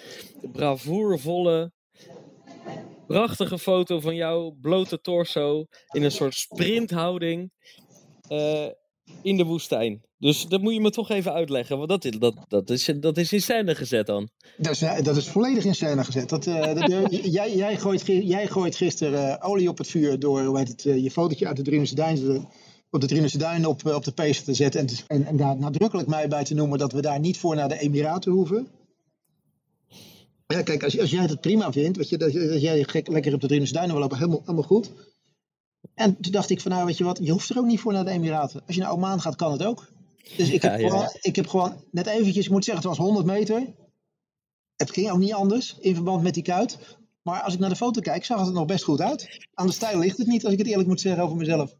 bravoervolle, 0.52 1.72
prachtige 3.06 3.58
foto 3.58 4.00
van 4.00 4.14
jou, 4.14 4.54
blote 4.60 5.00
torso, 5.00 5.66
in 5.92 6.02
een 6.02 6.10
soort 6.10 6.34
sprinthouding 6.34 7.52
eh, 8.28 8.66
in 9.22 9.36
de 9.36 9.44
woestijn. 9.44 10.02
Dus 10.24 10.46
dat 10.46 10.60
moet 10.60 10.72
je 10.72 10.80
me 10.80 10.90
toch 10.90 11.10
even 11.10 11.32
uitleggen, 11.32 11.76
want 11.76 11.88
dat 11.88 12.04
is, 12.04 12.18
dat, 12.18 12.34
dat 12.48 12.70
is, 12.70 12.90
dat 13.00 13.16
is 13.16 13.32
in 13.32 13.42
scène 13.42 13.74
gezet 13.74 14.06
dan. 14.06 14.28
Dat 14.56 14.72
is, 14.72 14.82
eh, 14.82 15.02
dat 15.02 15.16
is 15.16 15.28
volledig 15.28 15.64
in 15.64 15.74
scène 15.74 16.04
gezet. 16.04 16.28
Dat, 16.28 16.46
eh, 16.46 16.74
dat, 16.74 16.90
eh, 16.90 17.22
jij, 17.32 17.56
jij, 17.56 17.76
gooit, 17.78 18.06
jij 18.06 18.46
gooit 18.46 18.76
gisteren 18.76 19.42
olie 19.42 19.68
op 19.68 19.78
het 19.78 19.86
vuur 19.86 20.18
door 20.18 20.44
hoe 20.44 20.58
heet 20.58 20.68
het, 20.68 20.82
je 20.82 21.10
fotootje 21.10 21.46
uit 21.46 21.56
de 21.56 21.94
Duin, 21.94 22.14
te- 22.16 22.42
op 22.90 23.00
de 23.00 23.06
Drienerse 23.06 23.38
Duin 23.38 23.66
op, 23.66 23.86
op 23.86 24.04
de 24.04 24.12
pace 24.12 24.42
te 24.42 24.54
zetten. 24.54 24.80
En, 24.80 24.88
en, 25.06 25.26
en 25.26 25.36
daar 25.36 25.56
nadrukkelijk 25.56 26.08
mij 26.08 26.28
bij 26.28 26.44
te 26.44 26.54
noemen 26.54 26.78
dat 26.78 26.92
we 26.92 27.00
daar 27.00 27.20
niet 27.20 27.38
voor 27.38 27.54
naar 27.54 27.68
de 27.68 27.78
Emiraten 27.78 28.32
hoeven. 28.32 28.68
Ja, 30.46 30.62
kijk, 30.62 30.84
als, 30.84 31.00
als 31.00 31.10
jij 31.10 31.24
het 31.24 31.40
prima 31.40 31.72
vindt, 31.72 31.96
weet 31.96 32.08
je, 32.08 32.18
dat, 32.18 32.32
dat 32.32 32.60
jij 32.60 32.82
gek, 32.82 33.08
lekker 33.08 33.34
op 33.34 33.40
de 33.40 33.46
Drienerse 33.46 33.74
Duinen 33.74 33.94
wil 33.94 34.02
lopen, 34.02 34.18
helemaal, 34.18 34.40
helemaal 34.40 34.62
goed. 34.62 34.90
En 35.94 36.20
toen 36.20 36.32
dacht 36.32 36.50
ik 36.50 36.60
van 36.60 36.70
nou, 36.70 36.86
weet 36.86 36.98
je 36.98 37.04
wat, 37.04 37.18
je 37.22 37.30
hoeft 37.30 37.50
er 37.50 37.58
ook 37.58 37.66
niet 37.66 37.80
voor 37.80 37.92
naar 37.92 38.04
de 38.04 38.10
Emiraten. 38.10 38.62
Als 38.66 38.76
je 38.76 38.82
naar 38.82 38.92
Oman 38.92 39.20
gaat, 39.20 39.36
kan 39.36 39.52
het 39.52 39.64
ook. 39.64 39.92
Dus 40.36 40.50
ik 40.50 40.62
heb, 40.62 40.78
Ja, 40.80 40.86
gewoon, 40.88 41.00
ja. 41.02 41.16
ik 41.20 41.36
heb 41.36 41.46
gewoon 41.46 41.84
net 41.90 42.06
eventjes, 42.06 42.44
ik 42.44 42.50
moet 42.50 42.64
zeggen, 42.64 42.88
het 42.88 42.96
was 42.96 43.06
100 43.06 43.26
meter. 43.26 43.66
Het 44.76 44.90
ging 44.90 45.10
ook 45.10 45.18
niet 45.18 45.32
anders 45.32 45.76
in 45.80 45.94
verband 45.94 46.22
met 46.22 46.34
die 46.34 46.42
kuit. 46.42 46.78
Maar 47.22 47.40
als 47.42 47.54
ik 47.54 47.60
naar 47.60 47.68
de 47.68 47.76
foto 47.76 48.00
kijk, 48.00 48.24
zag 48.24 48.38
het 48.38 48.48
er 48.48 48.54
nog 48.54 48.66
best 48.66 48.84
goed 48.84 49.00
uit. 49.00 49.46
Aan 49.54 49.66
de 49.66 49.72
stijl 49.72 49.98
ligt 49.98 50.18
het 50.18 50.26
niet, 50.26 50.44
als 50.44 50.52
ik 50.52 50.58
het 50.58 50.68
eerlijk 50.68 50.88
moet 50.88 51.00
zeggen 51.00 51.22
over 51.22 51.36
mezelf. 51.36 51.76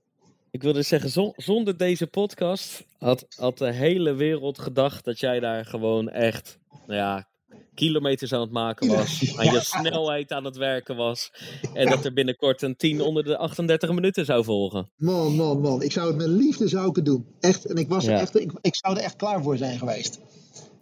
Ik 0.51 0.63
wilde 0.63 0.83
zeggen, 0.83 1.11
zon- 1.11 1.33
zonder 1.37 1.77
deze 1.77 2.07
podcast 2.07 2.85
had, 2.99 3.27
had 3.37 3.59
de 3.59 3.73
hele 3.73 4.13
wereld 4.13 4.59
gedacht 4.59 5.05
dat 5.05 5.21
jij 5.21 5.41
daar 5.41 5.65
gewoon 5.65 6.09
echt, 6.09 6.59
nou 6.71 6.99
ja, 6.99 7.29
kilometers 7.75 8.33
aan 8.33 8.41
het 8.41 8.51
maken 8.51 8.89
was. 8.89 9.35
Aan 9.37 9.45
je 9.53 9.61
snelheid 9.61 10.33
aan 10.33 10.45
het 10.45 10.57
werken 10.57 10.97
was. 10.97 11.33
En 11.73 11.91
dat 11.91 12.05
er 12.05 12.13
binnenkort 12.13 12.63
een 12.63 12.77
10 12.77 13.01
onder 13.01 13.25
de 13.25 13.37
38 13.37 13.93
minuten 13.93 14.25
zou 14.25 14.45
volgen. 14.45 14.91
Man, 14.97 15.35
man, 15.35 15.61
man. 15.61 15.83
Ik 15.83 15.93
zou 15.93 16.07
het 16.07 16.17
met 16.17 16.27
liefde 16.29 16.69
zou 16.69 16.89
ik 16.89 16.97
het 16.97 17.05
doen. 17.05 17.27
Echt. 17.41 17.65
En 17.65 17.77
ik, 17.77 17.89
was 17.89 18.05
Ja. 18.05 18.19
echt, 18.21 18.41
ik, 18.41 18.53
ik 18.61 18.77
zou 18.77 18.97
er 18.97 19.03
echt 19.03 19.17
klaar 19.17 19.43
voor 19.43 19.57
zijn 19.57 19.79
geweest. 19.79 20.21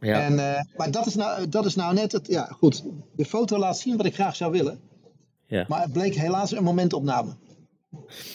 Ja, 0.00 0.20
En, 0.22 0.38
eh, 0.54 0.60
maar 0.76 0.90
dat 0.90 1.06
is, 1.06 1.14
nou, 1.14 1.48
dat 1.48 1.64
is 1.66 1.74
nou 1.74 1.94
net 1.94 2.12
het. 2.12 2.26
Ja, 2.26 2.44
goed. 2.44 2.84
De 3.16 3.24
foto 3.24 3.58
laat 3.58 3.78
zien 3.78 3.96
wat 3.96 4.06
ik 4.06 4.14
graag 4.14 4.36
zou 4.36 4.52
willen. 4.52 4.80
Ja. 5.46 5.64
Maar 5.68 5.82
het 5.82 5.92
bleek 5.92 6.14
helaas 6.14 6.52
een 6.52 6.64
momentopname. 6.64 7.36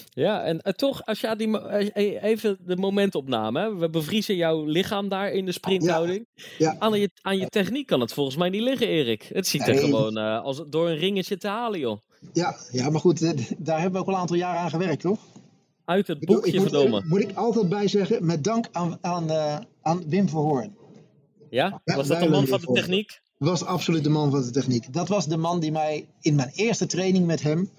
Ja 0.10 0.44
en 0.44 0.62
eh, 0.62 0.74
toch, 0.74 1.06
als 1.06 1.20
je 1.20 1.36
die, 1.36 1.60
eh, 1.60 1.90
eh, 1.94 2.24
even 2.24 2.58
de 2.66 2.76
momentopname, 2.76 3.60
hè. 3.60 3.76
we 3.76 3.90
bevriezen 3.90 4.36
jouw 4.36 4.64
lichaam 4.66 5.10
daar 5.10 5.32
in 5.32 5.46
de 5.46 5.52
sprinthouding. 5.52 6.28
Ja. 6.58 6.76
Aan, 6.80 7.00
je, 7.00 7.10
aan 7.22 7.38
je 7.38 7.48
techniek 7.48 7.88
kan 7.88 8.00
het 8.00 8.14
volgens 8.14 8.36
mij 8.36 8.50
niet 8.50 8.62
liggen, 8.62 8.88
Erik. 8.88 9.30
Het 9.34 9.48
ziet 9.48 9.68
er 9.68 9.74
Nee. 9.74 9.84
gewoon 9.84 10.18
als 10.18 10.64
door 10.68 10.90
een 10.90 10.98
ringetje 10.98 11.38
te 11.38 11.48
halen, 11.48 11.80
joh. 11.80 11.98
Ja, 12.34 12.58
ja, 12.72 12.90
maar 12.90 13.02
goed, 13.02 13.20
daar 13.58 13.80
hebben 13.82 13.92
we 13.94 14.00
ook 14.00 14.08
al 14.08 14.14
een 14.14 14.20
aantal 14.20 14.36
jaren 14.36 14.60
aan 14.60 14.70
gewerkt, 14.70 15.02
toch? 15.02 15.20
Uit 15.86 16.08
het 16.08 16.26
boekje, 16.26 16.52
ik 16.52 16.60
moet, 16.60 16.70
verdomme. 16.70 17.02
moet 17.06 17.22
ik 17.22 17.32
altijd 17.36 17.70
bij 17.70 17.88
zeggen, 17.88 18.26
met 18.26 18.44
dank 18.44 18.68
aan, 18.72 18.98
aan, 19.02 19.32
aan 19.82 20.04
Wim 20.10 20.30
Verhoorn. 20.30 20.76
Ja? 21.50 21.82
Ja, 21.84 21.96
Was 21.96 22.08
dat 22.08 22.20
de 22.20 22.30
man 22.30 22.48
van 22.48 22.60
de 22.60 22.72
techniek? 22.74 23.22
was 23.38 23.64
absoluut 23.66 24.04
de 24.04 24.10
man 24.10 24.32
van 24.32 24.42
de 24.42 24.52
techniek. 24.52 24.94
Dat 24.94 25.08
was 25.08 25.28
de 25.28 25.38
man 25.38 25.60
die 25.60 25.72
mij 25.72 26.08
in 26.22 26.36
mijn 26.36 26.50
eerste 26.54 26.86
training 26.86 27.26
met 27.26 27.42
hem 27.42 27.70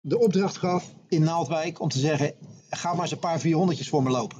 de 0.00 0.18
opdracht 0.18 0.56
gaf 0.56 0.94
in 1.08 1.22
Naaldwijk 1.22 1.80
om 1.80 1.88
te 1.88 1.98
zeggen: 1.98 2.32
ga 2.70 2.92
maar 2.92 3.02
eens 3.02 3.10
een 3.10 3.18
paar 3.18 3.40
400'tjes 3.40 3.88
voor 3.88 4.02
me 4.02 4.10
lopen. 4.10 4.38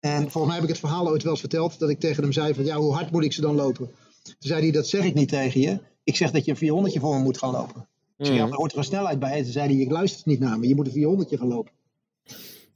En 0.00 0.20
volgens 0.20 0.44
mij 0.44 0.54
heb 0.54 0.62
ik 0.62 0.68
het 0.68 0.78
verhaal 0.78 1.08
ooit 1.08 1.22
wel 1.22 1.32
eens 1.32 1.40
verteld 1.40 1.78
dat 1.78 1.90
ik 1.90 2.00
tegen 2.00 2.22
hem 2.22 2.32
zei: 2.32 2.54
van 2.54 2.64
ja, 2.64 2.76
hoe 2.76 2.94
hard 2.94 3.10
moet 3.10 3.24
ik 3.24 3.32
ze 3.32 3.40
dan 3.40 3.54
lopen? 3.54 3.90
Toen 4.22 4.34
zei 4.38 4.60
hij: 4.60 4.70
dat 4.70 4.86
zeg 4.86 5.04
ik 5.04 5.14
niet 5.14 5.28
tegen 5.28 5.60
je. 5.60 5.80
Ik 6.04 6.16
zeg 6.16 6.30
dat 6.30 6.44
je 6.44 6.50
een 6.50 6.90
400'tje 6.90 7.00
voor 7.00 7.16
me 7.16 7.22
moet 7.22 7.38
gaan 7.38 7.52
lopen. 7.52 7.88
Ik 8.16 8.26
zei, 8.26 8.38
ja, 8.38 8.42
maar 8.42 8.52
er 8.52 8.58
hoort 8.58 8.72
er 8.72 8.78
een 8.78 8.84
snelheid 8.84 9.18
bij. 9.18 9.36
En 9.36 9.42
toen 9.42 9.52
zei 9.52 9.74
hij: 9.74 9.82
ik 9.82 9.90
luister 9.90 10.22
niet 10.24 10.40
naar 10.40 10.58
me, 10.58 10.68
je 10.68 10.74
moet 10.74 10.94
een 10.94 11.26
400'tje 11.26 11.38
gaan 11.38 11.48
lopen. 11.48 11.72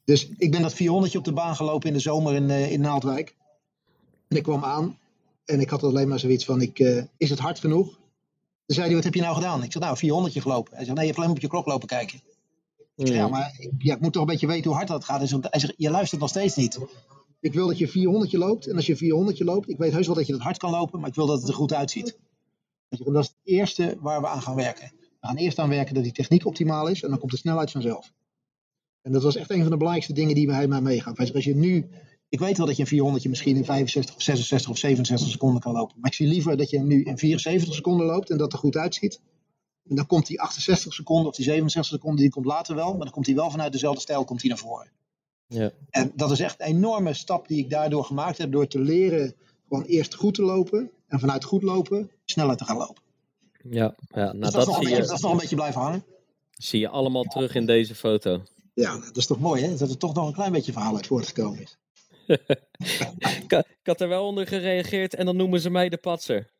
Dus 0.04 0.28
ik 0.38 0.50
ben 0.50 0.62
dat 0.62 0.74
400'tje 0.74 1.16
op 1.16 1.24
de 1.24 1.32
baan 1.32 1.56
gelopen 1.56 1.88
in 1.88 1.94
de 1.94 2.00
zomer 2.00 2.34
in, 2.34 2.50
eh, 2.50 2.72
in 2.72 2.80
Naaldwijk. 2.80 3.34
En 4.28 4.36
ik 4.36 4.42
kwam 4.42 4.64
aan 4.64 4.98
en 5.44 5.60
ik 5.60 5.70
had 5.70 5.82
alleen 5.82 6.08
maar 6.08 6.18
zoiets 6.18 6.44
van, 6.44 6.60
ik, 6.60 6.78
eh, 6.78 7.02
is 7.16 7.30
het 7.30 7.38
hard 7.38 7.58
genoeg? 7.58 7.98
Toen 8.66 8.76
zei 8.76 8.86
hij, 8.86 8.94
wat 8.94 9.04
heb 9.04 9.14
je 9.14 9.20
nou 9.20 9.34
gedaan? 9.34 9.62
Ik 9.62 9.72
zeg, 9.72 9.82
nou, 9.82 9.96
400 9.96 10.40
gelopen. 10.40 10.76
Hij 10.76 10.84
zegt, 10.84 10.96
nee, 10.96 11.06
je 11.06 11.12
hebt 11.12 11.16
alleen 11.16 11.28
maar 11.28 11.36
op 11.36 11.42
je 11.42 11.48
klok 11.48 11.66
lopen 11.66 11.88
kijken. 11.88 12.20
Ik 12.96 13.08
ja, 13.08 13.28
maar 13.28 13.54
ik, 13.58 13.70
ja, 13.78 13.94
ik 13.94 14.00
moet 14.00 14.12
toch 14.12 14.22
een 14.22 14.28
beetje 14.28 14.46
weten 14.46 14.64
hoe 14.64 14.74
hard 14.74 14.88
dat 14.88 15.04
gaat. 15.04 15.18
Hij 15.18 15.60
zegt, 15.60 15.74
je 15.76 15.90
luistert 15.90 16.20
nog 16.20 16.30
steeds 16.30 16.56
niet. 16.56 16.78
Ik 17.40 17.52
wil 17.52 17.66
dat 17.66 17.78
je 17.78 17.88
400 17.88 18.32
loopt. 18.32 18.66
En 18.66 18.76
als 18.76 18.86
je 18.86 18.96
400 18.96 19.40
loopt, 19.40 19.68
ik 19.68 19.78
weet 19.78 19.92
heus 19.92 20.06
wel 20.06 20.14
dat 20.14 20.26
je 20.26 20.32
dat 20.32 20.40
hard 20.40 20.56
kan 20.56 20.70
lopen, 20.70 21.00
maar 21.00 21.08
ik 21.08 21.14
wil 21.14 21.26
dat 21.26 21.38
het 21.38 21.48
er 21.48 21.54
goed 21.54 21.72
uitziet. 21.72 22.18
En 22.88 23.12
dat 23.12 23.22
is 23.22 23.28
het 23.28 23.36
eerste 23.44 23.96
waar 24.00 24.20
we 24.20 24.26
aan 24.26 24.42
gaan 24.42 24.54
werken. 24.54 24.92
We 24.98 25.26
gaan 25.26 25.36
eerst 25.36 25.58
aan 25.58 25.68
werken 25.68 25.94
dat 25.94 26.02
die 26.02 26.12
techniek 26.12 26.46
optimaal 26.46 26.88
is 26.88 27.02
en 27.02 27.08
dan 27.08 27.18
komt 27.18 27.30
de 27.30 27.36
snelheid 27.36 27.70
vanzelf. 27.70 28.12
En 29.02 29.12
dat 29.12 29.22
was 29.22 29.36
echt 29.36 29.50
een 29.50 29.60
van 29.60 29.70
de 29.70 29.76
belangrijkste 29.76 30.12
dingen 30.12 30.34
die 30.34 30.50
hij 30.50 30.68
mij 30.68 30.80
meegaf. 30.80 31.18
Als 31.18 31.44
je 31.44 31.56
nu, 31.56 31.88
ik 32.28 32.38
weet 32.38 32.56
wel 32.56 32.66
dat 32.66 32.76
je 32.76 32.82
een 32.82 32.88
400 32.88 33.28
misschien 33.28 33.56
in 33.56 33.64
65 33.64 34.14
of 34.14 34.22
66 34.22 34.70
of 34.70 34.78
67 34.78 35.30
seconden 35.30 35.60
kan 35.60 35.72
lopen. 35.72 35.96
Maar 36.00 36.10
ik 36.10 36.16
zie 36.16 36.26
liever 36.26 36.56
dat 36.56 36.70
je 36.70 36.76
hem 36.76 36.86
nu 36.86 37.02
in 37.02 37.18
74 37.18 37.74
seconden 37.74 38.06
loopt 38.06 38.30
en 38.30 38.38
dat 38.38 38.52
er 38.52 38.58
goed 38.58 38.76
uitziet. 38.76 39.20
En 39.88 39.96
dan 39.96 40.06
komt 40.06 40.26
die 40.26 40.40
68 40.40 40.92
seconden 40.92 41.26
of 41.26 41.36
die 41.36 41.44
67 41.44 41.94
seconden, 41.94 42.20
die 42.20 42.30
komt 42.30 42.46
later 42.46 42.74
wel. 42.74 42.90
Maar 42.90 43.04
dan 43.04 43.10
komt 43.10 43.26
hij 43.26 43.34
wel 43.34 43.50
vanuit 43.50 43.72
dezelfde 43.72 44.00
stijl 44.00 44.24
komt 44.24 44.40
hij 44.40 44.50
naar 44.50 44.58
voren. 44.58 44.90
Ja. 45.46 45.72
En 45.90 46.12
dat 46.14 46.30
is 46.30 46.40
echt 46.40 46.60
een 46.60 46.66
enorme 46.66 47.14
stap 47.14 47.48
die 47.48 47.58
ik 47.58 47.70
daardoor 47.70 48.04
gemaakt 48.04 48.38
heb. 48.38 48.52
Door 48.52 48.66
te 48.66 48.80
leren 48.80 49.34
gewoon 49.68 49.84
eerst 49.84 50.14
goed 50.14 50.34
te 50.34 50.42
lopen. 50.42 50.90
En 51.06 51.20
vanuit 51.20 51.44
goed 51.44 51.62
lopen 51.62 52.10
sneller 52.24 52.56
te 52.56 52.64
gaan 52.64 52.76
lopen. 52.76 53.02
Ja, 53.70 53.94
ja 54.08 54.32
nou 54.32 54.38
Dus 54.38 54.40
dat, 54.40 54.52
dat, 54.52 54.60
is 54.60 54.66
nog 54.66 54.76
een 54.76 54.82
zie, 54.82 54.90
beetje, 54.90 55.00
dat 55.00 55.08
je, 55.08 55.14
is 55.14 55.20
nog 55.20 55.32
een 55.32 55.38
beetje 55.38 55.56
blijven 55.56 55.80
hangen. 55.80 56.04
zie 56.50 56.80
je 56.80 56.88
allemaal 56.88 57.22
terug 57.22 57.54
in 57.54 57.66
deze 57.66 57.94
foto. 57.94 58.42
Ja, 58.74 58.98
dat 58.98 59.16
is 59.16 59.26
toch 59.26 59.38
mooi 59.38 59.62
hè. 59.62 59.76
Dat 59.76 59.90
er 59.90 59.96
toch 59.96 60.14
nog 60.14 60.26
een 60.26 60.34
klein 60.34 60.52
beetje 60.52 60.72
verhaal 60.72 60.96
uit 60.96 61.06
voortgekomen 61.06 61.60
is. 61.60 61.78
Ik, 63.42 63.50
ha- 63.50 63.58
ik 63.58 63.86
had 63.86 64.00
er 64.00 64.08
wel 64.08 64.26
onder 64.26 64.46
gereageerd 64.46 65.14
en 65.14 65.26
dan 65.26 65.36
noemen 65.36 65.60
ze 65.60 65.70
mij 65.70 65.88
de 65.88 65.96
patser. 65.96 66.50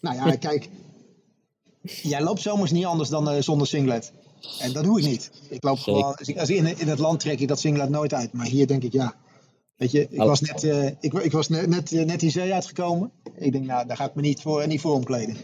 Nou 0.00 0.16
ja, 0.16 0.36
kijk. 0.36 0.68
Jij 1.82 2.22
loopt 2.22 2.40
zomers 2.40 2.70
niet 2.70 2.84
anders 2.84 3.08
dan 3.08 3.30
eh, 3.30 3.42
zonder 3.42 3.66
singlet. 3.66 4.12
En 4.60 4.72
dat 4.72 4.84
doe 4.84 4.98
ik 5.00 5.06
niet. 5.06 5.30
Ik 5.48 5.62
loop 5.62 5.78
Zeker. 5.78 5.92
gewoon, 6.00 6.16
als 6.16 6.28
ik, 6.28 6.38
als 6.38 6.50
ik 6.50 6.56
in, 6.56 6.78
in 6.78 6.88
het 6.88 6.98
land 6.98 7.20
trek 7.20 7.40
ik 7.40 7.48
dat 7.48 7.60
singlet 7.60 7.88
nooit 7.88 8.14
uit. 8.14 8.32
Maar 8.32 8.46
hier 8.46 8.66
denk 8.66 8.82
ik 8.82 8.92
ja. 8.92 9.14
Weet 9.76 9.90
je, 9.90 10.06
ik 10.10 10.18
Al- 10.18 10.26
was 10.26 10.40
net, 10.40 10.64
eh, 10.64 10.86
ik, 10.86 11.12
ik 11.12 11.32
was 11.32 11.48
net, 11.48 11.66
net, 11.66 11.92
eh, 11.92 12.04
net 12.04 12.20
die 12.20 12.30
zee 12.30 12.52
uitgekomen. 12.52 13.10
Ik 13.34 13.52
denk, 13.52 13.64
nou, 13.64 13.86
daar 13.86 13.96
ga 13.96 14.04
ik 14.04 14.14
me 14.14 14.20
niet 14.22 14.40
voor, 14.40 14.66
niet 14.66 14.80
voor 14.80 14.92
omkleden. 14.92 15.36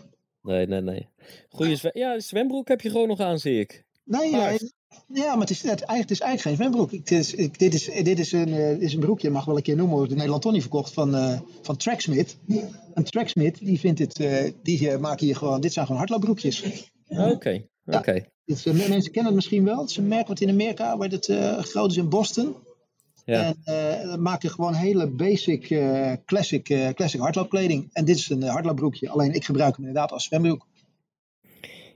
Nee, 0.42 0.66
nee, 0.66 0.80
nee. 0.80 1.08
Goeie 1.48 1.76
zwem 1.76 1.92
ja, 1.94 2.20
zwembroek 2.20 2.68
heb 2.68 2.80
je 2.80 2.90
gewoon 2.90 3.08
nog 3.08 3.20
aan, 3.20 3.38
zie 3.38 3.60
ik. 3.60 3.84
Nee, 4.04 4.30
ja, 4.30 4.56
ja, 5.06 5.32
maar 5.32 5.40
het 5.40 5.50
is, 5.50 5.62
het, 5.62 5.68
eigenlijk, 5.68 6.00
het 6.00 6.10
is 6.10 6.20
eigenlijk 6.20 6.40
geen 6.40 6.56
zwembroek. 6.56 6.92
Ik, 6.92 7.08
het 7.08 7.18
is, 7.18 7.34
ik, 7.34 7.58
dit, 7.58 7.74
is, 7.74 7.84
dit 7.84 8.18
is, 8.18 8.32
een, 8.32 8.48
eh, 8.48 8.80
is 8.80 8.94
een 8.94 9.00
broekje, 9.00 9.30
mag 9.30 9.44
wel 9.44 9.56
een 9.56 9.62
keer 9.62 9.76
noemen, 9.76 10.08
in 10.08 10.16
Nederland 10.16 10.50
niet 10.50 10.60
verkocht, 10.60 10.92
van, 10.92 11.14
eh 11.14 11.40
van 11.62 11.76
Tracksmith. 11.76 12.36
En 12.94 13.04
Tracksmith, 13.04 13.58
die 13.58 13.78
vindt 13.78 13.98
dit, 13.98 14.20
eh, 14.20 14.52
die 14.62 14.98
maken 14.98 15.26
hier 15.26 15.36
gewoon, 15.36 15.60
dit 15.60 15.72
zijn 15.72 15.84
gewoon 15.84 16.00
hardloopbroekjes. 16.00 16.90
Oké, 17.08 17.66
oké. 17.86 18.26
Eh, 18.44 18.64
mensen 18.64 19.12
kennen 19.12 19.24
het 19.24 19.34
misschien 19.34 19.64
wel. 19.64 19.80
Het 19.80 19.90
is 19.90 19.96
een 19.96 20.08
merk 20.08 20.26
wat 20.26 20.40
in 20.40 20.48
Amerika, 20.48 20.96
waar 20.96 21.08
het 21.08 21.26
groot 21.58 21.90
is 21.90 21.96
in 21.96 22.08
Boston. 22.08 22.54
Ja. 23.24 23.54
En 23.64 24.22
maken 24.22 24.50
gewoon 24.50 24.74
hele 24.74 25.06
basic, 25.06 25.80
classic, 26.24 26.92
classic 26.94 27.20
hardloopkleding. 27.20 27.90
En 27.92 28.04
dit 28.04 28.16
is 28.16 28.28
een 28.28 28.42
hardloopbroekje, 28.42 29.08
alleen 29.08 29.32
ik 29.32 29.44
gebruik 29.44 29.76
hem 29.76 29.86
inderdaad 29.86 30.12
als 30.12 30.24
zwembroek. 30.24 30.66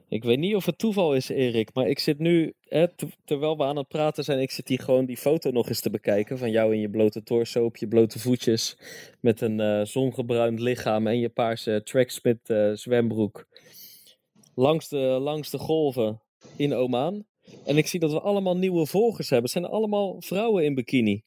Ik 0.09 0.25
weet 0.25 0.38
niet 0.38 0.55
of 0.55 0.66
het 0.66 0.79
toeval 0.79 1.14
is, 1.14 1.29
Erik, 1.29 1.71
maar 1.75 1.88
ik 1.88 1.99
zit 1.99 2.19
nu, 2.19 2.55
hè, 2.69 2.88
ter- 2.95 3.14
terwijl 3.25 3.57
we 3.57 3.64
aan 3.64 3.77
het 3.77 3.88
praten 3.88 4.25
zijn, 4.25 4.40
ik 4.40 4.51
zit 4.51 4.69
hier 4.69 4.81
gewoon 4.81 5.05
die 5.05 5.16
foto 5.16 5.51
nog 5.51 5.69
eens 5.69 5.81
te 5.81 5.90
bekijken 5.90 6.38
van 6.38 6.51
jou 6.51 6.75
in 6.75 6.81
je 6.81 6.90
blote 6.90 7.23
torso, 7.23 7.64
op 7.64 7.77
je 7.77 7.88
blote 7.88 8.19
voetjes, 8.19 8.77
met 9.21 9.40
een 9.40 9.61
eh, 9.61 9.85
zongebruind 9.85 10.61
lichaam 10.61 11.07
en 11.07 11.19
je 11.19 11.29
paarse 11.29 11.81
tracksmith 11.85 12.51
eh, 12.51 12.71
zwembroek. 12.73 13.47
Langs 14.55 14.88
de, 14.88 14.97
langs 14.99 15.51
de 15.51 15.59
golven 15.59 16.21
in 16.57 16.75
Oman. 16.75 17.25
En 17.64 17.77
ik 17.77 17.87
zie 17.87 18.01
dat 18.01 18.12
we 18.12 18.21
allemaal 18.21 18.57
nieuwe 18.57 18.87
volgers 18.87 19.31
hebben. 19.31 19.51
Het 19.51 19.62
zijn 19.62 19.73
allemaal 19.73 20.16
vrouwen 20.19 20.64
in 20.64 20.75
bikini. 20.75 21.23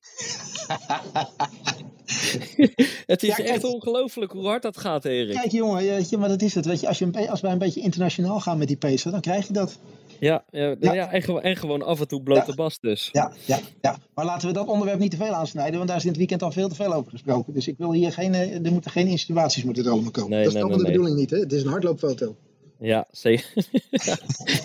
het 3.05 3.23
is 3.23 3.37
Ja, 3.37 3.43
echt 3.43 3.63
ongelooflijk 3.63 4.31
hoe 4.31 4.45
hard 4.45 4.61
dat 4.61 4.77
gaat, 4.77 5.05
Erik. 5.05 5.35
Kijk 5.35 5.51
jongen, 5.51 5.83
weet 5.83 6.09
je, 6.09 6.17
maar 6.17 6.29
dat 6.29 6.41
is 6.41 6.55
het. 6.55 6.65
Weet 6.65 6.79
je, 6.79 6.87
als, 6.87 6.99
je 6.99 7.05
een, 7.05 7.29
als 7.29 7.41
wij 7.41 7.51
een 7.51 7.57
beetje 7.57 7.81
internationaal 7.81 8.39
gaan 8.39 8.57
met 8.57 8.67
die 8.67 8.77
pacer, 8.77 9.11
dan 9.11 9.21
krijg 9.21 9.47
je 9.47 9.53
dat. 9.53 9.79
Ja, 10.19 10.43
ja, 10.51 10.75
Ja. 10.79 10.93
ja. 10.93 11.11
en, 11.11 11.21
gewoon, 11.21 11.41
en 11.41 11.55
gewoon 11.55 11.81
af 11.81 11.99
en 11.99 12.07
toe 12.07 12.21
blote 12.23 12.55
bas 12.55 12.79
dus. 12.79 13.09
Ja, 13.11 13.31
ja, 13.45 13.59
ja. 13.81 13.97
Maar 14.13 14.25
laten 14.25 14.47
we 14.47 14.53
dat 14.53 14.67
onderwerp 14.67 14.99
niet 14.99 15.11
te 15.11 15.17
veel 15.17 15.33
aansnijden, 15.33 15.75
want 15.75 15.87
daar 15.87 15.97
is 15.97 16.03
in 16.03 16.09
het 16.09 16.17
weekend 16.17 16.43
al 16.43 16.51
veel 16.51 16.69
te 16.69 16.75
veel 16.75 16.93
over 16.93 17.11
gesproken. 17.11 17.53
Dus 17.53 17.67
ik 17.67 17.77
wil 17.77 17.93
hier 17.93 18.11
geen, 18.11 18.33
eh, 18.33 18.65
er 18.65 18.71
moeten 18.71 18.91
geen 18.91 19.07
insinuaties 19.07 19.63
moeten 19.63 19.85
er 19.85 19.91
allemaal 19.91 20.11
komen. 20.11 20.29
Nee, 20.29 20.39
dat 20.39 20.47
is 20.47 20.53
nee, 20.53 20.63
allemaal 20.63 20.81
nee, 20.81 20.91
de 20.91 20.97
bedoeling 20.97 21.19
niet, 21.19 21.29
hè? 21.29 21.37
Het 21.37 21.53
is 21.53 21.63
een 21.63 21.69
hardloopfoto. 21.69 22.35
Ja, 22.79 23.07
zeker. 23.11 23.53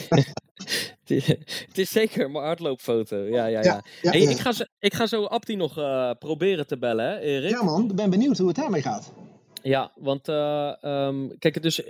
het, 1.68 1.78
is, 1.78 1.90
zeker 1.90 2.30
mijn 2.30 2.44
hardloopfoto. 2.44 3.16
Ja, 3.16 3.46
ja, 3.46 3.62
ja. 3.62 3.82
Hey. 4.00 4.20
Ik, 4.20 4.38
ga 4.38 4.52
zo, 4.52 4.64
ik 4.78 4.94
ga 4.94 5.06
zo 5.06 5.24
Abdi 5.24 5.56
nog 5.56 5.78
eh, 5.78 6.10
proberen 6.18 6.66
te 6.66 6.78
bellen, 6.78 7.04
hè, 7.04 7.18
Erik? 7.18 7.50
Ja 7.50 7.62
man, 7.62 7.90
ik 7.90 7.96
ben 7.96 8.10
benieuwd 8.10 8.38
hoe 8.38 8.46
het 8.46 8.56
daarmee 8.56 8.82
gaat. 8.82 9.12
Ja, 9.62 9.92
want 9.94 10.28
eh, 10.28 10.82
ehm, 10.82 11.28
kijk, 11.38 11.62
dus 11.62 11.82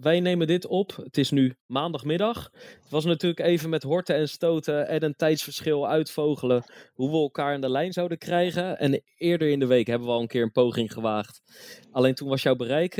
wij 0.00 0.20
nemen 0.20 0.46
dit 0.46 0.66
op. 0.66 0.96
Het 0.96 1.18
is 1.18 1.30
nu 1.30 1.54
maandagmiddag. 1.66 2.50
Het 2.82 2.90
was 2.90 3.04
natuurlijk 3.04 3.40
even 3.40 3.70
met 3.70 3.82
horten 3.82 4.16
en 4.16 4.28
stoten 4.28 4.88
en 4.88 5.02
een 5.02 5.16
tijdsverschil 5.16 5.88
uitvogelen 5.88 6.64
hoe 6.94 7.10
we 7.10 7.16
elkaar 7.16 7.54
in 7.54 7.60
de 7.60 7.70
lijn 7.70 7.92
zouden 7.92 8.18
krijgen. 8.18 8.78
En 8.78 9.02
eerder 9.16 9.48
in 9.48 9.58
de 9.58 9.66
week 9.66 9.86
hebben 9.86 10.08
we 10.08 10.14
al 10.14 10.20
een 10.20 10.26
keer 10.26 10.42
een 10.42 10.52
poging 10.52 10.92
gewaagd. 10.92 11.42
Alleen 11.90 12.14
toen 12.14 12.28
was 12.28 12.42
jouw 12.42 12.56
bereik 12.56 12.96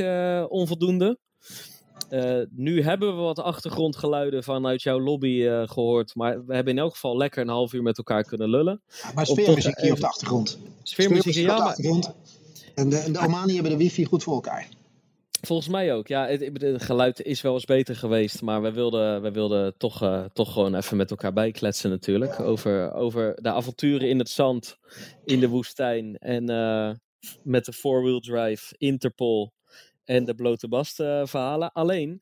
onvoldoende. 0.49 1.17
Eh, 2.09 2.41
nu 2.51 2.81
hebben 2.81 3.15
we 3.15 3.21
wat 3.21 3.39
achtergrondgeluiden 3.39 4.43
vanuit 4.43 4.81
jouw 4.81 4.99
lobby 4.99 5.45
eh, 5.47 5.67
gehoord. 5.67 6.15
Maar 6.15 6.45
we 6.45 6.55
hebben 6.55 6.73
in 6.73 6.79
elk 6.79 6.93
geval 6.93 7.17
lekker 7.17 7.41
een 7.41 7.49
half 7.49 7.73
uur 7.73 7.81
met 7.81 7.97
elkaar 7.97 8.23
kunnen 8.23 8.49
lullen. 8.49 8.81
Ja, 9.03 9.11
maar 9.15 9.25
sfeermuziek 9.25 9.79
hier 9.79 9.91
op 9.91 9.97
even- 9.97 9.99
de 9.99 10.07
achtergrond. 10.07 10.59
Sfeermuziek, 10.83 11.35
op 11.35 11.41
ja, 11.41 11.55
de 11.55 11.63
achtergrond. 11.63 12.13
En 12.75 12.89
de, 12.89 12.97
en 12.97 13.13
de 13.13 13.19
Omani 13.19 13.53
hebben 13.53 13.71
de 13.71 13.77
wifi 13.77 14.05
goed 14.05 14.23
voor 14.23 14.33
elkaar. 14.33 14.67
Volgens 15.41 15.67
mij 15.69 15.93
ook. 15.93 16.07
Ja, 16.07 16.27
het, 16.27 16.51
geluid 16.83 17.21
is 17.21 17.41
wel 17.41 17.53
eens 17.53 17.65
beter 17.65 17.95
geweest. 17.95 18.41
Maar 18.41 18.61
we 18.61 18.71
wilden, 18.71 19.21
we 19.21 19.31
wilden 19.31 19.77
toch, 19.77 20.01
eh, 20.01 20.23
toch 20.33 20.53
gewoon 20.53 20.75
even 20.75 20.97
met 20.97 21.11
elkaar 21.11 21.33
bijkletsen 21.33 21.89
natuurlijk. 21.89 22.39
Over, 22.39 22.93
over 22.93 23.37
de 23.41 23.51
avonturen 23.51 24.09
in 24.09 24.19
het 24.19 24.29
zand, 24.29 24.77
in 25.25 25.39
de 25.39 25.47
woestijn. 25.49 26.17
En 26.17 26.49
eh, 26.49 26.91
met 27.43 27.65
de 27.65 27.73
four-wheel 27.73 28.19
drive, 28.19 28.75
Interpol 28.77 29.51
en 30.07 30.25
de 30.25 30.35
blote 30.35 30.67
bast 30.67 30.99
eh, 30.99 31.21
verhalen. 31.25 31.71
Alleen, 31.71 32.21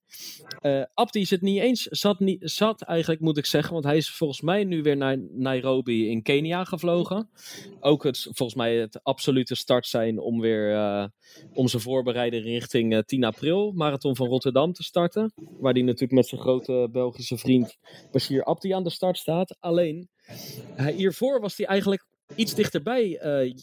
eh 0.61 0.81
Abdi 0.93 1.25
zit 1.25 1.41
niet 1.41 1.59
eens, 1.59 1.81
zat, 1.81 2.19
niet, 2.19 2.39
zat 2.41 2.81
eigenlijk 2.81 3.21
moet 3.21 3.37
ik 3.37 3.45
zeggen. 3.45 3.73
Want 3.73 3.85
hij 3.85 3.97
is 3.97 4.09
volgens 4.09 4.41
mij 4.41 4.63
nu 4.63 4.81
weer 4.81 4.97
naar 4.97 5.17
Nairobi 5.31 6.09
in 6.09 6.21
Kenia 6.21 6.63
gevlogen. 6.63 7.29
Ook 7.79 8.03
het, 8.03 8.19
volgens 8.21 8.55
mij 8.55 8.75
het 8.75 9.03
absolute 9.03 9.55
start 9.55 9.87
zijn 9.87 10.19
om 10.19 10.39
weer... 10.41 10.73
eh, 10.73 11.05
om 11.53 11.67
zijn 11.67 11.81
voorbereiding 11.81 12.43
richting 12.45 12.93
eh, 12.93 12.99
10 12.99 13.23
april, 13.23 13.71
Marathon 13.71 14.15
van 14.15 14.27
Rotterdam 14.27 14.73
te 14.73 14.83
starten. 14.83 15.33
Waar 15.59 15.73
hij 15.73 15.81
natuurlijk 15.81 16.11
met 16.11 16.27
zijn 16.27 16.41
grote 16.41 16.89
Belgische 16.91 17.37
vriend 17.37 17.77
Bashir 18.11 18.43
Abdi 18.43 18.71
aan 18.71 18.83
de 18.83 18.89
start 18.89 19.17
staat. 19.17 19.57
Alleen, 19.59 20.09
hiervoor 20.95 21.39
was 21.41 21.57
hij 21.57 21.65
eigenlijk 21.65 22.05
iets 22.35 22.53
dichterbij 22.53 23.17
eh, 23.17 23.55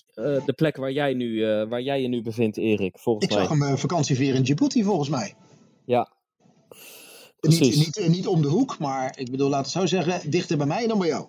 de 0.46 0.52
plek 0.56 0.76
waar 0.76 0.92
jij, 0.92 1.14
nu, 1.14 1.44
eh, 1.44 1.68
waar 1.68 1.82
jij 1.82 2.02
je 2.02 2.08
nu 2.08 2.22
bevindt, 2.22 2.56
Erik, 2.56 2.98
volgens 2.98 3.26
Ik 3.26 3.32
mij. 3.32 3.46
zag 3.46 3.58
hem 3.58 3.78
vakantie 3.78 4.32
in 4.32 4.42
Djibouti 4.42 4.84
volgens 4.84 5.08
mij. 5.08 5.34
Ja, 5.84 6.10
Niet, 7.40 7.58
precies. 7.58 7.76
niet, 7.76 8.08
niet 8.08 8.26
om 8.26 8.42
de 8.42 8.48
hoek, 8.48 8.78
maar 8.78 9.18
ik 9.18 9.30
bedoel, 9.30 9.48
laten 9.48 9.72
we 9.72 9.78
het 9.78 9.90
zo 9.90 9.96
zeggen, 9.96 10.30
dichter 10.30 10.56
bij 10.56 10.66
mij 10.66 10.86
dan 10.86 10.98
bij 10.98 11.08
jou. 11.08 11.26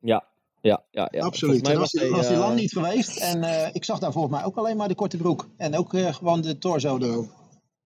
Ja, 0.00 0.24
ja, 0.60 0.84
ja. 0.90 1.08
ja. 1.10 1.20
Absoluut. 1.24 1.62
Mij 1.62 1.70
Daar 1.70 1.80
was 1.80 1.92
hij, 1.92 2.10
was 2.10 2.28
hij 2.28 2.36
lang 2.38 2.56
niet 2.56 2.72
geweest. 2.72 3.20
En 3.20 3.70
ik 3.74 3.84
zag 3.84 3.98
daar 3.98 4.12
volgens 4.12 4.34
mij 4.34 4.44
ook 4.44 4.56
alleen 4.56 4.76
maar 4.76 4.88
de 4.88 4.94
korte 4.94 5.16
broek. 5.16 5.48
En 5.56 5.76
ook 5.76 5.90
gewoon 5.96 6.40
de 6.40 6.58
torso 6.58 6.98
erover. 6.98 7.39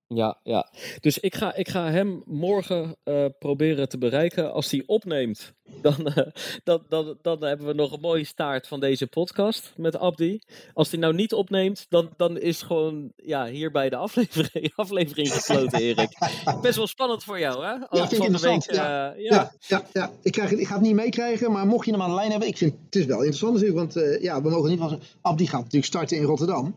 Ja, 0.09 0.39
ja. 0.43 0.71
Dus 1.01 1.19
ik 1.19 1.35
ga, 1.35 1.55
ik 1.55 1.69
ga 1.69 1.91
hem 1.91 2.23
morgen 2.27 2.97
eh, 3.05 3.25
proberen 3.39 3.89
te 3.89 3.99
bereiken. 3.99 4.53
Als 4.53 4.71
hij 4.71 4.83
opneemt, 4.87 5.53
dan, 5.83 6.07
eh, 6.07 6.27
dan, 6.65 6.83
dan, 6.89 7.19
dan 7.23 7.45
hebben 7.45 7.67
we 7.67 7.73
nog 7.73 7.93
een 7.93 8.01
mooie 8.01 8.25
staart 8.25 8.67
van 8.67 8.81
deze 8.81 9.07
podcast 9.07 9.73
met 9.77 9.99
Abdi. 9.99 10.41
Als 10.73 10.91
hij 10.91 11.01
nou 11.01 11.15
niet 11.15 11.33
opneemt, 11.33 11.87
dan, 11.89 12.11
dan 12.17 12.39
is 12.39 12.63
gewoon 12.63 13.13
ja, 13.17 13.47
hierbij 13.47 13.89
de 13.89 13.97
aflevering, 13.97 14.73
aflevering 14.77 15.33
gesloten, 15.33 15.81
Erik. 15.81 16.19
Best 16.63 16.77
wel 16.77 16.87
spannend 16.87 17.25
voor 17.25 17.39
jou, 17.39 17.65
hè? 17.65 17.73
Als 17.89 18.01
vind 18.01 18.13
ik 18.13 18.19
van 18.19 18.33
de 18.33 18.41
week, 18.41 18.53
interessant, 18.53 18.89
ja. 18.89 19.15
eh, 19.15 19.25
ja. 19.25 19.35
Ja, 19.35 19.53
ja, 19.61 19.85
ja. 19.93 20.11
Ik, 20.23 20.33
krijg, 20.33 20.51
ik 20.51 20.67
ga 20.67 20.75
het 20.75 20.83
niet 20.83 20.95
meekrijgen, 20.95 21.53
maar 21.53 21.67
mocht 21.67 21.85
je 21.85 21.93
hem 21.93 22.03
aan 22.03 22.09
de 22.09 22.15
lijn 22.15 22.31
hebben, 22.31 22.49
ik 22.49 22.57
vind 22.57 22.75
het 22.85 22.97
is 22.97 23.05
wel 23.05 23.17
interessant 23.17 23.53
natuurlijk, 23.53 23.79
want 23.79 24.21
ja, 24.23 24.43
we 24.43 24.51
mogen 24.51 24.71
niet 24.71 24.79
van 24.79 25.01
Abdi 25.21 25.47
gaat 25.47 25.61
natuurlijk 25.61 25.85
starten 25.85 26.17
in 26.17 26.23
Rotterdam. 26.23 26.75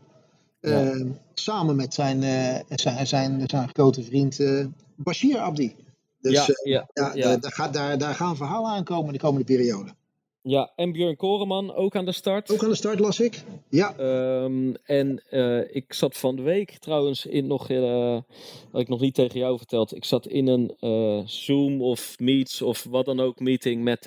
Ja. 0.60 0.90
Eh, 0.90 1.06
samen 1.34 1.76
met 1.76 1.94
zijn, 1.94 2.22
eh, 2.22 2.60
zijn, 2.68 3.06
zijn, 3.06 3.42
zijn 3.46 3.68
grote 3.68 4.02
vriend 4.02 4.40
eh, 4.40 4.66
Bashir 4.96 5.38
Abdi. 5.38 5.76
Dus 6.20 6.32
ja, 6.32 6.46
eh, 6.46 6.72
ja, 6.72 6.88
ja, 6.94 7.12
ja. 7.14 7.22
Daar, 7.22 7.40
daar, 7.40 7.52
gaat- 7.52 7.72
daar, 7.74 7.98
daar 7.98 8.14
gaan 8.14 8.36
verhalen 8.36 8.70
aankomen 8.70 9.12
de 9.12 9.18
komende 9.18 9.44
periode. 9.44 9.94
ja, 10.42 10.72
en 10.76 10.92
Björn 10.92 11.16
Koreman 11.16 11.74
ook 11.74 11.96
aan 11.96 12.04
de 12.04 12.12
start. 12.12 12.50
Ook 12.50 12.62
aan 12.62 12.68
de 12.68 12.74
start 12.74 12.98
las 12.98 13.20
ik. 13.20 13.42
Ja, 13.70 13.96
Ehm, 13.96 14.74
en 14.84 15.22
ik 15.74 15.92
zat 15.92 16.16
van 16.16 16.36
de 16.36 16.42
week 16.42 16.78
trouwens 16.78 17.26
in 17.26 17.46
nog, 17.46 17.70
eh 17.70 18.18
wat 18.70 18.80
ik 18.80 18.88
nog 18.88 19.00
niet 19.00 19.14
tegen 19.14 19.38
jou 19.38 19.56
verteld. 19.58 19.94
Ik 19.96 20.04
zat 20.04 20.26
in 20.26 20.46
een 20.46 20.74
Zoom 21.28 21.82
of 21.82 22.18
Meets 22.18 22.62
of 22.62 22.84
wat 22.90 23.04
dan 23.04 23.20
ook 23.20 23.40
meeting 23.40 23.82
met 23.82 24.00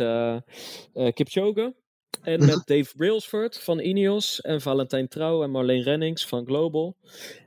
Kipchoge. 1.13 1.73
En 2.21 2.39
Mhm. 2.39 2.45
met 2.45 2.61
Dave 2.65 2.95
Brailsford 2.95 3.59
van 3.59 3.79
Ineos. 3.79 4.41
En 4.41 4.61
Valentijn 4.61 5.07
Trouw 5.07 5.43
en 5.43 5.51
Marleen 5.51 5.81
Rennings 5.83 6.25
van 6.25 6.45
Global. 6.45 6.95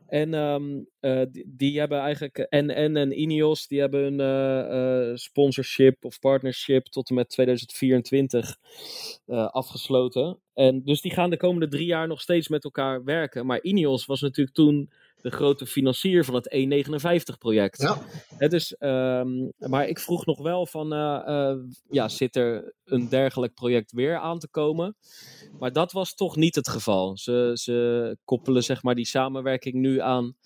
En 0.07 0.35
ehm, 0.35 0.81
eh, 1.01 1.23
die, 1.31 1.45
die 1.57 1.79
hebben 1.79 1.99
eigenlijk, 1.99 2.47
NN 2.51 2.97
en 2.97 3.21
Ineos, 3.21 3.67
die 3.67 3.81
hebben 3.81 4.05
een 4.05 4.21
eh, 4.21 5.11
eh, 5.11 5.17
sponsorship 5.17 6.05
of 6.05 6.19
partnership 6.19 6.87
tot 6.87 7.09
en 7.09 7.15
met 7.15 7.29
2024 7.29 8.57
eh, 9.27 9.47
afgesloten. 9.47 10.39
En 10.55 10.83
dus 10.85 11.01
die 11.01 11.13
gaan 11.13 11.31
de 11.31 11.37
komende 11.37 11.69
drie 11.69 11.87
jaar 11.87 12.07
nog 12.09 12.21
steeds 12.21 12.49
met 12.49 12.65
elkaar 12.65 13.05
werken. 13.05 13.47
Maar 13.47 13.63
Ineos 13.63 14.07
was 14.07 14.21
natuurlijk 14.21 14.57
toen 14.57 14.91
de 15.25 15.31
grote 15.31 15.67
financier 15.67 16.25
van 16.25 16.35
het 16.35 16.55
E59-project. 16.55 17.81
ja. 17.81 17.99
Hè, 18.37 18.49
dus, 18.49 18.77
ehm, 18.77 19.49
maar 19.59 19.89
ik 19.89 19.99
vroeg 19.99 20.27
nog 20.27 20.43
wel 20.43 20.67
van, 20.67 20.93
eh, 20.93 21.23
eh, 21.27 21.59
ja, 21.91 22.09
zit 22.09 22.37
er 22.37 22.75
een 22.85 23.09
dergelijk 23.09 23.55
project 23.55 23.93
weer 23.93 24.19
aan 24.19 24.39
te 24.39 24.49
komen? 24.49 24.97
Maar 25.59 25.73
dat 25.73 25.93
was 25.93 26.15
toch 26.15 26.37
niet 26.37 26.55
het 26.55 26.69
geval. 26.69 27.19
Ze, 27.19 27.51
ze 27.55 28.17
koppelen 28.25 28.63
zeg 28.63 28.83
maar 28.83 28.95
die 28.95 29.07
samenwerking 29.07 29.75
nu 29.75 30.01
aan 30.01 30.37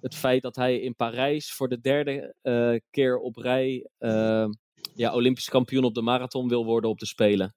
het 0.00 0.14
feit 0.14 0.42
dat 0.42 0.56
hij 0.56 0.80
in 0.80 0.94
Parijs 0.94 1.52
voor 1.52 1.68
de 1.68 1.80
derde 1.80 2.34
eh, 2.42 2.74
keer 2.90 3.18
op 3.18 3.36
rij 3.36 3.88
eh, 3.98 4.48
ja, 4.94 5.14
Olympisch 5.14 5.48
kampioen 5.48 5.84
op 5.84 5.94
de 5.94 6.02
marathon 6.02 6.48
wil 6.48 6.64
worden 6.64 6.90
op 6.90 6.98
de 6.98 7.06
Spelen. 7.06 7.54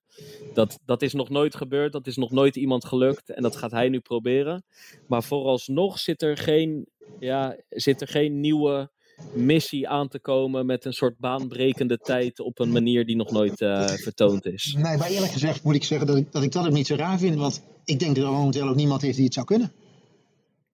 Dat, 0.54 0.80
dat 0.86 1.02
is 1.02 1.13
nog 1.13 1.30
nooit 1.30 1.56
gebeurd, 1.56 1.92
dat 1.92 2.08
is 2.08 2.16
nog 2.16 2.32
nooit 2.32 2.56
iemand 2.56 2.86
gelukt 2.86 3.30
en 3.34 3.42
dat 3.42 3.56
gaat 3.56 3.72
hij 3.72 3.90
nu 3.90 4.00
proberen. 4.00 4.63
Maar 5.08 5.24
vooralsnog 5.24 6.00
zit 6.00 6.22
er 6.22 6.38
geen, 6.38 6.88
ja, 7.20 7.58
zit 7.70 8.02
er 8.02 8.08
geen 8.08 8.40
nieuwe 8.40 8.90
missie 9.34 9.88
aan 9.88 10.08
te 10.08 10.20
komen 10.20 10.66
met 10.66 10.86
een 10.86 10.94
soort 10.94 11.18
baanbrekende 11.18 11.98
tijd 11.98 12.40
op 12.40 12.60
een 12.60 12.72
manier 12.72 13.06
die 13.06 13.16
nog 13.16 13.32
nooit 13.32 13.62
eh, 13.62 13.88
vertoond 13.88 14.46
is. 14.46 14.74
Nee, 14.78 14.98
maar 14.98 15.10
eerlijk 15.10 15.32
gezegd 15.32 15.63
moet 15.63 15.76
ik 15.76 15.84
zeggen 15.84 16.08
dat 16.08 16.16
ik, 16.16 16.32
dat 16.32 16.44
ik 16.44 16.52
dat 16.52 16.66
ook 16.66 16.72
niet 16.74 16.88
zo 16.88 16.96
raar 16.96 17.20
vind. 17.20 17.36
Want 17.36 17.62
ik 17.86 18.00
denk 18.00 18.16
dat 18.16 18.26
er 18.26 18.32
momenteel 18.32 18.68
ook 18.68 18.76
niemand 18.76 19.04
is 19.04 19.16
die 19.16 19.26
het 19.26 19.34
zou 19.34 19.46
kunnen. 19.46 19.72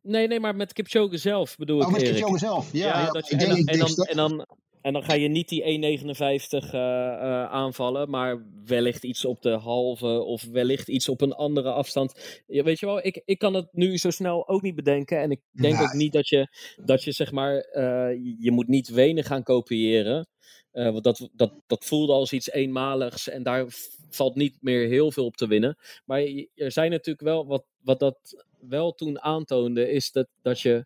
Nee, 0.02 0.28
nee, 0.28 0.40
maar 0.40 0.56
met 0.56 0.74
Kipchoge 0.74 1.18
zelf 1.18 1.56
bedoel 1.58 1.80
Oh, 1.80 1.86
ik, 1.88 1.92
met 1.92 2.02
Erik. 2.02 2.14
Kipchoge 2.16 2.38
zelf. 2.38 2.72
Ja, 2.74 2.86
ja, 3.02 3.12
dat 3.12 3.28
je- 3.28 3.36
ik 3.36 3.42
en, 3.42 3.48
denk, 3.48 3.60
ik 3.60 3.66
dan, 3.66 3.74
en, 3.74 3.80
denk 3.80 3.96
dan, 3.96 4.06
dat- 4.06 4.08
en, 4.08 4.16
dan, 4.38 4.46
en 4.84 4.94
dan 4.94 5.04
ga 5.04 5.14
je 5.14 5.28
niet 5.28 5.50
die 5.50 5.62
1,59 5.62 5.68
eh, 5.70 6.80
eh, 6.80 7.52
aanvallen, 7.52 8.10
maar 8.10 8.46
wellicht 8.66 9.04
iets 9.04 9.26
op 9.26 9.42
de 9.42 9.50
halve 9.50 10.08
of 10.08 10.44
wellicht 10.52 10.88
iets 10.88 11.10
op 11.10 11.22
een 11.22 11.34
andere 11.34 11.72
afstand. 11.72 12.42
Ja, 12.48 12.64
weet 12.64 12.80
je 12.80 12.86
wel, 12.86 13.06
ik, 13.06 13.22
ik 13.26 13.38
kan 13.40 13.54
het 13.54 13.68
nu 13.72 13.98
zo 13.98 14.10
snel 14.10 14.48
ook 14.48 14.62
niet 14.62 14.76
bedenken. 14.76 15.20
En 15.20 15.32
ik 15.32 15.42
denk 15.52 15.82
ook 15.82 15.94
niet 15.94 16.14
dat 16.14 16.28
je, 16.28 16.48
dat 16.86 17.04
je 17.04 17.12
zeg 17.12 17.32
maar, 17.32 17.58
eh, 17.58 18.10
je 18.40 18.52
moet 18.52 18.68
niet 18.68 18.90
Wenen 18.90 19.24
gaan 19.24 19.44
kopiëren. 19.44 20.28
Want 20.72 21.04
dat, 21.04 21.30
dat, 21.34 21.54
dat 21.68 21.86
voelde 21.86 22.14
als 22.14 22.34
iets 22.34 22.52
eenmaligs 22.52 23.30
en 23.30 23.44
daar 23.44 23.66
valt 24.10 24.36
niet 24.36 24.58
meer 24.62 24.88
heel 24.88 25.12
veel 25.12 25.26
op 25.26 25.36
te 25.36 25.48
winnen. 25.48 25.78
Maar 26.06 26.22
er 26.56 26.72
zijn 26.72 26.92
natuurlijk 26.92 27.28
wel, 27.28 27.46
wat, 27.46 27.66
wat 27.82 28.00
dat 28.00 28.46
wel 28.60 28.94
toen 28.94 29.22
aantoonde, 29.22 29.90
is 29.90 30.12
dat, 30.12 30.28
dat 30.42 30.62
je 30.62 30.86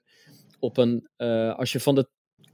op 0.60 0.78
een, 0.78 1.08
als 1.56 1.72
je 1.72 1.80
van 1.80 1.96
de 1.96 2.08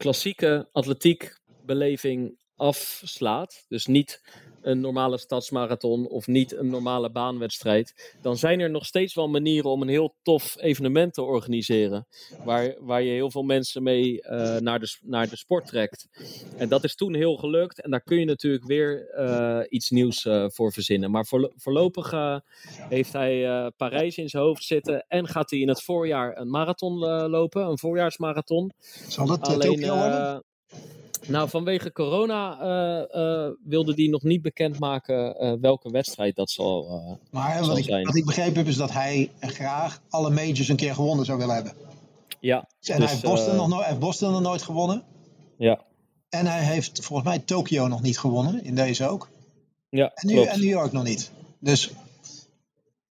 klassieke 0.03 0.67
atletiekbeleving 0.71 2.37
afslaat, 2.55 3.65
dus 3.67 3.85
niet 3.85 4.21
een 4.63 4.79
normale 4.79 5.17
stadsmarathon 5.17 6.07
of 6.07 6.27
niet 6.27 6.55
een 6.55 6.69
normale 6.69 7.11
baanwedstrijd, 7.11 8.15
dan 8.21 8.37
zijn 8.37 8.59
er 8.59 8.69
nog 8.69 8.85
steeds 8.85 9.13
wel 9.13 9.29
manieren 9.29 9.69
om 9.69 9.81
een 9.81 9.87
heel 9.87 10.15
tof 10.21 10.55
evenement 10.59 11.13
te 11.13 11.21
organiseren, 11.21 12.07
waar, 12.43 12.75
waar 12.79 13.01
je 13.01 13.11
heel 13.11 13.31
veel 13.31 13.43
mensen 13.43 13.83
mee 13.83 14.21
eh, 14.21 14.57
naar, 14.57 14.79
de, 14.79 14.97
naar 15.01 15.29
de 15.29 15.37
sport 15.37 15.65
trekt. 15.65 16.07
En 16.57 16.69
dat 16.69 16.83
is 16.83 16.95
toen 16.95 17.13
heel 17.15 17.35
gelukt 17.35 17.81
en 17.81 17.91
daar 17.91 18.03
kun 18.03 18.19
je 18.19 18.25
natuurlijk 18.25 18.65
weer 18.65 19.09
eh, 19.09 19.59
iets 19.69 19.89
nieuws 19.89 20.25
eh, 20.25 20.45
voor 20.47 20.71
verzinnen. 20.71 21.11
Maar 21.11 21.25
voorlo- 21.25 21.51
voorlopig 21.55 22.13
heeft 22.89 23.13
hij 23.13 23.71
Parijs 23.77 24.17
in 24.17 24.29
zijn 24.29 24.43
hoofd 24.43 24.63
zitten 24.63 25.05
en 25.07 25.27
gaat 25.27 25.49
hij 25.49 25.59
in 25.59 25.67
het 25.67 25.83
voorjaar 25.83 26.37
een 26.37 26.49
marathon 26.49 26.97
lopen, 27.29 27.65
een 27.65 27.79
voorjaarsmarathon. 27.79 28.71
Zal 29.07 29.25
dat 29.27 29.41
Alleen, 29.41 29.71
Tokio 29.71 29.95
worden? 29.95 30.43
Eh, 31.23 31.29
Nou, 31.29 31.49
vanwege 31.49 31.91
corona 31.91 32.61
uh, 32.61 33.21
uh, 33.21 33.49
wilde 33.63 33.93
hij 33.95 34.07
nog 34.07 34.23
niet 34.23 34.41
bekendmaken 34.41 35.43
uh, 35.43 35.53
welke 35.61 35.91
wedstrijd 35.91 36.35
dat 36.35 36.49
zal, 36.49 37.19
maar 37.31 37.57
zal 37.57 37.67
wat 37.67 37.77
ik, 37.77 37.83
zijn. 37.83 38.05
wat 38.05 38.15
ik 38.15 38.25
begrepen 38.25 38.55
heb 38.55 38.67
is 38.67 38.75
dat 38.75 38.91
hij 38.91 39.31
graag 39.39 40.01
alle 40.09 40.29
majors 40.29 40.69
een 40.69 40.75
keer 40.75 40.93
gewonnen 40.93 41.25
zou 41.25 41.37
willen 41.37 41.55
hebben. 41.55 41.73
Ja. 42.39 42.57
En 42.57 42.65
dus, 42.79 42.87
hij, 42.89 43.07
heeft 43.07 43.23
Boston 43.23 43.55
nog 43.55 43.67
no 43.67 43.77
hij 43.77 43.87
heeft 43.87 43.99
Boston 43.99 44.31
nog 44.31 44.41
nooit 44.41 44.61
gewonnen. 44.61 45.03
Ja. 45.57 45.81
En 46.29 46.45
hij 46.45 46.63
heeft 46.63 47.05
volgens 47.05 47.27
mij 47.27 47.39
Tokio 47.39 47.87
nog 47.87 48.01
niet 48.01 48.19
gewonnen, 48.19 48.63
in 48.63 48.75
deze 48.75 49.07
ook. 49.07 49.29
Ja, 49.89 50.11
En, 50.15 50.27
nu, 50.27 50.41
en 50.41 50.59
New 50.59 50.69
York 50.69 50.91
nog 50.91 51.03
niet. 51.03 51.31
Dus 51.59 51.91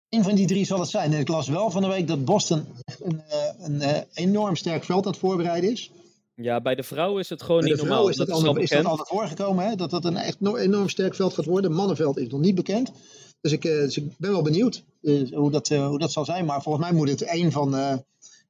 een 0.09 0.23
van 0.23 0.35
die 0.35 0.47
drie 0.47 0.65
zal 0.65 0.81
het 0.81 0.89
zijn. 0.89 1.13
En 1.13 1.21
ik 1.21 1.29
las 1.29 1.49
wel 1.49 1.71
van 1.71 1.83
de 1.83 1.89
week 1.89 2.07
dat 2.07 2.25
Boston 2.25 2.67
een, 3.01 3.23
een 3.59 4.05
enorm 4.15 4.57
sterk 4.57 4.85
veld 4.85 5.05
aan 5.05 5.11
het 5.11 5.21
voorbereiden 5.21 5.71
is. 5.71 5.91
Ja, 6.43 6.61
bij 6.61 6.75
de 6.75 6.83
vrouwen 6.83 7.21
is 7.21 7.29
het 7.29 7.43
gewoon 7.43 7.61
Bij 7.61 7.71
niet 7.71 7.79
normaal. 7.79 7.97
vrouw 7.97 8.09
is 8.09 8.17
dat, 8.17 8.31
al, 8.31 8.47
al 8.47 8.57
is 8.57 8.71
dat 8.71 8.85
al 8.85 8.97
naar 8.97 9.07
voren 9.07 9.29
gekomen, 9.29 9.65
hè? 9.65 9.75
dat 9.77 9.91
dat 9.91 10.05
een 10.05 10.17
echt 10.17 10.41
no- 10.41 10.57
enorm 10.57 10.89
sterk 10.89 11.15
veld 11.15 11.35
gaat 11.35 11.45
worden. 11.45 11.73
Mannenveld 11.73 12.19
is 12.19 12.29
nog 12.29 12.41
niet 12.41 12.55
bekend. 12.55 12.93
Dus 13.41 13.53
ik, 13.53 13.65
uh, 13.65 13.81
dus 13.81 13.97
ik 13.97 14.05
ben 14.19 14.31
wel 14.31 14.43
benieuwd 14.43 14.85
hoe, 15.31 15.51
dat, 15.51 15.69
hoe 15.69 15.99
dat 15.99 16.13
zal 16.13 16.25
zijn. 16.25 16.45
Maar 16.45 16.63
volgens 16.63 16.85
mij 16.85 16.95
moet 16.95 17.09
het 17.09 17.33
een 17.33 17.53
van, 17.53 17.75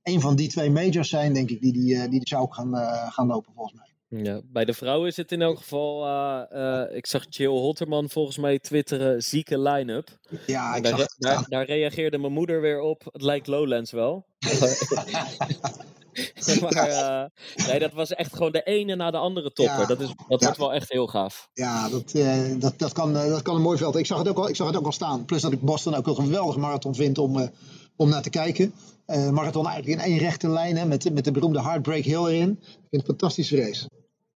een 0.02 0.20
van 0.20 0.36
die 0.36 0.48
twee 0.48 0.70
majors 0.70 1.08
zijn, 1.08 1.34
denk 1.34 1.50
ik, 1.50 1.60
die 1.60 1.72
die, 1.72 2.08
die 2.08 2.20
zou 2.22 2.46
gaan, 2.50 2.76
gaan 3.12 3.26
lopen 3.26 3.52
volgens 3.54 3.76
mij. 3.76 3.90
Ja, 4.22 4.40
bij 4.44 4.64
de 4.64 4.72
vrouwen 4.72 5.08
is 5.08 5.16
het 5.16 5.32
in 5.32 5.42
elk 5.42 5.56
geval. 5.56 6.06
Uh, 6.06 6.42
uh, 6.52 6.96
ik 6.96 7.06
zag 7.06 7.26
Jill 7.28 7.48
Hotterman 7.48 8.10
volgens 8.10 8.36
mij 8.36 8.58
twitteren 8.58 9.22
zieke 9.22 9.58
line-up. 9.58 10.18
Ja, 10.46 10.74
ik 10.74 10.82
daar, 10.82 10.98
zag 10.98 11.16
daar, 11.18 11.44
daar, 11.48 11.66
reageerde 11.66 12.18
mijn 12.18 12.32
moeder 12.32 12.60
weer 12.60 12.80
op. 12.80 13.08
Het 13.12 13.22
lijkt 13.22 13.46
Lowlands 13.46 13.90
wel. 13.90 14.26
maar 16.60 16.88
uh, 16.88 17.66
nee, 17.66 17.78
dat 17.78 17.92
was 17.92 18.10
echt 18.10 18.34
gewoon 18.34 18.52
de 18.52 18.62
ene 18.62 18.94
na 18.94 19.10
de 19.10 19.16
andere 19.16 19.52
topper. 19.52 19.80
Ja, 19.80 19.86
dat 19.86 20.00
is, 20.00 20.06
dat 20.28 20.40
ja. 20.40 20.46
wordt 20.46 20.58
wel 20.58 20.72
echt 20.72 20.92
heel 20.92 21.06
gaaf. 21.06 21.48
Ja, 21.52 21.88
dat, 21.88 22.12
dat, 22.60 22.78
dat, 22.78 22.92
kan, 22.92 23.12
dat 23.12 23.42
kan 23.42 23.54
een 23.54 23.62
mooi 23.62 23.78
veld. 23.78 23.96
Ik 23.96 24.06
zag, 24.06 24.18
het 24.18 24.28
ook 24.28 24.38
al, 24.38 24.48
ik 24.48 24.56
zag 24.56 24.66
het 24.66 24.76
ook 24.76 24.86
al 24.86 24.92
staan. 24.92 25.24
Plus 25.24 25.42
dat 25.42 25.52
ik 25.52 25.60
Boston 25.60 25.94
ook 25.94 26.06
een 26.06 26.14
geweldige 26.14 26.58
marathon 26.58 26.94
vind 26.94 27.18
om, 27.18 27.50
om 27.96 28.08
naar 28.08 28.22
te 28.22 28.30
kijken. 28.30 28.74
marathon 29.06 29.66
eigenlijk 29.66 30.00
in 30.00 30.10
één 30.10 30.18
rechte 30.18 30.48
lijn 30.48 30.76
hè, 30.76 30.86
met, 30.86 31.12
met 31.12 31.24
de 31.24 31.32
beroemde 31.32 31.62
Heartbreak 31.62 32.04
Hill 32.04 32.26
erin. 32.26 32.50
Ik 32.50 32.66
vind 32.66 32.80
het 32.90 33.00
een 33.00 33.06
fantastische 33.06 33.56
race. 33.56 33.88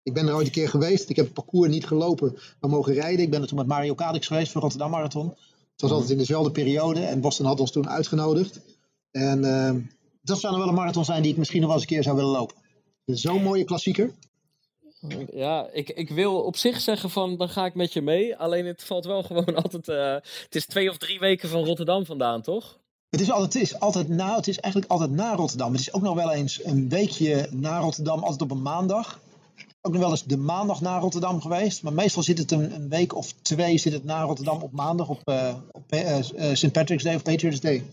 Ik 0.05 0.15
ben 0.15 0.29
er 0.29 0.35
ooit 0.35 0.47
een 0.47 0.53
keer 0.53 0.69
geweest. 0.69 1.09
Ik 1.09 1.17
heb 1.17 1.25
het 1.25 1.35
parcours 1.35 1.71
niet 1.71 1.87
gelopen, 1.87 2.39
maar 2.61 2.71
mogen 2.71 2.95
rijden. 2.95 3.25
Ik 3.25 3.31
ben 3.31 3.43
er 3.43 3.49
toen 3.49 3.59
met 3.59 3.67
Mario 3.67 3.95
Kadix 3.95 4.27
geweest 4.27 4.53
voor 4.53 4.61
Rotterdam 4.61 4.91
Marathon. 4.91 5.29
Het 5.29 5.81
was 5.83 5.91
altijd 5.91 6.11
in 6.11 6.19
dezelfde 6.19 6.51
periode 6.51 7.01
en 7.01 7.21
Boston 7.21 7.47
had 7.47 7.61
ons 7.61 7.71
toen 7.71 7.89
uitgenodigd. 7.89 8.61
En 9.11 9.45
uh, 9.45 9.75
dat 10.25 10.41
zou 10.41 10.53
dan 10.53 10.61
wel 10.61 10.71
een 10.71 10.79
marathon 10.79 11.05
zijn 11.05 11.23
die 11.23 11.31
ik 11.31 11.39
misschien 11.39 11.61
nog 11.61 11.69
wel 11.69 11.79
eens 11.79 11.89
een 11.89 11.95
keer 11.95 12.05
zou 12.05 12.17
willen 12.17 12.31
lopen. 12.31 12.57
Zo'n 13.05 13.43
mooie 13.43 13.65
klassieker. 13.65 14.11
Ja, 15.33 15.69
ik, 15.73 15.91
ik 15.91 16.11
wil 16.11 16.43
op 16.43 16.57
zich 16.57 16.81
zeggen 16.81 17.11
van 17.11 17.37
dan 17.37 17.49
ga 17.49 17.65
ik 17.65 17.75
met 17.75 17.93
je 17.93 18.03
mee. 18.03 18.37
Alleen 18.37 18.67
het 18.67 18.85
valt 18.85 19.05
wel 19.05 19.23
gewoon 19.23 19.55
altijd. 19.63 19.89
Uh, 19.89 20.13
het 20.45 20.55
is 20.55 20.67
twee 20.67 20.91
of 20.91 20.99
drie 20.99 21.19
weken 21.19 21.49
van 21.49 21.65
Rotterdam 21.65 22.07
vandaan, 22.07 22.43
toch? 22.43 22.79
Het 23.11 23.21
is, 23.21 23.31
altijd, 23.31 23.53
het 23.53 23.63
is 23.63 23.81
altijd 23.81 24.09
na, 24.09 24.37
het 24.37 24.49
is 24.49 24.59
eigenlijk 24.59 24.93
altijd 24.93 25.11
na 25.11 25.35
Rotterdam. 25.35 25.73
Het 25.73 25.81
is 25.81 25.93
ook 25.93 26.03
nog 26.03 26.15
wel 26.15 26.33
eens 26.33 26.65
een 26.65 26.89
weekje 26.89 27.49
na 27.51 27.79
Rotterdam, 27.79 28.23
altijd 28.23 28.43
op 28.43 28.51
een 28.51 28.63
maandag 28.63 29.21
ook 29.87 29.93
nog 29.93 30.03
wel 30.03 30.11
eens 30.11 30.25
de 30.25 30.37
maandag 30.37 30.81
naar 30.81 31.01
Rotterdam 31.01 31.41
geweest. 31.41 31.83
Maar 31.83 31.93
meestal 31.93 32.23
zit 32.23 32.39
het 32.39 32.51
een, 32.51 32.75
een 32.75 32.89
week 32.89 33.15
of 33.15 33.33
twee 33.43 33.79
zit 33.79 33.93
het 33.93 34.05
na 34.05 34.23
Rotterdam 34.23 34.63
op 34.63 34.73
maandag 34.73 35.09
op, 35.09 35.21
uh, 35.25 35.55
op 35.73 35.95
uh, 35.95 36.17
St. 36.53 36.73
Patrick's 36.73 37.03
Day 37.03 37.15
of 37.15 37.23
Patriots 37.23 37.61
Day. 37.61 37.85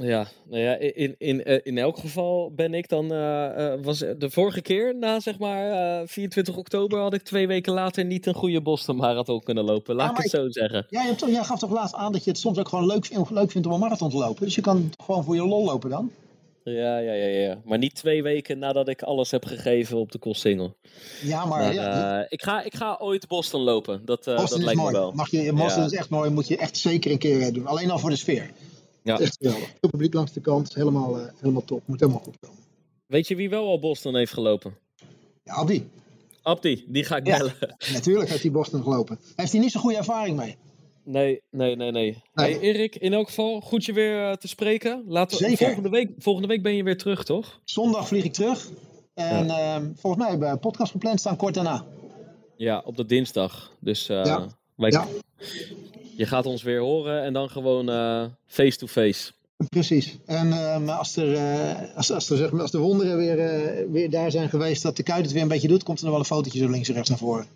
Ja, 0.00 0.26
nou 0.48 0.62
ja, 0.62 0.74
in, 0.76 1.14
in, 1.18 1.64
in 1.64 1.78
elk 1.78 1.98
geval 1.98 2.52
ben 2.54 2.74
ik 2.74 2.88
dan, 2.88 3.08
was 3.82 3.98
de 3.98 4.30
vorige 4.30 4.60
keer 4.62 4.96
na 4.98 5.20
zeg 5.20 5.38
maar 5.38 6.06
24 6.08 6.56
oktober 6.56 6.98
had 7.00 7.14
ik 7.14 7.22
twee 7.22 7.46
weken 7.46 7.72
later 7.72 8.04
niet 8.04 8.26
een 8.26 8.34
goede 8.34 8.60
Boston 8.62 8.96
Marathon 8.96 9.40
kunnen 9.42 9.64
lopen. 9.64 9.94
Laat 9.94 10.10
Ja, 10.10 10.16
ik 10.16 10.22
het 10.22 10.30
zo 10.30 10.50
zeggen. 10.50 10.86
Ja, 10.88 11.14
toch, 11.14 11.28
jij 11.28 11.44
gaf 11.44 11.58
toch 11.58 11.70
laatst 11.70 11.94
aan 11.94 12.12
dat 12.12 12.24
je 12.24 12.30
het 12.30 12.38
soms 12.38 12.58
ook 12.58 12.68
gewoon 12.68 12.86
leuk, 12.86 13.08
leuk 13.30 13.50
vindt 13.50 13.66
om 13.66 13.72
een 13.72 13.78
marathon 13.80 14.10
te 14.10 14.16
lopen. 14.16 14.44
Dus 14.44 14.54
je 14.54 14.60
kan 14.60 14.90
gewoon 15.04 15.24
voor 15.24 15.34
je 15.34 15.46
lol 15.46 15.64
lopen 15.64 15.90
dan. 15.90 16.10
Ja, 16.64 16.98
ja, 16.98 17.12
ja, 17.12 17.26
ja. 17.26 17.58
Maar 17.64 17.78
niet 17.78 17.94
twee 17.94 18.22
weken 18.22 18.58
nadat 18.58 18.88
ik 18.88 19.02
alles 19.02 19.30
heb 19.30 19.44
gegeven 19.44 19.96
op 19.98 20.12
de 20.12 20.18
kostsingel. 20.18 20.76
Ja, 21.22 21.44
maar... 21.44 21.58
Maar, 21.60 21.74
ja, 21.74 22.18
eh, 22.20 22.26
ik, 22.28 22.42
ga, 22.42 22.62
ik 22.62 22.74
ga 22.74 22.96
ooit 23.00 23.28
Boston 23.28 23.60
lopen. 23.60 24.02
Dat, 24.04 24.26
uh, 24.26 24.36
Boston 24.36 24.48
dat 24.48 24.58
is 24.58 24.64
lijkt 24.64 24.80
mooi. 24.80 24.92
me 24.92 24.98
wel. 24.98 25.12
Mag 25.12 25.30
je, 25.30 25.52
Boston 25.52 25.80
Ja. 25.82 25.86
is 25.88 25.92
echt 25.94 26.08
mooi. 26.10 26.30
Moet 26.30 26.48
je 26.48 26.56
echt 26.56 26.76
zeker 26.76 27.10
een 27.10 27.18
keer 27.18 27.40
eh, 27.42 27.52
doen. 27.52 27.66
Alleen 27.66 27.90
al 27.90 27.98
voor 27.98 28.10
de 28.10 28.16
sfeer. 28.16 28.50
Ja. 29.06 29.18
Echt 29.18 29.36
geweldig. 29.40 29.68
Veel 29.80 29.90
publiek 29.90 30.14
langs 30.14 30.32
de 30.32 30.40
kant. 30.40 30.74
Helemaal, 30.74 31.18
uh, 31.18 31.24
helemaal 31.36 31.64
top. 31.64 31.82
Moet 31.86 32.00
helemaal 32.00 32.20
goed 32.22 32.38
komen. 32.40 32.58
Weet 33.06 33.28
je 33.28 33.36
wie 33.36 33.50
wel 33.50 33.66
al 33.68 33.78
Boston 33.78 34.16
heeft 34.16 34.32
gelopen? 34.32 34.76
Ja, 35.42 35.52
Abdi. 35.54 35.88
Abdi, 36.42 36.84
die 36.88 37.04
ga 37.04 37.16
ik 37.16 37.26
Ja. 37.26 37.36
bellen. 37.36 37.54
Natuurlijk 37.92 38.28
heeft 38.28 38.42
hij 38.42 38.50
Boston 38.50 38.82
gelopen. 38.82 39.18
Heeft 39.36 39.52
hij 39.52 39.60
niet 39.60 39.70
zo'n 39.72 39.80
goede 39.80 39.96
ervaring 39.96 40.36
mee. 40.36 40.56
Nee, 41.04 41.42
nee, 41.50 41.76
nee, 41.76 41.90
nee. 41.90 42.22
Hey, 42.32 42.58
Erik, 42.60 42.96
in 42.96 43.12
elk 43.12 43.26
geval, 43.26 43.60
goed 43.60 43.84
je 43.84 43.92
weer 43.92 44.28
uh, 44.28 44.32
te 44.32 44.48
spreken. 44.48 45.02
Laten 45.06 45.36
Zeker. 45.36 45.56
volgende, 45.66 45.88
week, 45.88 46.10
volgende 46.18 46.48
week 46.48 46.62
ben 46.62 46.74
je 46.76 46.82
weer 46.82 46.96
terug, 46.98 47.24
toch? 47.24 47.60
Zondag 47.64 48.08
vlieg 48.08 48.24
ik 48.24 48.32
terug. 48.32 48.68
En 49.14 49.46
ja. 49.46 49.76
uh, 49.80 49.84
volgens 49.96 50.22
mij 50.22 50.30
hebben 50.30 50.48
we 50.48 50.54
een 50.54 50.60
podcast 50.60 50.90
gepland 50.92 51.20
staan 51.20 51.36
kort 51.36 51.54
daarna. 51.54 51.84
Ja, 52.56 52.82
op 52.84 52.96
de 52.96 53.06
dinsdag. 53.06 53.72
Dus 53.80 54.10
uh, 54.10 54.24
Ja. 54.24 54.46
Ja. 54.76 55.06
je 56.16 56.26
gaat 56.26 56.46
ons 56.46 56.62
weer 56.62 56.80
horen 56.80 57.22
en 57.22 57.32
dan 57.32 57.48
gewoon 57.48 57.90
uh, 57.90 58.24
face-to-face. 58.46 59.32
Precies. 59.68 60.18
En 60.26 60.46
uh, 60.46 60.98
als, 60.98 61.16
er, 61.16 61.32
uh, 61.32 61.96
als, 61.96 62.12
als, 62.12 62.30
er, 62.30 62.36
zeg 62.36 62.50
maar, 62.50 62.60
als 62.60 62.70
de 62.70 62.78
wonderen 62.78 63.16
weer, 63.16 63.38
uh, 63.38 63.92
weer 63.92 64.10
daar 64.10 64.30
zijn 64.30 64.48
geweest 64.48 64.82
dat 64.82 64.96
de 64.96 65.02
kuit 65.02 65.24
het 65.24 65.32
weer 65.32 65.42
een 65.42 65.48
beetje 65.48 65.68
doet, 65.68 65.82
komt 65.82 65.98
er 65.98 66.04
nog 66.04 66.12
wel 66.12 66.22
een 66.22 66.28
fotootje 66.28 66.58
zo 66.58 66.70
links 66.70 66.88
en 66.88 66.94
rechts 66.94 67.08
naar 67.08 67.18
voren. 67.18 67.46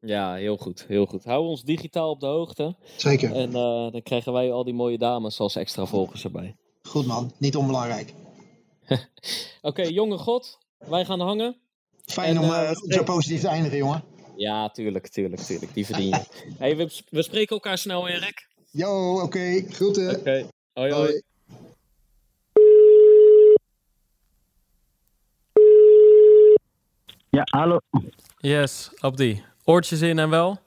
Ja, 0.00 0.34
heel 0.34 0.56
goed, 0.56 0.84
heel 0.88 1.06
goed. 1.06 1.24
Hou 1.24 1.46
ons 1.46 1.62
digitaal 1.62 2.10
op 2.10 2.20
de 2.20 2.26
hoogte. 2.26 2.76
Zeker. 2.96 3.32
En 3.32 3.48
uh, 3.48 3.92
dan 3.92 4.02
krijgen 4.02 4.32
wij 4.32 4.52
al 4.52 4.64
die 4.64 4.74
mooie 4.74 4.98
dames 4.98 5.40
als 5.40 5.56
extra 5.56 5.86
volgers 5.86 6.24
erbij. 6.24 6.56
Goed 6.82 7.06
man, 7.06 7.32
niet 7.38 7.56
onbelangrijk. 7.56 8.14
Oké, 8.88 9.00
okay, 9.62 9.88
jonge 9.88 10.18
god, 10.18 10.58
wij 10.78 11.04
gaan 11.04 11.20
hangen. 11.20 11.56
Fijn 12.04 12.36
En, 12.36 12.42
om 12.42 12.52
eh, 12.52 12.70
uh, 12.70 12.92
zo 12.96 13.02
positief 13.02 13.40
te 13.40 13.48
eindigen, 13.48 13.78
jongen. 13.78 14.04
Ja, 14.38 14.68
tuurlijk, 14.68 15.08
tuurlijk, 15.08 15.42
tuurlijk. 15.42 15.74
Die 15.74 15.86
verdien 15.86 16.08
je. 16.08 16.24
hey, 16.58 16.76
we, 16.76 17.02
we 17.10 17.22
spreken 17.22 17.56
elkaar 17.56 17.78
snel, 17.78 18.08
Erik. 18.08 18.48
Yo, 18.70 19.12
oké. 19.12 19.24
Okay. 19.24 19.64
Groeten. 19.68 20.10
Oké. 20.10 20.18
Okay. 20.18 20.46
Hoi, 20.72 20.92
hoi. 20.92 20.92
hoi. 20.92 21.22
Ja, 27.30 27.42
hallo. 27.44 27.78
Yes, 28.36 28.90
Abdi. 28.96 29.44
Oortjes 29.64 30.00
in 30.00 30.18
en 30.18 30.30
wel. 30.30 30.58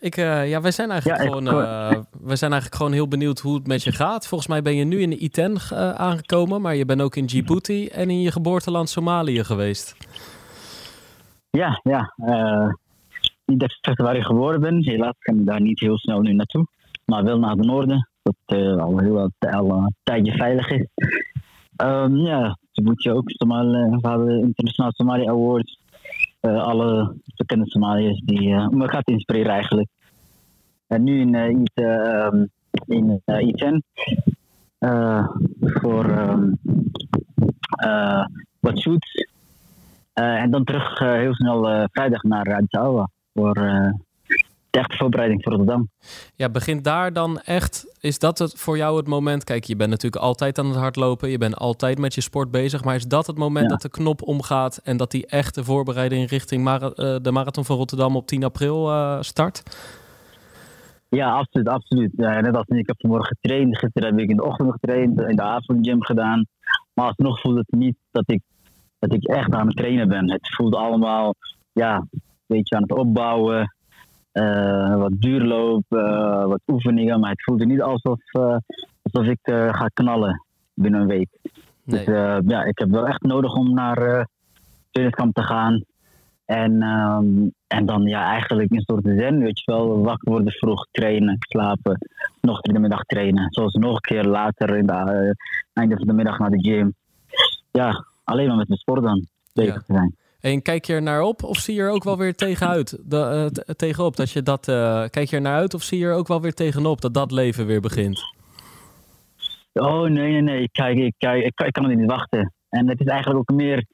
Ik, 0.00 0.16
uh, 0.16 0.48
ja, 0.48 0.60
wij 0.60 0.70
zijn 0.70 0.90
eigenlijk 0.90 1.22
Ja, 1.22 1.26
gewoon, 1.26 1.46
uh, 1.46 2.02
wij 2.20 2.36
zijn 2.36 2.52
eigenlijk 2.52 2.74
gewoon 2.74 2.92
heel 2.92 3.08
benieuwd 3.08 3.38
hoe 3.38 3.54
het 3.54 3.66
met 3.66 3.82
je 3.82 3.92
gaat. 3.92 4.26
Volgens 4.26 4.50
mij 4.50 4.62
ben 4.62 4.76
je 4.76 4.84
nu 4.84 5.00
in 5.00 5.10
de 5.10 5.22
I-10 5.22 5.52
uh, 5.72 5.90
aangekomen, 5.90 6.60
maar 6.60 6.74
je 6.74 6.84
bent 6.84 7.00
ook 7.00 7.16
in 7.16 7.26
Djibouti 7.26 7.88
en 7.88 8.10
in 8.10 8.20
je 8.20 8.32
geboorteland 8.32 8.88
Somalië 8.88 9.44
geweest. 9.44 9.96
Ja, 11.50 11.80
ja. 11.82 12.14
Eh 13.48 13.54
niet 13.54 13.62
exact 13.62 14.00
waar 14.00 14.16
ik 14.16 14.22
geboren 14.22 14.60
ben. 14.60 14.84
Helaas 14.84 15.14
kan 15.18 15.38
ik 15.38 15.46
daar 15.46 15.60
niet 15.60 15.80
heel 15.80 15.98
snel 15.98 16.20
nu 16.20 16.32
naartoe. 16.32 16.66
Maar 17.04 17.24
wel 17.24 17.38
naar 17.38 17.56
het 17.56 17.66
noorden, 17.66 18.08
dat 18.22 18.34
eh, 18.44 18.76
al 18.76 18.98
heel 18.98 19.12
wat 19.12 19.32
een 19.38 19.94
tijdje 20.02 20.32
veilig 20.32 20.70
is. 20.70 20.86
Ehm, 21.76 22.16
ja, 22.16 22.58
Djibouti 22.72 23.10
ook. 23.10 23.30
Somalië, 23.30 23.96
we 24.00 24.08
hadden 24.08 24.26
de 24.26 24.46
Internationaal 24.46 24.92
Somali 24.92 25.28
Awards. 25.28 25.80
Eh, 26.40 26.62
alle 26.62 27.16
bekende 27.36 27.66
Somaliërs 27.66 28.20
die 28.24 28.54
eh, 28.54 28.68
me 28.68 28.88
gaat 28.88 29.08
inspireren 29.08 29.52
eigenlijk. 29.52 29.88
En 30.86 31.02
nu 31.02 31.20
in, 31.20 31.34
uh, 31.34 31.48
uh, 31.74 32.44
in 32.86 33.22
uh, 33.26 33.78
uh, 34.78 35.28
voor 35.60 36.10
uh, 37.84 38.24
wat 38.60 38.78
shoots. 38.78 39.26
Uh, 40.14 40.42
en 40.42 40.50
dan 40.50 40.64
terug 40.64 41.00
uh, 41.00 41.12
heel 41.12 41.34
snel 41.34 41.72
uh, 41.72 41.84
vrijdag 41.90 42.22
naar 42.22 42.54
Addis 42.54 43.17
voor 43.38 43.56
uh, 43.58 43.92
de 44.70 44.78
echte 44.78 44.96
voorbereiding 44.96 45.42
voor 45.42 45.52
Rotterdam. 45.52 45.88
Ja, 46.34 46.48
begint 46.48 46.84
daar 46.84 47.12
dan 47.12 47.40
echt, 47.40 47.96
is 48.00 48.18
dat 48.18 48.38
het 48.38 48.52
voor 48.58 48.76
jou 48.76 48.96
het 48.96 49.06
moment? 49.06 49.44
Kijk, 49.44 49.64
je 49.64 49.76
bent 49.76 49.90
natuurlijk 49.90 50.22
altijd 50.22 50.58
aan 50.58 50.66
het 50.66 50.76
hardlopen, 50.76 51.30
je 51.30 51.38
bent 51.38 51.56
altijd 51.56 51.98
met 51.98 52.14
je 52.14 52.20
sport 52.20 52.50
bezig, 52.50 52.84
maar 52.84 52.94
is 52.94 53.06
dat 53.06 53.26
het 53.26 53.36
moment 53.38 53.64
Ja. 53.64 53.70
dat 53.70 53.82
de 53.82 53.88
knop 53.90 54.22
omgaat 54.22 54.80
en 54.84 54.96
dat 54.96 55.10
die 55.10 55.26
echte 55.26 55.64
voorbereiding 55.64 56.28
richting 56.28 56.62
mara- 56.64 56.90
eh, 56.90 57.16
de 57.22 57.30
Marathon 57.32 57.64
van 57.64 57.76
Rotterdam 57.76 58.16
op 58.16 58.26
10 58.26 58.44
april 58.44 58.90
eh, 58.90 59.16
start? 59.20 59.62
Ja, 61.08 61.32
absoluut, 61.32 61.68
absoluut. 61.68 62.10
Ja, 62.16 62.40
net 62.40 62.56
als 62.56 62.66
ik 62.66 62.86
heb 62.86 63.00
vanmorgen 63.00 63.36
getraind. 63.40 63.78
Gisteren 63.78 64.08
heb 64.10 64.18
ik 64.18 64.30
in 64.30 64.36
de 64.36 64.44
ochtend 64.44 64.72
getraind, 64.72 65.20
in 65.20 65.36
de 65.36 65.42
avond 65.42 65.86
gym 65.86 66.02
gedaan. 66.04 66.46
Maar 66.94 67.06
alsnog 67.06 67.40
voelde 67.40 67.58
het 67.66 67.78
niet 67.80 67.96
dat 68.10 68.24
ik, 68.26 68.40
dat 68.98 69.12
ik 69.12 69.24
echt 69.24 69.52
aan 69.52 69.66
het 69.66 69.76
trainen 69.76 70.08
ben. 70.08 70.30
Het 70.30 70.54
voelde 70.56 70.76
allemaal, 70.76 71.34
ja, 71.72 72.06
beetje 72.56 72.76
aan 72.76 72.82
het 72.82 72.92
opbouwen. 72.92 73.72
eh, 74.32 74.96
wat 74.96 75.12
duurloop, 75.14 75.84
eh, 75.88 76.44
wat 76.44 76.60
oefeningen. 76.66 77.20
Maar 77.20 77.30
het 77.30 77.42
voelde 77.42 77.66
niet 77.66 77.82
alsof, 77.82 78.20
eh, 78.32 78.56
alsof 79.02 79.26
ik 79.30 79.38
eh, 79.42 79.74
ga 79.74 79.86
knallen 79.94 80.44
binnen 80.74 81.00
een 81.00 81.06
week. 81.06 81.28
Nee. 81.84 82.04
Dus 82.04 82.14
ja, 82.46 82.64
ik 82.64 82.78
heb 82.78 82.90
wel 82.90 83.06
echt 83.06 83.22
nodig 83.22 83.54
om 83.54 83.74
naar 83.74 83.96
eh 83.98 84.24
trainingskamp 84.90 85.34
te 85.34 85.42
gaan. 85.42 85.82
En, 86.44 86.82
ehm, 86.82 87.26
en 87.66 87.86
dan 87.86 88.02
ja, 88.02 88.24
eigenlijk 88.30 88.70
een 88.72 88.80
soort 88.86 89.04
zen, 89.04 89.38
weet 89.38 89.58
je 89.58 89.72
wel. 89.72 90.02
Wakker 90.02 90.30
worden 90.32 90.52
vroeg, 90.52 90.86
trainen, 90.90 91.36
slapen. 91.38 91.98
Nog 92.40 92.62
in 92.62 92.72
de 92.74 92.80
middag 92.80 93.02
trainen. 93.04 93.46
Zoals 93.50 93.74
nog 93.74 93.94
een 93.94 94.00
keer 94.00 94.24
later 94.24 94.76
in 94.76 94.86
de 94.86 95.36
einde 95.72 95.96
van 95.96 96.06
de 96.06 96.12
middag 96.12 96.38
naar 96.38 96.50
de 96.50 96.60
gym. 96.68 96.94
Ja, 97.70 98.04
alleen 98.24 98.46
maar 98.48 98.56
met 98.56 98.68
mijn 98.68 98.80
sport 98.80 99.02
dan 99.02 99.26
bezig 99.52 99.74
Ja. 99.74 99.78
te 99.80 99.92
zijn. 99.92 100.16
En 100.40 100.62
kijk 100.62 100.84
je 100.84 100.92
er 100.92 101.02
naar 101.02 101.22
op 101.22 101.42
of 101.42 101.56
zie 101.56 101.74
je 101.74 101.80
er 101.80 101.90
ook 101.90 102.04
wel 102.04 102.16
weer 102.18 102.34
tegenuit? 102.34 102.98
De, 103.04 103.16
eh, 103.20 103.46
t- 103.46 103.78
tegenop 103.78 104.16
dat 104.16 104.30
je 104.30 104.42
dat. 104.42 104.68
eh, 104.68 105.04
kijk 105.10 105.28
je 105.28 105.36
er 105.36 105.42
naar 105.42 105.56
uit 105.58 105.74
of 105.74 105.82
zie 105.82 105.98
je 105.98 106.04
er 106.04 106.14
ook 106.14 106.28
wel 106.28 106.40
weer 106.40 106.54
tegenop 106.54 107.00
dat 107.00 107.14
dat 107.14 107.30
leven 107.30 107.66
weer 107.66 107.80
begint? 107.80 108.20
Oh 109.72 110.00
nee, 110.02 110.32
nee, 110.32 110.40
nee. 110.42 110.68
Kijk, 110.72 110.98
ik, 110.98 111.14
kijk, 111.18 111.44
ik, 111.44 111.54
kan- 111.72 111.84
het 111.88 111.98
niet 111.98 112.10
wachten. 112.10 112.52
En 112.68 112.88
het 112.88 113.00
is 113.00 113.06
eigenlijk 113.06 113.38
ook 113.50 113.56
meer, 113.56 113.84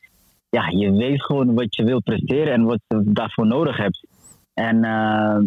ja, 0.49 0.69
je 0.69 0.93
weet 0.93 1.23
gewoon 1.23 1.55
wat 1.55 1.77
je 1.77 1.85
wil 1.85 2.03
presteren 2.03 2.53
en 2.53 2.65
wat 2.65 2.81
je 2.89 3.01
daarvoor 3.05 3.47
nodig 3.47 3.77
hebt. 3.77 4.07
En, 4.55 4.85
eh, 4.85 5.39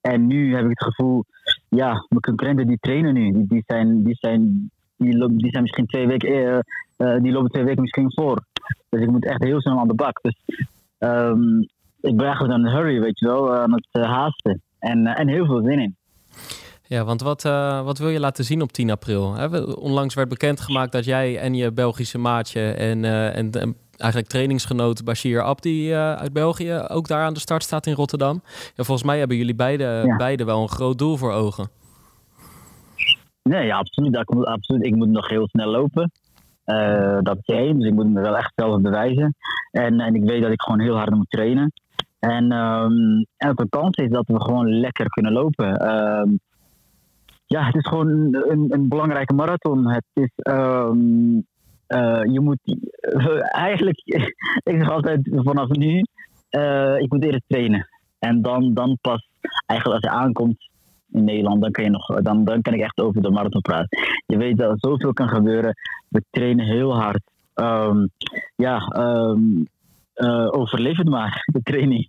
en 0.00 0.26
nu 0.26 0.54
heb 0.54 0.64
ik 0.64 0.70
het 0.78 0.82
gevoel, 0.94 1.24
ja, 1.68 1.88
mijn 2.08 2.20
concurrenten 2.20 2.66
die 2.66 2.78
trainen 2.80 3.14
nu, 3.14 3.32
die, 3.32 3.46
die 3.48 3.62
zijn, 3.66 4.02
die 4.04 4.14
zijn, 4.18 4.70
die, 4.96 5.16
lo- 5.16 5.36
die 5.36 5.50
zijn 5.50 5.62
misschien 5.62 5.86
twee 5.86 6.06
weken, 6.06 6.64
die 7.22 7.32
lopen 7.32 7.50
twee 7.50 7.64
weken 7.64 7.80
misschien 7.82 8.12
voor. 8.12 8.44
Dus 8.88 9.00
ik 9.00 9.10
moet 9.10 9.24
echt 9.24 9.42
heel 9.44 9.60
snel 9.60 9.78
aan 9.78 9.88
de 9.88 9.94
bak. 9.94 10.18
Dus 10.22 10.36
ehm, 10.98 11.58
ik 12.00 12.16
ben 12.16 12.24
eigenlijk 12.26 12.54
aan 12.54 12.64
het 12.64 12.72
hurry, 12.72 13.00
weet 13.00 13.18
je 13.18 13.26
wel, 13.26 13.54
aan 13.54 13.72
het 13.72 13.88
eh, 13.90 14.02
haasten. 14.02 14.62
En, 14.78 15.06
eh, 15.06 15.20
en 15.20 15.28
heel 15.28 15.46
veel 15.46 15.62
zin 15.62 15.78
in. 15.78 15.96
Ja, 16.86 17.04
want 17.04 17.20
wat, 17.20 17.44
eh, 17.44 17.84
wat 17.84 17.98
wil 17.98 18.08
je 18.08 18.20
laten 18.20 18.44
zien 18.44 18.62
op 18.62 18.72
10 18.72 18.90
april? 18.90 19.34
Onlangs 19.80 20.14
werd 20.14 20.28
bekendgemaakt 20.28 20.92
dat 20.92 21.04
jij 21.04 21.38
en 21.38 21.54
je 21.54 21.72
Belgische 21.72 22.18
maatje 22.18 22.70
en, 22.70 23.04
eh, 23.04 23.36
en, 23.36 23.50
en 23.50 23.76
eigenlijk 23.96 24.30
trainingsgenoot 24.32 25.04
Bashir 25.04 25.42
Abdi 25.42 25.92
eh, 25.92 26.14
uit 26.14 26.32
België 26.32 26.84
ook 26.88 27.08
daar 27.08 27.24
aan 27.24 27.34
de 27.34 27.40
start 27.40 27.62
staat 27.62 27.86
in 27.86 27.94
Rotterdam. 27.94 28.42
Ja, 28.76 28.84
volgens 28.84 29.02
mij 29.06 29.18
hebben 29.18 29.36
jullie 29.36 29.54
beide, 29.54 30.02
Ja. 30.06 30.16
beide 30.16 30.44
wel 30.44 30.62
een 30.62 30.68
groot 30.68 30.98
doel 30.98 31.16
voor 31.16 31.32
ogen. 31.32 31.68
Nee, 33.42 33.66
ja, 33.66 33.76
absoluut. 33.78 34.16
Absoluut. 34.46 34.84
Ik 34.84 34.94
moet 34.94 35.08
nog 35.08 35.28
heel 35.28 35.48
snel 35.48 35.70
lopen. 35.70 36.10
Eh, 36.64 37.18
dat 37.20 37.38
één. 37.44 37.78
Dus 37.78 37.88
ik 37.88 37.94
moet 37.94 38.12
me 38.12 38.20
wel 38.20 38.36
echt 38.36 38.52
zelf 38.54 38.80
bewijzen. 38.80 39.34
En, 39.70 40.00
en 40.00 40.14
ik 40.14 40.24
weet 40.24 40.42
dat 40.42 40.52
ik 40.52 40.62
gewoon 40.62 40.80
heel 40.80 40.96
hard 40.96 41.14
moet 41.14 41.30
trainen. 41.30 41.72
En, 42.18 42.52
ehm 42.52 43.24
en 43.36 43.68
kans 43.68 43.96
is 43.96 44.10
dat 44.10 44.26
we 44.26 44.40
gewoon 44.40 44.80
lekker 44.80 45.08
kunnen 45.08 45.32
lopen. 45.32 45.76
Ehm, 45.76 46.30
ja, 47.46 47.64
het 47.64 47.74
is 47.74 47.86
gewoon 47.86 48.08
een, 48.34 48.66
een 48.68 48.88
belangrijke 48.88 49.34
marathon. 49.34 49.88
Het 49.88 50.04
is, 50.12 50.30
ehm, 50.36 51.40
eh, 51.86 52.22
je 52.32 52.40
moet 52.40 52.58
eigenlijk, 53.68 53.98
ik 54.70 54.76
zeg 54.78 54.90
altijd 54.90 55.20
vanaf 55.32 55.68
nu, 55.68 56.04
eh, 56.48 56.98
ik 56.98 57.12
moet 57.12 57.24
eerst 57.24 57.42
trainen. 57.46 57.88
En 58.18 58.42
dan, 58.42 58.74
dan 58.74 58.98
pas, 59.00 59.28
eigenlijk 59.66 60.04
als 60.04 60.12
je 60.12 60.18
aankomt 60.18 60.70
in 61.12 61.24
Nederland, 61.24 61.62
dan 61.62 61.70
kan, 61.70 61.84
je 61.84 61.90
nog, 61.90 62.06
dan, 62.06 62.44
dan 62.44 62.62
kan 62.62 62.74
ik 62.74 62.80
echt 62.80 63.00
over 63.00 63.22
de 63.22 63.30
marathon 63.30 63.60
praten. 63.60 63.98
Je 64.26 64.36
weet 64.36 64.56
dat 64.56 64.70
er 64.70 64.78
zoveel 64.78 65.12
kan 65.12 65.28
gebeuren. 65.28 65.74
We 66.08 66.22
trainen 66.30 66.66
heel 66.66 66.94
hard. 66.94 67.22
Ehm, 67.54 68.06
ja, 68.56 68.78
eh, 70.12 70.48
overleef 70.50 70.96
het 70.96 71.08
maar, 71.08 71.42
de 71.52 71.62
training. 71.62 72.08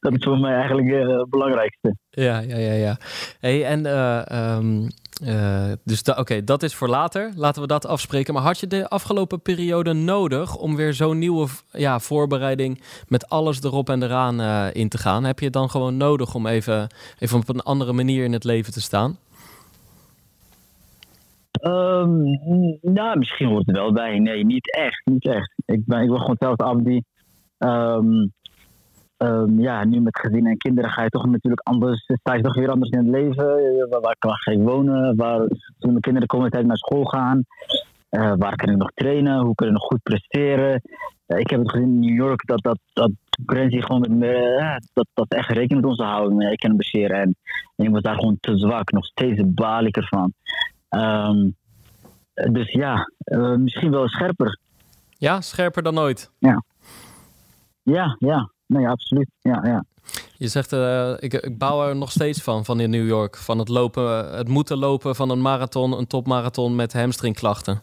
dat 0.00 0.12
is 0.12 0.24
voor 0.24 0.38
mij 0.38 0.54
eigenlijk 0.54 0.88
eh, 0.88 1.18
het 1.18 1.30
belangrijkste. 1.30 1.96
Ja, 2.10 2.38
ja, 2.40 2.56
ja, 2.56 2.72
ja. 2.72 2.96
Hey, 3.40 3.64
en 3.64 3.86
ehm, 3.86 4.88
eh, 5.24 5.72
dus 5.84 6.02
oké, 6.02 6.44
dat 6.44 6.62
is 6.62 6.74
voor 6.74 6.88
later. 6.88 7.32
Laten 7.36 7.62
we 7.62 7.68
dat 7.68 7.86
afspreken. 7.86 8.34
Maar 8.34 8.42
had 8.42 8.60
je 8.60 8.66
de 8.66 8.88
afgelopen 8.88 9.40
periode 9.40 9.92
nodig 9.92 10.56
om 10.56 10.76
weer 10.76 10.92
zo'n 10.92 11.18
nieuwe 11.18 11.46
ja, 11.70 11.98
voorbereiding 11.98 12.82
met 13.08 13.28
alles 13.28 13.62
erop 13.62 13.88
en 13.88 14.02
eraan 14.02 14.40
eh, 14.40 14.66
in 14.72 14.88
te 14.88 14.98
gaan? 14.98 15.24
Heb 15.24 15.38
je 15.38 15.44
het 15.44 15.54
dan 15.54 15.70
gewoon 15.70 15.96
nodig 15.96 16.34
om 16.34 16.46
even, 16.46 16.86
even 17.18 17.38
op 17.38 17.48
een 17.48 17.60
andere 17.60 17.92
manier 17.92 18.24
in 18.24 18.32
het 18.32 18.44
leven 18.44 18.72
te 18.72 18.80
staan? 18.80 19.16
Ehm, 21.52 22.20
nou, 22.80 23.18
misschien 23.18 23.48
hoort 23.48 23.66
het 23.66 23.76
wel 23.76 23.92
bij. 23.92 24.18
Nee, 24.18 24.44
niet 24.44 24.74
echt. 24.74 25.02
Niet 25.04 25.26
echt. 25.26 25.52
Ik 25.66 25.84
ben, 25.86 26.02
ik 26.02 26.08
ben 26.08 26.20
gewoon 26.20 26.36
zelf 26.38 26.56
Abdi. 26.56 27.02
Ehm, 27.58 28.26
ehm, 29.26 29.60
ja, 29.60 29.84
nu 29.84 30.00
met 30.00 30.18
gezin 30.18 30.46
en 30.46 30.56
kinderen 30.56 30.90
ga 30.90 31.02
je 31.02 31.08
toch 31.08 31.26
natuurlijk 31.26 31.66
anders. 31.66 32.04
Sta 32.20 32.34
je 32.34 32.42
toch 32.42 32.54
weer 32.54 32.70
anders 32.70 32.90
in 32.90 32.98
het 32.98 33.08
leven. 33.08 33.58
Eh, 33.58 33.90
Waar, 33.90 34.00
waar, 34.00 34.16
waar 34.18 34.38
ga 34.38 34.50
ik 34.50 34.62
wonen? 34.62 35.16
Waar, 35.16 35.38
toen 35.78 35.90
mijn 35.90 36.00
kinderen 36.00 36.28
komende 36.28 36.52
tijd 36.52 36.66
naar 36.66 36.76
school 36.76 37.04
gaan. 37.04 37.44
Eh, 38.08 38.32
waar 38.38 38.56
kan 38.56 38.68
ik 38.68 38.76
nog 38.76 38.90
trainen? 38.94 39.40
Hoe 39.40 39.54
kan 39.54 39.66
ik 39.66 39.72
nog 39.72 39.82
goed 39.82 40.02
presteren? 40.02 40.82
Eh, 41.26 41.38
ik 41.38 41.50
heb 41.50 41.60
het 41.60 41.70
gezien 41.70 41.86
in 41.86 42.00
New 42.00 42.16
York 42.16 42.46
dat, 42.46 42.62
dat, 42.62 42.78
dat 42.92 43.10
concurrentie 43.36 43.82
gewoon 43.82 44.00
met 44.00 44.10
me, 44.10 44.56
eh, 44.58 44.76
dat, 44.92 45.06
dat 45.14 45.26
echt 45.28 45.48
rekening 45.48 45.80
met 45.80 45.84
ons 45.84 45.96
te 45.96 46.04
houden. 46.04 46.52
Ik 46.52 46.58
ken 46.58 46.76
Bashir 46.76 47.10
en, 47.10 47.36
en 47.76 47.86
ik 47.86 47.90
was 47.90 48.02
daar 48.02 48.14
gewoon 48.14 48.36
te 48.40 48.58
zwak. 48.58 48.90
Nog 48.90 49.04
steeds 49.04 49.42
baal 49.46 49.84
ik 49.84 49.96
ervan. 49.96 50.32
Ehm, 50.88 51.50
dus 52.52 52.72
ja, 52.72 53.10
eh, 53.18 53.54
misschien 53.54 53.90
wel 53.90 54.08
scherper. 54.08 54.58
Ja, 55.18 55.40
scherper 55.40 55.82
dan 55.82 55.98
ooit. 55.98 56.30
Ja, 57.82 58.16
ja. 58.18 58.50
Nee, 58.72 58.88
absoluut. 58.88 59.28
Ja, 59.40 59.60
ja. 59.64 59.84
Je 60.36 60.48
zegt, 60.48 60.72
eh, 60.72 61.12
ik, 61.18 61.32
ik 61.32 61.58
bouw 61.58 61.88
er 61.88 61.96
nog 61.96 62.10
steeds 62.10 62.42
van, 62.42 62.64
van 62.64 62.80
in 62.80 62.90
New 62.90 63.06
York. 63.06 63.36
Van 63.36 63.58
het, 63.58 63.68
lopen, 63.68 64.36
het 64.36 64.48
moeten 64.48 64.78
lopen 64.78 65.14
van 65.14 65.30
een 65.30 65.42
marathon, 65.42 65.98
een 65.98 66.06
topmarathon 66.06 66.76
met 66.76 66.92
hamstringklachten. 66.92 67.80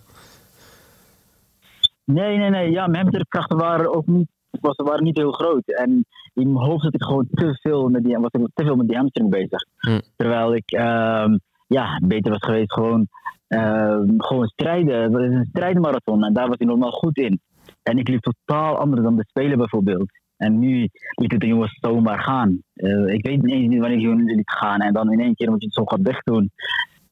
Nee, 2.04 2.38
nee, 2.38 2.50
nee. 2.50 2.72
Ja, 2.72 2.88
mijn 2.88 3.02
hamsterkrachten 3.02 3.58
waren 3.58 3.96
ook 3.96 4.08
niet, 4.08 4.28
was, 4.62 4.76
waren 4.76 5.04
niet 5.04 5.18
heel 5.18 5.32
groot. 5.32 5.68
En 5.68 6.06
in 6.34 6.54
mijn 6.54 6.66
hoofd 6.66 6.84
zat 6.84 6.94
ik 6.94 7.04
gewoon 7.04 7.28
te 7.32 7.58
veel 7.62 7.90
met 7.90 8.04
die, 8.04 8.18
was 8.18 8.32
ik 8.32 8.48
te 8.54 8.64
veel 8.64 8.76
met 8.76 8.88
die 8.88 8.98
hamstring 8.98 9.30
bezig. 9.30 9.66
Hm. 9.78 10.00
Terwijl 10.16 10.56
ik 10.56 10.72
ehm, 10.72 11.38
ja, 11.68 12.00
beter 12.04 12.32
was 12.32 12.46
geweest 12.46 12.74
gewoon, 12.74 13.08
ehm, 13.48 14.14
gewoon 14.18 14.48
strijden. 14.48 15.02
Het 15.02 15.32
is 15.32 15.36
een 15.36 15.48
strijdmarathon 15.50 16.24
en 16.24 16.34
daar 16.34 16.48
was 16.48 16.58
ik 16.58 16.68
normaal 16.68 16.92
goed 16.92 17.18
in. 17.18 17.40
En 17.84 17.98
ik 17.98 18.08
liep 18.08 18.22
totaal 18.22 18.78
anders 18.78 19.04
dan 19.04 19.16
de 19.16 19.26
Spelen 19.28 19.58
bijvoorbeeld. 19.58 20.12
En 20.40 20.60
nu 20.60 20.90
liet 21.16 21.32
het 21.32 21.40
de 21.42 21.48
jongens 21.48 21.78
zomaar 21.82 22.20
gaan. 22.20 22.62
Eh, 22.74 23.08
ik 23.08 23.26
weet 23.26 23.42
niet 23.42 23.54
eens 23.54 23.78
wanneer 23.78 23.98
ik 23.98 24.04
jullie 24.04 24.36
liet 24.36 24.52
gaan. 24.52 24.80
En 24.80 24.94
dan 24.94 25.12
in 25.12 25.20
één 25.20 25.36
keer 25.36 25.50
moet 25.50 25.60
je 25.60 25.66
het 25.66 25.76
zo 25.76 25.86
gaat 25.86 26.02
wegdoen. 26.02 26.52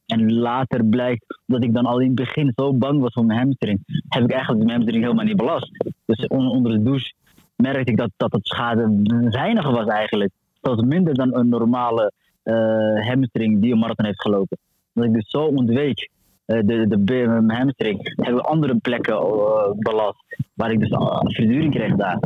En 0.06 0.34
later 0.34 0.86
blijkt 0.86 1.40
dat 1.46 1.64
ik 1.64 1.74
dan 1.74 1.86
al 1.86 2.00
in 2.00 2.08
het 2.08 2.16
begin 2.16 2.52
zo 2.56 2.74
bang 2.74 3.02
was 3.02 3.14
voor 3.14 3.26
mijn 3.26 3.40
hamstring. 3.40 3.80
Heb 4.08 4.24
ik 4.24 4.32
eigenlijk 4.32 4.64
mijn 4.64 4.76
hamstring 4.76 5.04
helemaal 5.04 5.26
niet 5.26 5.38
belast. 5.38 5.92
Dus 6.06 6.28
on- 6.28 6.50
onder 6.50 6.72
de 6.72 6.84
douche 6.84 7.14
merkte 7.56 7.92
ik 7.92 7.98
dat, 7.98 8.12
dat 8.18 8.32
het 8.32 8.48
schade 8.48 9.00
weinig 9.30 9.70
was 9.70 9.88
eigenlijk. 9.88 10.32
Zelfs 10.62 10.82
minder 10.82 11.14
dan 11.14 11.36
een 11.36 11.50
normale 11.50 12.12
eh, 12.44 13.08
hamstring 13.08 13.62
die 13.62 13.72
een 13.72 13.80
marathon 13.80 14.06
heeft 14.06 14.22
gelopen. 14.22 14.58
Dat 14.94 15.06
ik 15.06 15.14
dus 15.14 15.30
zo 15.30 15.42
ontweek 15.44 16.10
de, 16.48 16.64
de, 16.88 17.04
de, 17.04 17.26
mijn 17.28 17.52
hamstring. 17.52 18.14
Heb 18.16 18.36
ik 18.36 18.40
andere 18.40 18.78
plekken 18.78 19.16
eh, 19.16 19.72
belast. 19.80 20.26
Waar 20.54 20.72
ik 20.72 20.80
dus 20.80 20.90
uh, 20.90 21.20
verduring 21.22 21.74
kreeg 21.74 21.96
daar. 21.96 22.20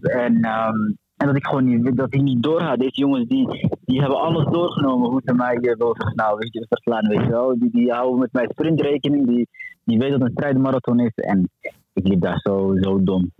En, 0.00 0.42
ehm, 0.42 0.76
en 1.16 1.26
dat 1.26 1.36
ik 1.36 1.46
gewoon 1.46 1.64
niet, 1.64 1.96
dat 1.96 2.14
ik 2.14 2.22
niet 2.22 2.42
doorga. 2.42 2.76
Deze 2.76 3.00
jongens 3.00 3.28
die, 3.28 3.68
die 3.84 4.00
hebben 4.00 4.20
alles 4.20 4.52
doorgenomen 4.52 5.10
hoe 5.10 5.22
ze 5.24 5.34
mij 5.34 5.58
wilden 5.58 6.12
nou, 6.14 6.38
weet 6.38 6.52
je, 6.52 6.66
verslaan. 6.68 7.08
Weet 7.08 7.24
je 7.24 7.30
wel. 7.30 7.58
Die, 7.58 7.70
die 7.70 7.92
houden 7.92 8.18
met 8.18 8.32
mijn 8.32 8.48
sprintrekening. 8.50 9.26
Die, 9.26 9.48
die 9.84 9.98
weten 9.98 10.18
dat 10.18 10.28
een 10.28 10.34
strijdmarathon 10.34 11.00
is. 11.00 11.14
En 11.14 11.50
ik 11.92 12.08
liep 12.08 12.20
daar 12.20 12.38
zo, 12.38 12.76
zo 12.80 13.02
dom. 13.02 13.30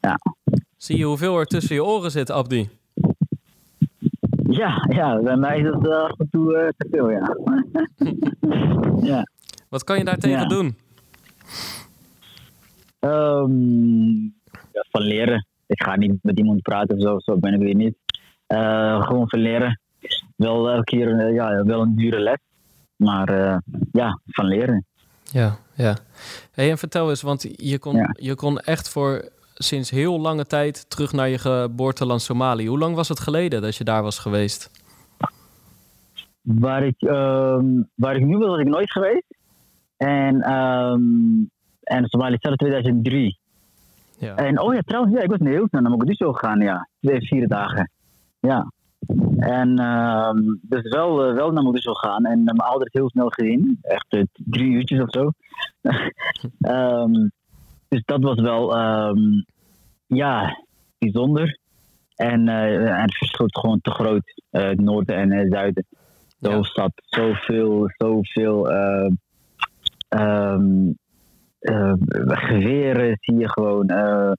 Ja. 0.00 0.18
Zie 0.76 0.98
je 0.98 1.04
hoeveel 1.04 1.38
er 1.38 1.46
tussen 1.46 1.74
je 1.74 1.84
oren 1.84 2.10
zit, 2.10 2.30
Abdi? 2.30 2.68
Ja, 4.48 4.86
ja, 4.88 5.20
bij 5.20 5.36
mij 5.36 5.58
is 5.58 5.66
het 5.66 5.86
uh, 5.86 5.96
af 6.02 6.18
en 6.18 6.28
toe 6.30 6.52
uh, 6.52 6.68
te 6.76 6.88
veel, 6.90 7.10
ja. 7.10 7.36
ja. 9.12 9.26
Wat 9.68 9.84
kan 9.84 9.98
je 9.98 10.04
daar 10.04 10.18
tegen 10.18 10.40
Ja. 10.40 10.46
doen? 10.46 10.76
Um, 13.00 14.34
ja, 14.72 14.84
van 14.90 15.02
leren. 15.02 15.46
Ik 15.66 15.82
ga 15.82 15.96
niet 15.96 16.18
met 16.22 16.38
iemand 16.38 16.62
praten 16.62 16.96
of 16.96 17.02
zo, 17.02 17.18
zo 17.18 17.38
ben 17.38 17.54
ik 17.54 17.60
weer 17.60 17.74
niet. 17.74 17.94
Uh, 18.48 19.02
gewoon 19.02 19.28
van 19.28 19.38
leren. 19.38 19.80
Wel 20.36 20.70
elke 20.70 20.84
keer 20.84 21.32
ja, 21.32 21.64
wel 21.64 21.80
een 21.82 21.96
dure 21.96 22.18
les. 22.20 22.38
Maar 22.96 23.30
uh, 23.40 23.56
ja, 23.92 24.20
van 24.26 24.46
leren. 24.46 24.84
Ja, 25.22 25.56
ja. 25.74 25.96
Hey, 26.52 26.70
en 26.70 26.78
vertel 26.78 27.08
eens, 27.10 27.22
want 27.22 27.46
je 27.56 27.78
kon, 27.78 27.96
Ja. 27.96 28.10
je 28.12 28.34
kon 28.34 28.58
echt 28.58 28.88
voor 28.88 29.28
sinds 29.58 29.90
heel 29.90 30.20
lange 30.20 30.46
tijd 30.46 30.90
terug 30.90 31.12
naar 31.12 31.28
je 31.28 31.38
geboorteland 31.38 32.22
Somalië. 32.22 32.68
Hoe 32.68 32.78
lang 32.78 32.94
was 32.94 33.08
het 33.08 33.20
geleden 33.20 33.62
dat 33.62 33.76
je 33.76 33.84
daar 33.84 34.02
was 34.02 34.18
geweest? 34.18 34.70
Waar 36.40 36.86
ik, 36.86 37.02
um, 37.02 37.88
waar 37.94 38.16
ik 38.16 38.24
nu 38.24 38.36
was, 38.36 38.48
was 38.48 38.60
ik 38.60 38.68
nooit 38.68 38.92
geweest. 38.92 39.34
En, 39.96 40.52
um, 40.52 41.50
en 41.82 42.06
Somalië 42.08 42.36
zelf 42.40 42.56
2003. 42.56 43.38
Ja. 44.18 44.34
En 44.34 44.60
oh 44.60 44.74
ja, 44.74 44.80
trouwens, 44.80 45.14
ja, 45.14 45.22
ik 45.22 45.30
was 45.30 45.38
heel 45.38 45.66
snel 45.68 45.82
naar 45.82 45.90
Mogadishu 45.90 46.32
gegaan, 46.32 46.60
ja. 46.60 46.88
Twee, 47.00 47.20
vier 47.20 47.48
dagen. 47.48 47.90
Ja. 48.40 48.72
En 49.38 49.80
um, 49.84 50.58
dus 50.62 50.82
wel, 50.82 51.28
uh, 51.28 51.34
wel 51.34 51.50
naar 51.50 51.62
Mogadishu 51.62 51.94
gegaan 51.94 52.24
en 52.24 52.44
mijn 52.44 52.58
ouders 52.58 52.92
heel 52.92 53.10
snel 53.10 53.28
gezien. 53.28 53.78
Echt 53.82 54.06
uh, 54.10 54.22
drie 54.34 54.70
uurtjes 54.70 55.00
of 55.00 55.10
zo. 55.10 55.30
um, 56.68 57.30
dus 57.88 58.02
dat 58.04 58.22
was 58.22 58.40
wel, 58.40 58.78
um, 58.78 59.44
ja, 60.06 60.64
bijzonder. 60.98 61.58
En, 62.16 62.48
eh, 62.48 63.00
het 63.02 63.16
verschil 63.16 63.46
is 63.46 63.60
gewoon 63.60 63.80
te 63.80 63.90
groot, 63.90 64.42
eh, 64.50 64.64
het 64.68 64.80
noorden 64.80 65.16
en 65.16 65.32
het 65.32 65.52
zuiden. 65.52 65.86
De 66.38 66.48
Ja. 66.48 66.54
hoofdstad, 66.54 66.92
zoveel, 66.96 67.90
zoveel 67.96 68.70
eh, 68.70 69.10
ehm, 70.08 70.90
eh, 71.58 71.92
geweren 72.26 73.16
zie 73.20 73.36
je 73.36 73.48
gewoon. 73.50 73.88
eh, 73.88 74.32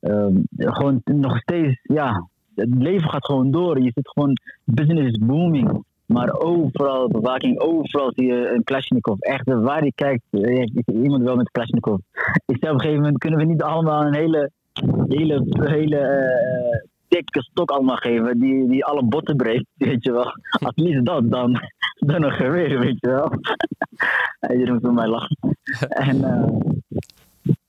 ehm, 0.00 0.36
gewoon 0.56 1.00
nog 1.04 1.38
steeds, 1.38 1.80
ja, 1.82 2.28
het 2.54 2.74
leven 2.74 3.10
gaat 3.10 3.24
gewoon 3.24 3.50
door. 3.50 3.80
Je 3.80 3.90
zit 3.94 4.08
gewoon, 4.10 4.36
business 4.64 5.08
is 5.10 5.18
booming. 5.26 5.84
Maar 6.06 6.32
overal 6.32 7.08
bewaking, 7.08 7.58
overal 7.60 8.12
zie 8.14 8.26
je 8.26 8.48
een 8.48 8.64
Kalashnikov. 8.64 9.20
Echt, 9.20 9.44
waar 9.44 9.84
je 9.84 9.92
kijkt, 9.94 10.22
eh, 10.30 10.66
iemand 11.02 11.22
wel 11.22 11.36
met 11.36 11.50
Kalashnikov. 11.50 11.98
Ik 12.46 12.56
zei 12.60 12.72
op 12.72 12.78
een 12.78 12.80
gegeven 12.80 13.00
moment, 13.00 13.18
kunnen 13.18 13.38
we 13.38 13.44
niet 13.44 13.62
allemaal 13.62 14.06
een 14.06 14.14
hele, 14.14 14.50
hele, 15.08 15.46
hele 15.60 15.98
eh, 15.98 16.88
dikke 17.08 17.42
stok 17.42 17.70
allemaal 17.70 17.96
geven, 17.96 18.38
die, 18.38 18.68
die 18.68 18.84
alle 18.84 19.04
botten 19.04 19.36
breekt, 19.36 19.66
weet 19.88 20.04
je 20.04 20.12
wel. 20.12 20.32
At 20.50 20.78
least 20.78 21.04
dat, 21.04 21.30
dan, 21.30 21.60
dan 22.10 22.22
een 22.22 22.32
geweer, 22.32 22.78
weet 22.78 23.00
je 23.00 23.08
wel. 23.08 23.30
Iedereen 24.52 24.72
moet 24.72 24.82
met 24.82 24.92
mij 24.92 25.08
lachen. 25.08 25.36
En 25.88 26.24
eh 26.24 26.72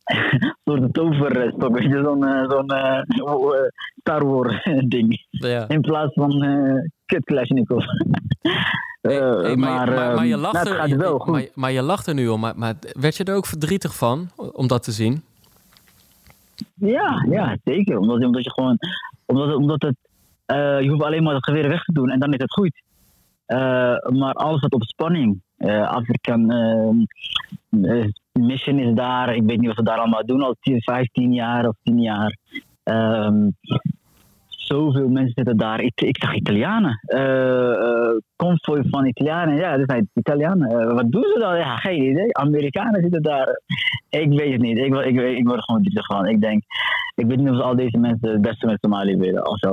een 0.13 0.55
soort 0.63 0.93
toverstok, 0.93 1.77
weet 1.77 1.91
je, 1.91 2.01
zo'n 2.03 2.25
eh, 2.25 2.49
zo'n 2.49 2.67
eh, 2.67 2.97
eh, 2.97 3.67
Star 3.99 4.25
Wars 4.25 4.63
ding. 4.87 5.25
Ja. 5.29 5.67
In 5.67 5.81
plaats 5.81 6.13
van 6.13 6.31
kut 7.05 7.23
Kalashnikov. 7.23 7.83
Hey, 9.01 9.19
Eh, 9.19 9.41
hey, 9.41 9.55
maar, 9.55 9.93
maar, 9.93 10.15
maar, 10.15 10.25
je 10.25 10.33
ehm, 10.33 10.41
lacht 10.41 10.63
nou, 10.63 10.91
er, 10.91 10.97
wel 10.97 11.25
maar, 11.25 11.47
maar 11.53 11.71
je 11.71 11.81
lacht 11.81 12.07
er 12.07 12.13
nu 12.13 12.27
om. 12.27 12.39
Maar, 12.39 12.57
maar 12.57 12.73
werd 12.99 13.15
je 13.15 13.23
er 13.23 13.35
ook 13.35 13.45
verdrietig 13.45 13.95
van 13.95 14.29
om 14.53 14.67
dat 14.67 14.83
te 14.83 14.91
zien? 14.91 15.21
Ja, 16.73 17.25
ja, 17.29 17.57
zeker. 17.63 17.97
Omdat, 17.99 18.23
omdat 18.23 18.43
je 18.43 18.51
gewoon. 18.51 18.77
Omdat, 19.25 19.55
omdat 19.55 19.81
het. 19.81 19.95
je 20.83 20.87
hoeft 20.89 21.03
alleen 21.03 21.23
maar 21.23 21.35
het 21.35 21.43
geweer 21.43 21.67
weg 21.67 21.83
te 21.83 21.93
doen 21.93 22.09
en 22.09 22.19
dan 22.19 22.33
is 22.33 22.41
het 22.41 22.53
goed. 22.53 22.81
Maar 24.17 24.33
alles 24.33 24.61
wat 24.61 24.73
op 24.73 24.83
spanning. 24.83 25.41
eh 25.57 25.87
Afrikaan 25.87 26.51
ehm, 26.51 26.97
eh, 27.85 28.07
Mission 28.39 28.79
is 28.79 28.95
daar. 28.95 29.35
Ik 29.35 29.43
weet 29.43 29.57
niet 29.57 29.67
wat 29.67 29.75
ze 29.75 29.83
daar 29.83 29.97
allemaal 29.97 30.25
doen, 30.25 30.41
al 30.41 30.55
10, 30.59 30.81
15 30.81 31.33
jaar 31.33 31.67
of 31.67 31.75
10 31.83 32.01
jaar. 32.01 32.37
Ehm, 32.83 33.49
zoveel 34.47 35.07
mensen 35.07 35.33
zitten 35.35 35.57
daar. 35.57 35.81
Ik, 35.81 36.01
ik 36.01 36.23
zag 36.23 36.35
Italianen. 36.35 36.99
Eh 37.01 37.65
eh, 38.05 38.21
convoy 38.35 38.83
van 38.89 39.05
Italianen. 39.05 39.55
Ja, 39.55 39.77
dat 39.77 39.89
zijn 39.89 40.09
Italianen. 40.13 40.69
Eh, 40.69 40.93
wat 40.93 41.11
doen 41.11 41.23
ze 41.33 41.39
dan? 41.39 41.57
Ja, 41.57 41.75
geen 41.75 42.01
idee. 42.01 42.37
Amerikanen 42.37 43.01
zitten 43.01 43.21
daar. 43.21 43.61
Ik 44.09 44.29
weet 44.29 44.51
het 44.51 44.61
niet. 44.61 44.77
Ik, 44.77 44.95
ik, 44.95 45.37
ik 45.37 45.47
word 45.47 45.63
gewoon 45.63 45.81
drietig 45.81 46.05
van. 46.05 46.27
Ik 46.27 46.41
denk, 46.41 46.63
ik 47.15 47.25
weet 47.25 47.37
niet 47.37 47.49
of 47.49 47.59
al 47.59 47.75
deze 47.75 47.97
mensen 47.97 48.29
het 48.29 48.41
beste 48.41 48.65
met 48.65 48.77
Somalië 48.81 49.17
willen. 49.17 49.43
Als, 49.43 49.67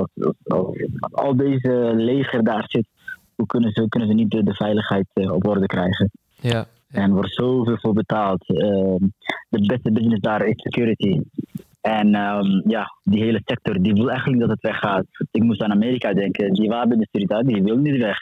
al 1.11 1.35
deze 1.35 1.91
leger 1.95 2.43
daar 2.43 2.65
zit, 2.67 2.87
hoe 3.35 3.47
kunnen 3.47 3.71
ze, 3.71 3.89
kunnen 3.89 4.09
ze 4.09 4.15
niet 4.15 4.31
de, 4.31 4.43
de 4.43 4.53
veiligheid 4.53 5.05
op 5.13 5.47
orde 5.47 5.65
krijgen? 5.65 6.11
Ja. 6.41 6.65
En 6.93 7.13
wordt 7.13 7.33
zoveel 7.33 7.77
voor 7.77 7.93
betaald. 7.93 8.49
Ehm, 8.49 9.07
de 9.49 9.65
beste 9.65 9.91
business 9.91 10.21
daar 10.21 10.45
is 10.45 10.61
security. 10.61 11.21
En 11.81 12.15
ehm, 12.15 12.69
ja, 12.69 12.97
die 13.03 13.23
hele 13.23 13.41
sector, 13.45 13.81
die 13.81 13.93
wil 13.93 14.09
eigenlijk 14.09 14.39
dat 14.41 14.49
het 14.49 14.61
weggaat. 14.61 15.05
Ik 15.31 15.43
moest 15.43 15.61
aan 15.61 15.71
Amerika 15.71 16.13
denken. 16.13 16.53
Die 16.53 16.69
wapenindustrie 16.69 17.27
daar, 17.27 17.43
die 17.43 17.63
wil 17.63 17.77
niet 17.77 17.97
weg. 17.97 18.17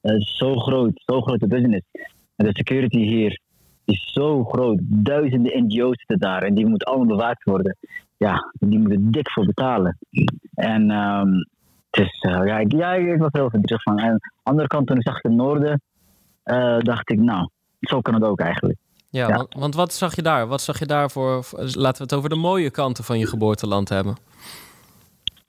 Het 0.00 0.20
is 0.20 0.36
zo 0.36 0.56
groot, 0.56 0.92
zo 0.94 1.20
grote 1.20 1.46
business. 1.46 1.86
En 2.36 2.46
de 2.46 2.50
security 2.52 2.98
hier 2.98 3.40
is 3.84 4.12
zo 4.12 4.44
groot. 4.44 4.78
Duizenden 4.82 5.64
NGO's 5.64 5.98
zitten 5.98 6.18
daar 6.18 6.42
en 6.42 6.54
die 6.54 6.66
moeten 6.66 6.86
allemaal 6.86 7.16
bewaakt 7.16 7.44
worden. 7.44 7.76
Ja, 8.16 8.52
die 8.58 8.78
moeten 8.78 9.10
dik 9.10 9.30
voor 9.30 9.46
betalen. 9.46 9.98
En 10.54 10.90
eh, 10.90 12.44
ja, 12.44 12.58
ik, 12.58 13.18
was 13.18 13.28
heel 13.32 13.50
verdrietig 13.50 13.82
van. 13.82 13.98
En 13.98 14.08
aan 14.08 14.16
de 14.16 14.30
andere 14.42 14.68
kant, 14.68 14.86
toen 14.86 14.96
ik 14.96 15.02
zag 15.02 15.22
het 15.22 15.32
noorden, 15.32 15.80
eh, 16.42 16.78
dacht 16.78 17.10
ik, 17.10 17.18
nou, 17.18 17.48
zo 17.88 18.00
kan 18.00 18.14
het 18.14 18.22
ook 18.24 18.40
eigenlijk. 18.40 18.78
Ja, 19.10 19.28
Ja. 19.28 19.36
Want, 19.36 19.54
want 19.54 19.74
wat 19.74 19.92
zag 19.92 20.16
je 20.16 20.22
daar? 20.22 20.46
Wat 20.46 20.60
zag 20.62 20.78
je 20.78 20.86
daar 20.86 21.10
voor, 21.10 21.44
voor- 21.44 21.58
Laten 21.58 21.96
we 21.96 22.02
het 22.02 22.14
over 22.14 22.28
de 22.28 22.34
mooie 22.36 22.70
kanten 22.70 23.04
van 23.04 23.18
je 23.18 23.26
geboorteland 23.26 23.88
hebben. 23.88 24.16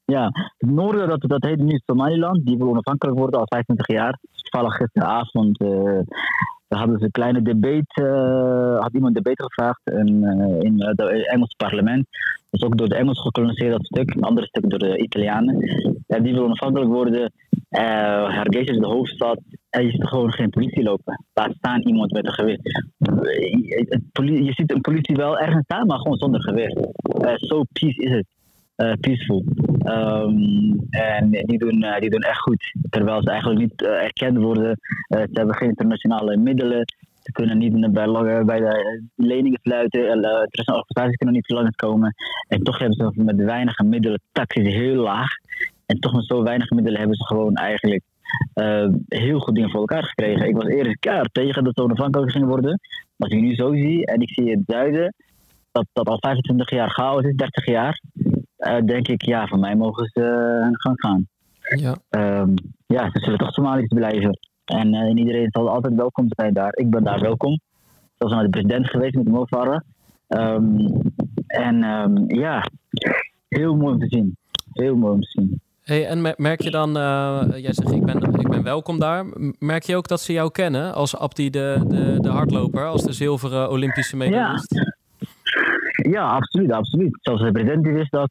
Ja, 0.06 0.30
het 0.58 0.70
noorden, 0.72 1.08
dat, 1.10 1.22
dat 1.22 1.44
heet 1.44 1.58
nu 1.60 1.82
Somaliland. 1.86 2.46
Die 2.46 2.58
wil 2.58 2.68
onafhankelijk 2.70 3.18
worden 3.18 3.40
al 3.40 3.46
25 3.48 3.88
jaar. 3.96 4.20
Toevallig 4.36 4.76
gisteravond 4.76 5.60
eh 5.60 6.00
daar 6.68 6.80
hadden 6.80 6.98
ze 7.00 7.06
een 7.06 7.12
kleine 7.12 7.42
debate. 7.42 8.02
eh, 8.04 8.82
had 8.82 8.94
iemand 8.94 9.16
een 9.18 9.24
debate 9.24 9.44
gevraagd 9.44 9.82
in, 9.86 10.24
eh, 10.24 10.60
in 10.60 10.82
het 10.84 11.00
Engelse 11.28 11.56
parlement. 11.58 12.08
Dat 12.50 12.62
is 12.62 12.64
ook 12.68 12.78
door 12.78 12.90
de 12.90 12.96
Engelsen 12.96 13.24
gekoloniseerd, 13.24 13.72
dat 13.72 13.86
stuk. 13.86 14.16
Een 14.16 14.24
ander 14.24 14.46
stuk 14.48 14.70
door 14.70 14.80
de 14.80 14.98
Italianen. 14.98 15.60
En 16.08 16.24
die 16.24 16.34
wil 16.34 16.44
onafhankelijk 16.44 16.92
worden. 16.92 17.32
Uh, 17.70 17.80
Hargeisa 18.36 18.72
is 18.72 18.78
de 18.80 18.86
hoofdstad. 18.86 19.40
Je 19.82 19.92
ziet 19.92 20.08
gewoon 20.08 20.34
geen 20.34 20.50
politie 20.50 20.84
lopen. 20.84 21.26
Laat 21.34 21.54
staan 21.58 21.82
iemand 21.82 22.12
met 22.12 22.26
een 22.26 22.34
geweer. 22.34 22.60
Eh, 23.00 24.46
je 24.46 24.54
ziet 24.54 24.72
een 24.72 24.82
politie 24.82 25.16
wel 25.16 25.40
ergens 25.40 25.64
staan, 25.64 25.88
maar 25.88 25.98
gewoon 25.98 26.18
zonder 26.18 26.42
geweer. 26.42 26.78
Eh, 27.02 27.34
Zo 27.36 27.64
peace 27.74 28.02
is 28.02 28.12
het. 28.12 28.26
Eh, 28.76 28.94
peaceful. 29.00 29.44
Ehm, 29.80 30.74
en 30.90 31.30
die 31.30 31.58
doen, 31.58 31.86
die 32.00 32.10
doen 32.10 32.22
echt 32.22 32.40
goed. 32.40 32.74
Terwijl 32.90 33.22
ze 33.22 33.30
eigenlijk 33.30 33.60
niet 33.60 33.82
erkend 33.82 34.38
worden. 34.38 34.80
Ze 35.08 35.28
hebben 35.32 35.56
geen 35.56 35.70
internationale 35.70 36.38
middelen. 36.38 36.86
Ze 37.28 37.32
kunnen 37.32 37.58
niet 37.58 37.92
bij, 37.92 38.44
bij 38.46 38.60
de 38.60 39.04
leningen 39.16 39.60
sluiten. 39.64 40.00
Uh, 40.00 40.08
internationale 40.08 40.80
organisaties 40.80 41.16
kunnen 41.16 41.36
niet 41.36 41.50
langskomen. 41.50 42.14
En 42.48 42.64
toch 42.64 42.80
hebben 42.80 42.98
ze 42.98 43.24
met 43.24 43.36
weinige 43.36 43.84
middelen, 43.84 44.22
taxes 44.32 44.74
heel 44.74 45.04
laag. 45.04 45.30
En 45.86 46.00
toch 46.00 46.14
met 46.14 46.26
zo 46.26 46.44
weinig 46.44 46.70
middelen 46.70 47.00
hebben 47.00 47.18
ze 47.18 47.26
gewoon 47.26 47.56
eigenlijk 47.56 48.02
eh, 48.54 48.88
heel 49.08 49.40
goed 49.40 49.56
dingen 49.56 49.70
voor 49.70 49.80
elkaar 49.80 50.04
gekregen. 50.04 50.48
Ik 50.48 50.56
was 50.56 50.66
eerst 50.66 51.00
keihard 51.00 51.34
tegen 51.34 51.64
dat 51.64 51.76
ze 51.76 51.84
onafhankelijk 51.84 52.32
gingen 52.32 52.48
worden. 52.48 52.80
Maar 53.16 53.30
als 53.30 53.32
ik 53.32 53.42
nu 53.42 53.56
zo 53.56 53.74
zie 53.74 54.06
en 54.06 54.22
ik 54.22 54.30
zie 54.30 54.52
het 54.52 54.64
zuiden, 54.66 55.14
dat, 55.72 55.86
dat 55.94 56.08
al 56.08 56.18
25 56.20 56.70
jaar 56.70 56.90
chaos 56.90 57.24
is, 57.24 57.36
30 57.36 57.66
jaar, 57.66 58.02
eh, 58.58 58.82
denk 58.86 59.08
ik, 59.08 59.22
ja, 59.22 59.48
van 59.48 59.60
mij 59.60 59.76
mogen 59.76 60.10
ze 60.14 60.22
uh, 60.22 60.68
gaan 60.72 61.00
gaan. 61.00 61.28
Ja. 61.76 61.98
Um, 62.42 62.54
ja, 62.86 63.10
ze 63.12 63.20
zullen 63.20 63.40
toch 63.40 63.54
Somaliërs 63.54 63.88
blijven. 63.88 64.40
En, 64.66 64.94
en, 64.94 65.18
iedereen 65.18 65.48
zal 65.52 65.70
altijd 65.70 65.96
welkom 65.96 66.26
zijn 66.30 66.54
daar. 66.54 66.72
Ik 66.76 66.90
ben 66.90 67.04
daar 67.04 67.20
welkom. 67.20 67.60
Zoals 68.16 68.34
naar 68.34 68.44
de 68.44 68.50
president 68.50 68.90
geweest 68.90 69.16
met 69.16 69.26
de 69.26 69.32
Mofara. 69.32 69.84
Um, 70.28 70.88
en 71.48 71.84
um, 71.84 72.26
ja, 72.28 72.66
heel 73.48 73.76
mooi 73.76 73.94
om 73.94 74.00
te 74.00 74.08
zien. 74.10 74.38
Heel 74.74 74.96
mooi 74.96 75.14
om 75.14 75.22
te 75.22 75.30
zien. 75.30 75.62
Hey, 75.88 76.06
en 76.08 76.22
merk 76.38 76.62
je 76.62 76.72
dan, 76.72 76.98
uh, 76.98 77.44
jij 77.56 77.74
zegt 77.74 77.92
ik 77.92 78.06
ben, 78.06 78.18
ik 78.40 78.50
ben 78.50 78.64
welkom 78.64 79.00
daar. 79.00 79.26
Merk 79.60 79.84
je 79.84 79.96
ook 79.96 80.08
dat 80.08 80.22
ze 80.22 80.34
jou 80.34 80.52
kennen 80.52 80.94
als 80.94 81.18
Abdi 81.18 81.50
de, 81.50 81.84
de, 81.88 82.20
de 82.20 82.30
hardloper, 82.30 82.86
als 82.86 83.04
de 83.04 83.14
zilveren 83.14 83.70
Olympische 83.70 84.18
medaillist? 84.18 84.74
Ja. 84.74 86.12
ja, 86.12 86.30
absoluut, 86.30 86.72
absoluut. 86.72 87.18
Zoals 87.22 87.42
de 87.42 87.52
president 87.52 87.86
wist 87.86 88.12
dat. 88.12 88.30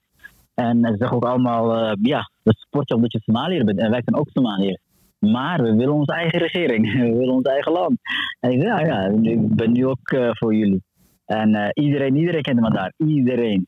En 0.55 0.79
ze 0.83 0.95
zeggen 0.99 1.17
ook 1.17 1.25
allemaal, 1.25 1.83
uh, 1.83 1.93
ja, 2.03 2.31
dat 2.43 2.57
sport 2.57 2.89
je 2.89 2.95
omdat 2.95 3.13
je 3.13 3.21
Somaliër 3.21 3.65
bent. 3.65 3.79
En 3.79 3.91
wij 3.91 4.03
zijn 4.05 4.17
ook 4.17 4.29
Somaliërs. 4.29 4.81
Maar 5.19 5.63
we 5.63 5.75
willen 5.75 5.95
onze 5.95 6.13
eigen 6.13 6.39
regering. 6.39 6.93
We 7.11 7.17
willen 7.17 7.35
ons 7.35 7.47
eigen 7.47 7.73
land. 7.73 7.99
En 8.41 8.51
ik 8.51 8.61
zei, 8.61 8.87
ja, 8.87 8.87
ja, 8.87 9.31
ik 9.31 9.55
ben 9.55 9.73
nu 9.73 9.87
ook 9.87 10.11
uh, 10.11 10.31
voor 10.33 10.55
jullie. 10.55 10.83
En 11.27 11.71
iedereen, 11.75 12.17
iedereen 12.17 12.43
kent 12.43 12.61
me 12.61 12.71
daar. 12.71 12.93
Iedereen. 12.97 13.67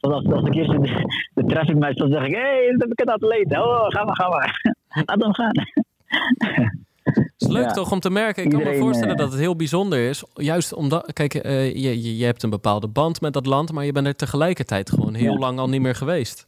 Zoals 0.00 0.24
als, 0.24 0.34
als 0.34 0.46
ik 0.46 0.54
eerst 0.54 0.70
de, 0.70 1.04
de 1.34 1.44
traffic 1.44 1.80
dan 1.96 2.10
zeg 2.10 2.26
ik, 2.26 2.34
hé, 2.34 2.40
hey, 2.40 2.70
dat 2.70 2.80
heb 2.80 2.92
ik 2.92 2.98
het 2.98 3.10
atleet. 3.10 3.58
Oh, 3.58 3.86
ga 3.86 4.04
maar, 4.04 4.16
ga 4.16 4.28
maar. 4.28 4.74
Laat 5.06 5.22
hem 5.22 5.34
gaan. 5.34 5.52
Het 7.02 7.32
is 7.38 7.48
leuk 7.48 7.64
ja. 7.64 7.70
toch 7.70 7.92
om 7.92 8.00
te 8.00 8.10
merken. 8.10 8.44
Ik 8.44 8.50
Iedereen, 8.50 8.66
kan 8.66 8.78
me 8.78 8.84
voorstellen 8.84 9.14
uh, 9.14 9.20
dat 9.20 9.30
het 9.30 9.40
heel 9.40 9.56
bijzonder 9.56 10.08
is. 10.08 10.24
Juist 10.34 10.74
omdat, 10.74 11.12
kijk, 11.12 11.34
uh, 11.34 11.74
je, 11.74 12.02
je, 12.02 12.16
je, 12.16 12.24
hebt 12.24 12.42
een 12.42 12.50
bepaalde 12.50 12.88
band 12.88 13.20
met 13.20 13.32
dat 13.32 13.46
land, 13.46 13.72
maar 13.72 13.84
je 13.84 13.92
bent 13.92 14.06
er 14.06 14.16
tegelijkertijd 14.16 14.90
gewoon 14.90 15.14
heel 15.14 15.32
ja. 15.32 15.38
lang 15.38 15.58
al 15.58 15.68
niet 15.68 15.80
meer 15.80 15.94
geweest. 15.94 16.46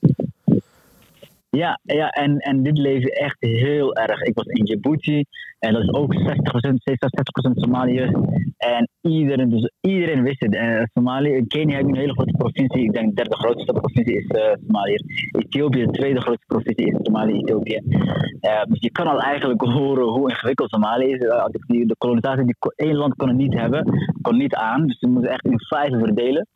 Ja, 1.50 1.80
ja 1.82 2.08
en, 2.08 2.38
en 2.38 2.62
dit 2.62 2.78
leefde 2.78 3.12
echt 3.12 3.36
heel 3.38 3.94
erg. 3.94 4.22
Ik 4.22 4.34
was 4.34 4.46
in 4.46 4.64
Djibouti 4.64 5.24
en 5.58 5.72
dat 5.72 5.82
is 5.82 5.92
ook 5.92 6.14
60%, 6.14 6.18
60% 6.18 7.52
Somaliërs. 7.54 8.12
En 8.56 8.88
iedereen, 9.00 9.50
dus 9.50 9.70
iedereen 9.80 10.22
wist 10.22 10.40
het. 10.40 10.54
Uh, 10.54 10.82
Somalië, 10.92 11.32
in 11.32 11.46
Kenia 11.46 11.78
je 11.78 11.84
een 11.84 11.96
hele 11.96 12.12
grote 12.12 12.34
provincie. 12.36 12.82
Ik 12.82 12.92
denk 12.92 13.08
de 13.08 13.14
derde 13.14 13.36
grootste 13.36 13.72
provincie 13.72 14.16
is 14.16 14.24
uh, 14.28 14.52
Somalië. 14.66 14.96
Ethiopië, 15.38 15.84
de 15.84 15.90
tweede 15.90 16.20
grootste 16.20 16.46
provincie 16.46 16.86
is 16.86 16.96
Somalië, 17.02 17.36
Ethiopië. 17.36 17.80
Uh, 17.86 18.62
dus 18.68 18.80
je 18.80 18.90
kan 18.90 19.06
al 19.06 19.20
eigenlijk 19.20 19.60
horen 19.60 20.08
hoe 20.08 20.30
ingewikkeld 20.30 20.70
Somalië 20.70 21.06
is. 21.06 21.18
De 21.18 21.94
kolonisatie, 21.98 22.44
die 22.44 22.56
één 22.76 22.96
land 22.96 23.14
kon 23.14 23.28
het 23.28 23.36
niet 23.36 23.54
hebben, 23.54 23.84
kon 24.22 24.36
niet 24.36 24.54
aan. 24.54 24.86
Dus 24.86 24.98
ze 24.98 25.06
moeten 25.06 25.30
echt 25.30 25.44
in 25.44 25.60
vijf 25.60 25.90
verdelen. 25.98 26.46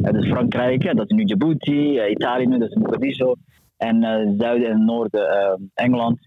Dus 0.00 0.26
Frankrijk, 0.26 0.96
dat 0.96 1.10
is 1.10 1.16
nu 1.16 1.24
Djibouti, 1.24 2.00
Italië 2.10 2.58
dat 2.58 2.70
is 2.70 2.74
Mogadishu. 2.74 3.34
En 3.84 4.02
uh, 4.02 4.38
zuiden 4.38 4.70
en 4.70 4.84
noorden 4.84 5.20
uh, 5.20 5.66
Engeland. 5.74 6.18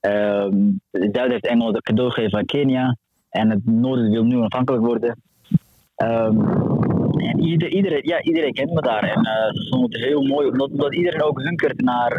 Um, 0.00 0.80
het 0.90 1.08
zuiden 1.12 1.30
heeft 1.30 1.46
Engeland 1.46 1.74
een 1.74 1.82
cadeau 1.82 2.10
gegeven 2.10 2.38
aan 2.38 2.44
Kenia. 2.44 2.96
En 3.28 3.50
het 3.50 3.66
noorden 3.66 4.10
wil 4.10 4.24
nu 4.24 4.36
onafhankelijk 4.36 4.84
worden. 4.84 5.22
Ehm, 5.94 6.40
en 7.16 7.40
ieder, 7.40 7.68
iedereen, 7.68 8.02
ja, 8.04 8.22
iedereen 8.22 8.52
kent 8.52 8.72
me 8.72 8.80
daar. 8.80 9.02
En 9.02 9.18
uh, 9.18 9.62
ze 9.62 9.66
vonden 9.70 9.90
het 9.90 10.08
heel 10.08 10.22
mooi, 10.22 10.48
omdat, 10.48 10.94
iedereen 10.94 11.22
ook 11.22 11.42
hunkert 11.42 11.80
naar 11.80 12.12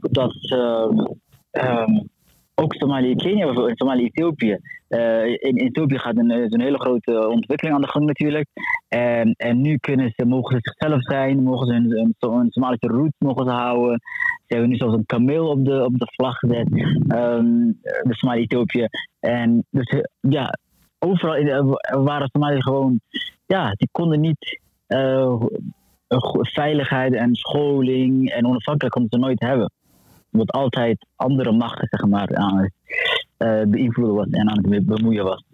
dat. 0.00 0.34
Um, 0.50 2.10
ook 2.54 2.74
Somalië, 2.74 3.14
Kenia 3.14 3.44
bijvoorbeeld, 3.44 3.78
Somalië, 3.78 4.04
Ethiopië. 4.04 4.58
Uh, 4.88 5.26
in 5.26 5.56
Ethiopië 5.56 5.98
gaat 5.98 6.16
een, 6.16 6.30
een 6.30 6.60
hele 6.60 6.78
grote 6.78 7.28
ontwikkeling 7.28 7.76
aan 7.76 7.82
de 7.82 7.88
gang 7.88 8.06
natuurlijk. 8.06 8.48
En, 8.88 9.32
en 9.32 9.60
nu 9.60 9.76
kunnen 9.76 10.12
ze, 10.16 10.26
mogen 10.26 10.54
ze 10.56 10.60
zichzelf 10.62 11.02
zijn, 11.02 11.42
mogen 11.42 11.66
ze 11.66 11.72
een, 11.72 12.14
een 12.18 12.50
Somalische 12.50 12.88
roots 12.88 13.18
mogen 13.18 13.48
houden. 13.48 14.00
Ze 14.46 14.54
hebben 14.54 14.68
nu 14.68 14.76
zelfs 14.76 14.94
een 14.94 15.06
kameel 15.06 15.48
op 15.48 15.64
de, 15.64 15.84
op 15.84 15.98
de 15.98 16.06
vlag 16.14 16.38
gezet, 16.38 16.68
um, 17.08 17.78
de 17.82 18.14
Somalië, 18.14 18.42
Ethiopië. 18.42 18.86
En 19.20 19.66
dus 19.70 20.02
ja, 20.20 20.58
overal 20.98 21.78
waren 21.90 22.28
Somaliërs 22.32 22.64
gewoon, 22.64 23.00
ja, 23.46 23.70
die 23.70 23.88
konden 23.92 24.20
niet 24.20 24.60
veiligheid 26.40 27.14
en 27.14 27.34
scholing 27.34 28.30
en 28.30 28.46
onafhankelijk 28.46 28.94
konden 28.94 29.10
ze 29.12 29.26
nooit 29.26 29.40
hebben 29.40 29.70
wat 30.32 30.50
altijd 30.50 31.06
andere 31.16 31.52
machten 31.52 31.88
zeg 31.90 32.06
maar, 32.06 32.36
aan 32.36 32.58
het 32.58 32.72
uh, 33.38 33.62
beïnvloeden 33.70 34.14
was 34.14 34.30
en 34.30 34.50
aan 34.50 34.64
het 34.70 34.86
bemoeien 34.86 35.24
was. 35.24 35.44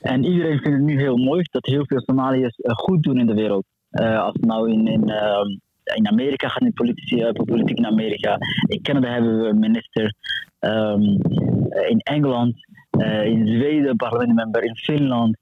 En 0.00 0.24
iedereen 0.24 0.58
vindt 0.58 0.78
het 0.78 0.86
nu 0.86 0.98
heel 0.98 1.16
mooi 1.16 1.46
dat 1.50 1.66
heel 1.66 1.86
veel 1.86 2.00
Somaliërs 2.00 2.58
uh, 2.58 2.72
goed 2.74 3.02
doen 3.02 3.18
in 3.18 3.26
de 3.26 3.34
wereld. 3.34 3.64
Uh, 3.90 4.22
als 4.22 4.36
nou 4.40 4.72
in, 4.72 4.86
in, 4.86 5.02
in 5.94 6.08
Amerika 6.08 6.48
gaat, 6.48 6.62
in 6.62 6.72
politici, 6.72 7.32
politiek 7.32 7.78
in 7.78 7.86
Amerika. 7.86 8.36
In 8.66 8.82
Canada 8.82 9.08
hebben 9.12 9.40
we 9.40 9.48
een 9.48 9.58
minister. 9.58 10.14
Um, 10.60 11.02
in 11.88 11.98
Engeland, 11.98 12.54
in 13.24 13.46
Zweden, 13.46 13.96
parlementmember, 13.96 14.64
in 14.64 14.76
Finland. 14.76 15.36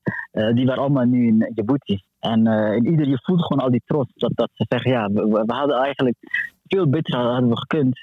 die 0.54 0.66
waren 0.66 0.82
allemaal 0.82 1.04
nu 1.04 1.26
in 1.26 1.50
Djibouti. 1.54 2.02
En 2.18 2.46
in 2.76 2.86
ieder, 2.86 3.08
je 3.08 3.18
voelt 3.22 3.42
gewoon 3.42 3.62
al 3.62 3.70
die 3.70 3.82
trots. 3.86 4.12
Dat, 4.14 4.32
dat 4.34 4.50
ze 4.52 4.64
zeggen, 4.68 4.90
ja, 4.90 5.08
we, 5.08 5.42
we 5.46 5.54
hadden 5.54 5.76
eigenlijk 5.76 6.16
veel 6.72 6.88
beter 6.88 7.18
hadden 7.18 7.48
we 7.48 7.58
gekund. 7.58 8.00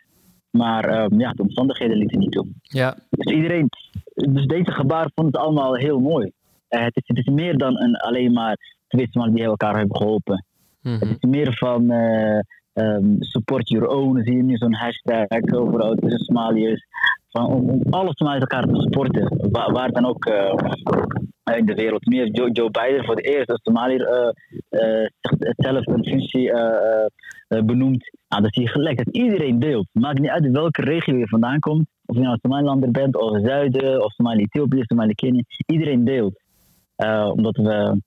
Maar 0.50 1.04
um, 1.04 1.20
ja, 1.20 1.32
de 1.32 1.42
omstandigheden 1.42 1.98
lieten 1.98 2.20
niet 2.20 2.32
toe. 2.32 2.48
Ja. 2.62 2.96
Dus 3.10 3.34
iedereen, 3.34 3.70
dus 4.14 4.46
deze 4.46 4.72
gebaar 4.72 5.12
vond 5.16 5.28
het 5.28 5.38
allemaal 5.38 5.76
heel 5.76 6.00
mooi. 6.00 6.32
Uh, 6.70 6.84
het, 6.84 6.96
is, 6.96 7.04
het 7.06 7.18
is 7.18 7.34
meer 7.34 7.58
dan 7.58 7.80
een, 7.80 7.96
alleen 7.96 8.34
maar 8.34 8.58
twee 8.88 9.10
mannen 9.12 9.36
die 9.36 9.44
elkaar 9.44 9.78
hebben 9.78 9.98
geholpen. 9.98 10.46
Mm 10.82 10.98
-hmm. 10.98 11.10
Het 11.10 11.18
is 11.20 11.30
meer 11.30 11.58
van 11.58 11.92
uh, 11.92 12.40
um, 12.74 13.16
support 13.20 13.70
your 13.70 13.88
own. 13.88 14.22
Zie 14.24 14.36
je 14.36 14.44
nu 14.44 14.56
zo'n 14.56 14.74
hashtag 14.74 15.54
overal 15.54 15.96
tussen 15.96 16.20
Somaliërs. 16.20 16.86
Van, 17.30 17.46
om, 17.46 17.70
om 17.70 17.82
alle 17.90 18.12
Somaliërs 18.14 18.46
elkaar 18.50 18.68
te 18.68 18.82
supporten. 18.82 19.52
Waar, 19.52 19.72
waar 19.72 19.92
dan 19.92 20.06
ook 20.06 20.26
uh, 20.26 21.58
in 21.58 21.66
de 21.66 21.74
wereld. 21.74 22.14
Heeft 22.14 22.38
Joe, 22.38 22.52
Joe 22.52 22.72
Biden 22.72 23.06
voor 23.06 23.16
het 23.16 23.26
eerst 23.26 23.50
als 23.50 23.62
Somaliër 23.64 24.34
zelf 25.58 25.88
een 25.88 26.06
functie 26.06 26.52
benoemd. 27.50 28.12
Nou, 28.28 28.42
dan 28.42 28.52
zie 28.52 28.64
je 28.64 28.70
gelijk 28.70 28.98
dat 28.98 29.16
iedereen 29.16 29.60
deelt. 29.60 29.88
Maakt 29.92 30.20
niet 30.20 30.30
uit 30.30 30.52
welke 30.52 30.82
regio 30.82 31.18
je 31.18 31.28
vandaan 31.28 31.60
komt. 31.60 31.88
Of 32.06 32.16
je 32.16 32.22
nou 32.22 32.38
Somalilander 32.42 32.92
bent, 32.92 33.16
of 33.16 33.40
Zuiden, 33.42 34.04
of 34.04 34.12
Somalië 34.12 34.42
Ethiopië, 34.42 34.82
Somalië 34.84 35.16
Kenia. 35.16 35.44
Iedereen 35.66 36.04
deelt. 36.04 36.42
Uh, 36.98 37.30
omdat 37.32 37.56
we 37.58 38.02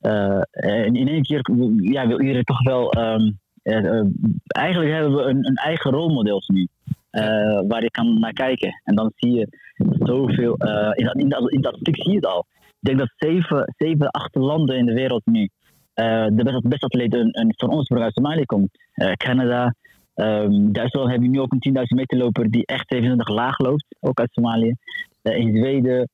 uh, 0.00 0.84
in 0.84 1.08
één 1.08 1.22
keer 1.22 1.50
ja, 1.76 2.06
wil 2.06 2.20
iedereen 2.20 2.44
toch 2.44 2.62
wel. 2.62 2.96
Uh, 2.96 3.30
eigenlijk 4.46 4.92
hebben 4.92 5.14
we 5.14 5.22
een, 5.22 5.46
een 5.46 5.54
eigen 5.54 5.90
rolmodel 5.90 6.42
nu. 6.46 6.68
waar 7.68 7.82
je 7.82 7.90
kan 7.90 8.18
naar 8.18 8.32
kijken. 8.32 8.80
En 8.84 8.94
dan 8.94 9.12
zie 9.14 9.34
je 9.34 9.48
zoveel. 9.98 10.54
in, 10.94 11.04
dat, 11.04 11.16
in, 11.16 11.28
dat, 11.28 11.50
in 11.50 11.60
dat 11.60 11.76
stuk 11.76 11.96
zie 11.96 12.10
je 12.10 12.16
het 12.16 12.26
al. 12.26 12.46
Ik 12.54 12.96
denk 12.96 12.98
dat 12.98 13.12
zeven, 13.16 13.74
zeven 13.76 14.10
acht 14.10 14.34
landen 14.34 14.76
in 14.76 14.86
de 14.86 14.94
wereld 14.94 15.26
nu 15.26 15.48
de 15.96 16.60
beste, 16.62 16.86
atleet 16.86 17.14
een, 17.14 17.28
een, 17.40 17.54
van 17.56 17.70
ons 17.70 17.90
uit 17.90 18.12
Somalië 18.12 18.44
komt. 18.44 18.68
Uh, 18.94 19.12
Canada, 19.12 19.74
um, 20.14 20.72
Duitsland 20.72 21.10
heb 21.10 21.22
je 21.22 21.28
nu 21.28 21.40
ook 21.40 21.52
een 21.52 21.76
10.000 21.76 21.82
meter 21.96 22.18
loper 22.18 22.50
die 22.50 22.66
echt 22.66 22.88
27 22.88 23.28
laag 23.28 23.58
loopt, 23.58 23.84
ook 24.00 24.20
uit 24.20 24.32
Somalië. 24.32 24.74
Uh, 25.22 25.36
in 25.36 25.56
Zweden, 25.56 26.08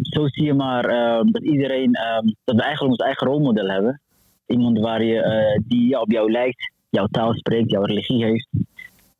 zo 0.00 0.28
zie 0.28 0.44
je 0.44 0.54
maar 0.54 0.82
dat 1.30 1.42
iedereen, 1.42 1.96
um, 1.96 2.34
dat 2.44 2.56
we 2.56 2.62
eigenlijk 2.62 2.92
ons 2.92 3.04
eigen 3.04 3.26
rolmodel 3.26 3.68
hebben. 3.68 4.00
Iemand 4.46 4.78
waar 4.78 5.04
je, 5.04 5.60
die 5.66 6.00
op 6.00 6.10
jou 6.10 6.30
lijkt, 6.30 6.72
jouw 6.90 7.06
taal 7.06 7.34
spreekt, 7.34 7.70
jouw 7.70 7.82
religie 7.82 8.24
heeft. 8.24 8.48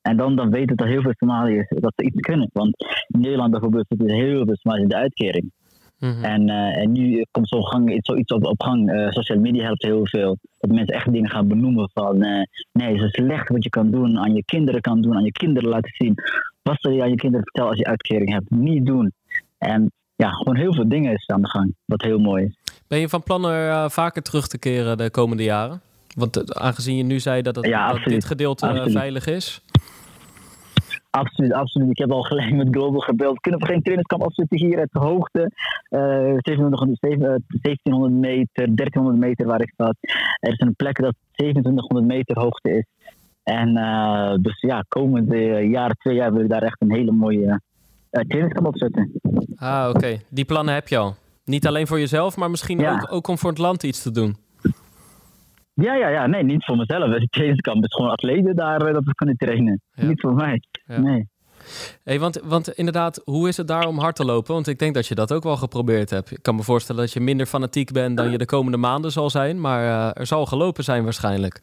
En 0.02 0.16
dan, 0.16 0.36
dan 0.36 0.50
weten 0.50 0.76
dat 0.76 0.86
heel 0.86 1.02
veel 1.02 1.14
Somaliërs 1.16 1.68
dat 1.68 1.92
ze 1.96 2.04
iets 2.04 2.20
kunnen. 2.20 2.50
Want 2.52 2.76
in 3.06 3.20
Nederland 3.20 3.50
bijvoorbeeld 3.50 3.86
zitten 3.88 4.10
heel 4.10 4.44
veel 4.44 4.56
Somaliërs 4.56 4.82
in 4.82 4.96
de 4.96 5.02
uitkering. 5.02 5.50
Mm 5.98 6.12
-hmm. 6.12 6.24
en, 6.24 6.48
uh, 6.48 6.76
en 6.76 6.92
nu 6.92 7.24
komt 7.30 7.48
zo 7.48 7.62
gang, 7.62 7.98
zoiets 8.02 8.32
op, 8.32 8.44
op 8.44 8.62
gang. 8.62 8.92
Uh, 8.92 9.10
social 9.10 9.38
media 9.38 9.64
helpt 9.64 9.82
heel 9.82 10.06
veel. 10.06 10.38
Dat 10.58 10.70
mensen 10.70 10.94
echt 10.94 11.12
dingen 11.12 11.30
gaan 11.30 11.48
benoemen 11.48 11.90
van... 11.92 12.24
Uh, 12.24 12.42
nee, 12.72 12.94
het 12.94 13.02
is 13.02 13.10
slecht 13.10 13.48
wat 13.48 13.64
je 13.64 13.70
kan 13.70 13.90
doen, 13.90 14.18
aan 14.18 14.34
je 14.34 14.44
kinderen 14.44 14.80
kan 14.80 15.00
doen, 15.00 15.16
aan 15.16 15.24
je 15.24 15.32
kinderen 15.32 15.68
laten 15.68 15.90
zien. 15.94 16.14
Wat 16.62 16.76
zal 16.80 16.92
je 16.92 17.02
aan 17.02 17.10
je 17.10 17.16
kinderen 17.16 17.44
vertellen 17.44 17.70
als 17.70 17.78
je 17.78 17.84
uitkering 17.84 18.30
hebt? 18.30 18.50
Niet 18.50 18.86
doen. 18.86 19.12
En 19.58 19.92
ja, 20.16 20.30
gewoon 20.30 20.56
heel 20.56 20.74
veel 20.74 20.88
dingen 20.88 21.12
is 21.12 21.26
aan 21.26 21.42
de 21.42 21.48
gang, 21.48 21.74
wat 21.84 22.02
heel 22.02 22.18
mooi 22.18 22.44
is. 22.44 22.56
Ben 22.88 22.98
je 22.98 23.08
van 23.08 23.22
plan 23.22 23.46
er 23.46 23.90
vaker 23.90 24.22
terug 24.22 24.48
te 24.48 24.58
keren 24.58 24.96
de 24.96 25.10
komende 25.10 25.42
jaren? 25.42 25.80
Want 26.14 26.54
aangezien 26.54 26.96
je 26.96 27.02
nu 27.02 27.20
zei 27.20 27.42
dat, 27.42 27.56
het, 27.56 27.66
ja, 27.66 27.92
dat 27.92 28.04
dit 28.04 28.24
gedeelte 28.24 28.66
absoluut. 28.66 28.92
veilig 28.92 29.26
is... 29.26 29.62
Absoluut, 31.10 31.52
absoluut. 31.52 31.90
Ik 31.90 31.98
heb 31.98 32.12
al 32.12 32.22
gelijk 32.22 32.54
met 32.54 32.68
Global 32.70 33.00
gebeld. 33.00 33.40
Kunnen 33.40 33.60
we 33.60 33.66
geen 33.66 33.82
trainingskamp 33.82 34.22
afzetten 34.22 34.58
hier 34.58 34.78
uit 34.78 34.92
de 34.92 34.98
hoogte? 34.98 35.50
Uh, 35.90 36.00
1700 36.40 38.12
meter, 38.12 38.76
1300 38.76 39.18
meter 39.18 39.46
waar 39.46 39.60
ik 39.60 39.70
sta. 39.70 39.94
Er 40.40 40.52
is 40.52 40.60
een 40.60 40.74
plek 40.74 41.00
dat 41.02 41.14
2700 41.32 42.06
meter 42.06 42.38
hoogte 42.38 42.70
is. 42.70 42.84
En 43.42 43.76
uh, 43.76 44.34
dus 44.40 44.60
ja, 44.60 44.84
komende 44.88 45.68
jaar, 45.68 45.90
twee 45.90 46.14
jaar 46.14 46.32
wil 46.32 46.42
ik 46.42 46.50
daar 46.50 46.62
echt 46.62 46.80
een 46.80 46.92
hele 46.92 47.12
mooie 47.12 47.60
uh, 48.10 48.22
trainingskamp 48.22 48.66
opzetten. 48.66 49.12
Ah, 49.56 49.86
oké. 49.88 49.96
Okay. 49.96 50.20
Die 50.30 50.44
plannen 50.44 50.74
heb 50.74 50.88
je 50.88 50.96
al. 50.96 51.14
Niet 51.44 51.66
alleen 51.66 51.86
voor 51.86 51.98
jezelf, 51.98 52.36
maar 52.36 52.50
misschien 52.50 52.78
ja. 52.78 52.92
ook, 52.92 53.12
ook 53.12 53.28
om 53.28 53.38
voor 53.38 53.50
het 53.50 53.58
land 53.58 53.82
iets 53.82 54.02
te 54.02 54.10
doen. 54.10 54.36
Ja, 55.74 55.94
ja, 55.94 56.08
ja. 56.08 56.26
Nee, 56.26 56.42
niet 56.42 56.64
voor 56.64 56.76
mezelf. 56.76 57.10
De 57.18 57.26
trainingskamp 57.30 57.84
is 57.84 57.94
gewoon 57.94 58.10
atleten 58.10 58.56
daar 58.56 58.78
dat 58.78 59.04
we 59.04 59.14
kunnen 59.14 59.36
trainen. 59.36 59.80
Ja. 59.92 60.04
Niet 60.04 60.20
voor 60.20 60.34
mij. 60.34 60.62
Ja. 60.88 61.00
Nee. 61.00 61.28
Hey, 62.04 62.20
want, 62.20 62.40
want 62.44 62.68
inderdaad, 62.68 63.20
hoe 63.24 63.48
is 63.48 63.56
het 63.56 63.68
daar 63.68 63.86
om 63.86 63.98
hard 63.98 64.16
te 64.16 64.24
lopen? 64.24 64.54
Want 64.54 64.66
ik 64.66 64.78
denk 64.78 64.94
dat 64.94 65.06
je 65.06 65.14
dat 65.14 65.32
ook 65.32 65.42
wel 65.42 65.56
geprobeerd 65.56 66.10
hebt. 66.10 66.30
Ik 66.30 66.42
kan 66.42 66.54
me 66.54 66.62
voorstellen 66.62 67.00
dat 67.00 67.12
je 67.12 67.20
minder 67.20 67.46
fanatiek 67.46 67.92
bent 67.92 68.16
dan 68.16 68.30
je 68.30 68.38
de 68.38 68.44
komende 68.44 68.78
maanden 68.78 69.12
zal 69.12 69.30
zijn. 69.30 69.60
Maar 69.60 69.82
uh, 69.82 70.10
er 70.20 70.26
zal 70.26 70.46
gelopen 70.46 70.84
zijn 70.84 71.04
waarschijnlijk. 71.04 71.62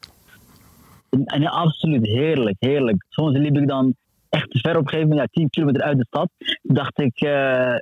En, 1.10 1.42
ja, 1.42 1.50
absoluut. 1.50 2.06
Heerlijk, 2.06 2.56
heerlijk. 2.60 3.06
Soms 3.10 3.38
liep 3.38 3.58
ik 3.58 3.68
dan 3.68 3.96
echt 4.30 4.52
te 4.52 4.60
ver 4.60 4.78
op 4.78 4.84
een 4.84 4.90
gegeven 4.90 5.10
moment, 5.10 5.30
ja, 5.34 5.42
10 5.42 5.50
kilometer 5.50 5.82
uit 5.82 5.98
de 5.98 6.06
stad. 6.06 6.30
Dacht 6.62 7.00
ik, 7.00 7.22
uh, 7.22 7.76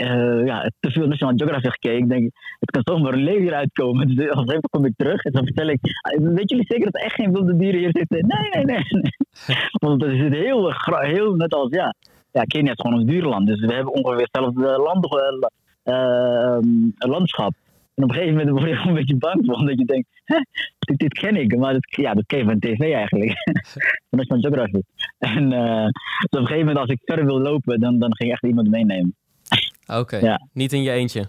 uh, 0.00 0.46
ja, 0.46 0.70
te 0.80 0.90
veel 0.90 1.06
National 1.06 1.34
Geographic 1.36 1.70
gekeken. 1.70 1.98
Ik 1.98 2.08
denk, 2.08 2.30
het 2.58 2.70
kan 2.70 2.82
zomaar 2.84 3.12
een 3.12 3.22
leeuw 3.22 3.40
hier 3.40 3.54
uitkomen. 3.54 4.06
Dus 4.06 4.30
op 4.30 4.36
een 4.36 4.44
gegeven 4.44 4.70
kom 4.70 4.84
ik 4.84 4.92
terug 4.96 5.22
en 5.24 5.32
dan 5.32 5.44
vertel 5.44 5.68
ik, 5.68 5.78
weet 6.18 6.50
jullie 6.50 6.66
zeker 6.68 6.84
dat 6.84 6.94
er 6.94 7.06
echt 7.06 7.14
geen 7.14 7.32
wilde 7.32 7.56
dieren 7.56 7.80
hier 7.80 7.90
zitten? 7.92 8.26
Nee, 8.26 8.48
nee, 8.50 8.64
nee. 8.64 8.84
nee. 8.90 9.12
Want 9.82 10.02
het 10.02 10.12
is 10.12 10.38
heel, 10.38 10.72
heel 10.86 11.34
net 11.34 11.54
als, 11.54 11.70
ja, 11.70 11.94
ja, 12.32 12.42
Kenia 12.42 12.72
is 12.72 12.80
gewoon 12.80 13.00
een 13.00 13.06
duurland. 13.06 13.46
Dus 13.46 13.60
we 13.60 13.74
hebben 13.74 13.92
ongeveer 13.92 14.22
hetzelfde 14.22 14.78
land, 14.78 15.06
uh, 15.84 16.58
landschap. 16.98 17.52
En 17.94 18.02
op 18.02 18.08
een 18.08 18.14
gegeven 18.14 18.36
moment 18.36 18.58
word 18.58 18.70
je 18.70 18.76
gewoon 18.76 18.88
een 18.88 18.98
beetje 18.98 19.16
bang 19.16 19.46
voor, 19.46 19.54
omdat 19.54 19.78
je 19.78 19.84
denkt, 19.84 20.08
dit, 20.78 20.98
dit, 20.98 21.12
ken 21.12 21.36
ik. 21.36 21.56
Maar 21.56 21.72
dat, 21.72 21.86
ja, 21.88 22.14
dat 22.14 22.26
ken 22.26 22.38
je 22.38 22.44
van 22.44 22.58
tv 22.58 22.80
eigenlijk. 22.80 23.32
van 24.08 24.18
National 24.18 24.42
Geographic. 24.42 24.84
En 25.18 25.52
uh, 25.52 25.84
dus 25.84 26.30
op 26.30 26.38
een 26.38 26.46
gegeven 26.46 26.58
moment 26.58 26.78
als 26.78 26.90
ik 26.90 27.00
verder 27.04 27.24
wil 27.24 27.40
lopen, 27.40 27.80
dan, 27.80 27.98
dan 27.98 28.16
ging 28.16 28.30
ik 28.30 28.34
echt 28.34 28.46
iemand 28.46 28.68
meenemen. 28.68 29.14
Oké, 29.86 29.98
okay. 29.98 30.20
ja. 30.20 30.48
niet 30.52 30.72
in 30.72 30.82
je 30.82 30.90
eentje? 30.90 31.28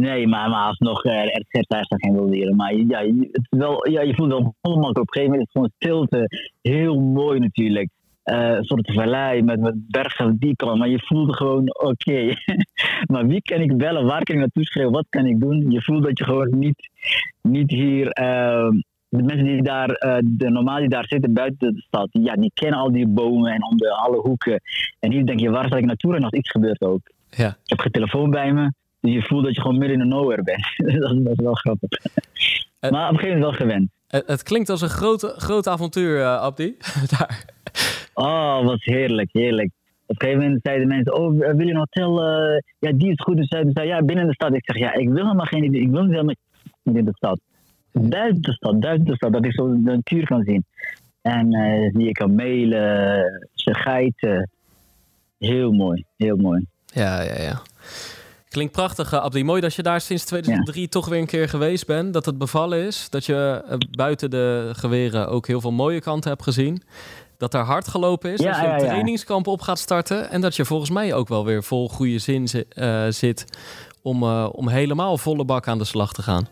Nee, 0.00 0.26
maar, 0.26 0.50
maar 0.50 0.66
alsnog, 0.66 1.04
er, 1.04 1.30
er 1.30 1.66
zijn 1.66 1.86
geen 1.88 2.12
wildieren. 2.12 2.56
Maar 2.56 2.74
ja, 2.74 3.00
het 3.32 3.46
wel, 3.50 3.88
ja, 3.88 4.00
je 4.00 4.14
voelt 4.14 4.28
wel 4.28 4.54
allemaal 4.60 4.90
op 4.90 4.96
een 4.96 5.08
gegeven 5.08 5.30
moment. 5.30 5.48
Het 5.48 5.48
is 5.48 5.52
gewoon 5.52 5.70
stilte. 5.78 6.28
Heel 6.62 7.00
mooi 7.00 7.38
natuurlijk. 7.38 7.88
Uh, 8.24 8.48
een 8.48 8.64
soort 8.64 8.92
vallei 8.92 9.42
met, 9.42 9.60
met 9.60 9.74
bergen 9.88 10.36
die 10.38 10.56
kan. 10.56 10.78
Maar 10.78 10.88
je 10.88 11.00
voelt 11.04 11.36
gewoon, 11.36 11.74
oké. 11.74 11.86
Okay. 11.86 12.36
maar 13.12 13.26
wie 13.26 13.42
kan 13.42 13.60
ik 13.60 13.76
bellen? 13.76 14.04
Waar 14.04 14.22
kan 14.22 14.34
ik 14.34 14.40
naartoe 14.40 14.64
schrijven? 14.64 14.92
Wat 14.92 15.06
kan 15.08 15.26
ik 15.26 15.40
doen? 15.40 15.70
Je 15.70 15.82
voelt 15.82 16.04
dat 16.04 16.18
je 16.18 16.24
gewoon 16.24 16.58
niet, 16.58 16.90
niet 17.42 17.70
hier... 17.70 18.18
Uh, 18.20 18.68
de 19.08 19.22
mensen 19.22 19.44
die 19.44 19.62
daar, 19.62 19.88
uh, 19.88 20.16
de 20.24 20.50
normaal 20.50 20.78
die 20.78 20.88
daar 20.88 21.06
zitten 21.06 21.32
buiten 21.32 21.74
de 21.74 21.80
stad, 21.80 22.08
ja, 22.12 22.34
die 22.34 22.50
kennen 22.54 22.80
al 22.80 22.92
die 22.92 23.06
bomen 23.06 23.52
en 23.52 23.64
om 23.64 23.76
de 23.76 23.90
alle 23.90 24.16
hoeken. 24.16 24.60
En 25.00 25.12
hier 25.12 25.26
denk 25.26 25.40
je, 25.40 25.50
waar 25.50 25.68
zal 25.68 25.78
ik 25.78 25.84
naartoe 25.84 26.16
en 26.16 26.22
als 26.22 26.32
iets 26.32 26.50
gebeurt 26.50 26.80
ook. 26.80 27.00
Ja. 27.30 27.48
Ik 27.48 27.70
heb 27.70 27.80
geen 27.80 27.92
telefoon 27.92 28.30
bij 28.30 28.52
me, 28.52 28.72
dus 29.00 29.12
je 29.12 29.22
voelt 29.22 29.44
dat 29.44 29.54
je 29.54 29.60
gewoon 29.60 29.78
midden 29.78 30.00
in 30.00 30.08
de 30.08 30.14
nowhere 30.14 30.42
bent. 30.42 30.64
dat, 30.76 31.12
is, 31.12 31.22
dat, 31.22 31.32
is, 31.32 31.44
wel 31.44 31.54
grappig. 31.54 31.90
Uh, 32.80 32.90
maar 32.90 33.08
op 33.08 33.12
een 33.12 33.18
gegeven 33.18 33.38
moment 33.38 33.58
wel 33.58 33.66
gewend. 33.66 33.90
Het, 34.08 34.26
het 34.26 34.42
klinkt 34.42 34.68
als 34.68 34.80
een 34.80 34.88
groot, 34.88 35.22
groot 35.22 35.66
avontuur, 35.66 36.18
uh, 36.18 36.40
Abdi. 36.40 36.76
daar. 37.18 37.44
Oh, 38.14 38.64
wat 38.64 38.82
heerlijk, 38.82 39.28
heerlijk. 39.32 39.70
Op 40.06 40.14
een 40.14 40.20
gegeven 40.20 40.42
moment 40.42 40.60
zeiden 40.62 40.88
mensen, 40.88 41.14
oh, 41.14 41.38
wil 41.38 41.66
je 41.66 41.70
een 41.70 41.76
hotel? 41.76 42.22
eh, 42.22 42.58
ja, 42.78 42.92
die 42.92 43.10
is 43.10 43.20
goed. 43.20 43.36
Dus 43.36 43.48
zeiden 43.48 43.72
ze, 43.74 43.82
ja, 43.82 44.02
binnen 44.02 44.26
de 44.26 44.34
stad. 44.34 44.54
Ik 44.54 44.64
zeg, 44.64 44.78
ja, 44.78 44.92
ik 44.92 45.08
wil 45.08 45.22
helemaal 45.22 45.46
geen 45.46 45.64
idee. 45.64 45.80
Ik 45.80 45.90
wil 45.90 46.04
helemaal 46.04 46.34
niet 46.82 46.96
in 46.96 47.04
de 47.04 47.14
stad. 47.14 47.40
Buiten 48.00 48.42
de 48.42 48.52
stad, 48.52 48.80
buiten 48.80 49.06
de 49.06 49.14
stad. 49.14 49.32
Dat 49.32 49.44
ik 49.44 49.52
zo 49.52 49.68
de 49.70 49.78
natuur 49.78 50.26
kan 50.26 50.42
zien. 50.44 50.64
En 51.22 51.52
eh 51.52 51.90
zie 51.94 52.08
ik 52.08 52.14
kamelen, 52.14 53.50
ze 53.54 53.74
geiten. 53.74 54.50
Heel 55.38 55.72
mooi, 55.72 56.04
heel 56.16 56.36
mooi. 56.36 56.66
Ja, 56.86 57.20
ja, 57.22 57.40
ja. 57.42 57.62
Klinkt 58.48 58.72
prachtig, 58.72 59.12
eh, 59.12 59.20
Abdi. 59.22 59.44
Mooi 59.44 59.60
dat 59.60 59.74
je 59.74 59.82
daar 59.82 60.00
sinds 60.00 60.24
2003 60.24 60.88
toch 60.88 61.08
weer 61.08 61.18
een 61.20 61.26
keer 61.26 61.48
geweest 61.48 61.86
bent. 61.86 62.12
Dat 62.12 62.26
het 62.26 62.38
bevallen 62.38 62.86
is. 62.86 63.10
Dat 63.10 63.24
je 63.24 63.62
eh, 63.68 63.76
buiten 63.90 64.30
de 64.30 64.70
geweren 64.72 65.28
ook 65.28 65.46
heel 65.46 65.60
veel 65.60 65.72
mooie 65.72 66.00
kanten 66.00 66.30
hebt 66.30 66.42
gezien. 66.42 66.82
Dat 67.38 67.54
er 67.54 67.60
hard 67.60 67.88
gelopen 67.88 68.32
is. 68.32 68.40
Ja, 68.40 68.50
dat 68.50 68.60
je 68.60 68.66
een 68.66 68.72
ja, 68.72 68.78
trainingskamp 68.78 69.46
op 69.46 69.60
gaat 69.60 69.78
starten. 69.78 70.30
En 70.30 70.40
dat 70.40 70.56
je 70.56 70.64
volgens 70.64 70.90
mij 70.90 71.14
ook 71.14 71.28
wel 71.28 71.44
weer 71.44 71.62
vol 71.62 71.88
goede 71.88 72.18
zin 72.18 72.48
zi- 72.48 72.64
zit. 73.08 73.44
Om, 74.02 74.22
om 74.44 74.68
helemaal 74.68 75.18
volle 75.18 75.44
bak 75.44 75.68
aan 75.68 75.78
de 75.78 75.84
slag 75.84 76.12
te 76.12 76.22
gaan. 76.22 76.48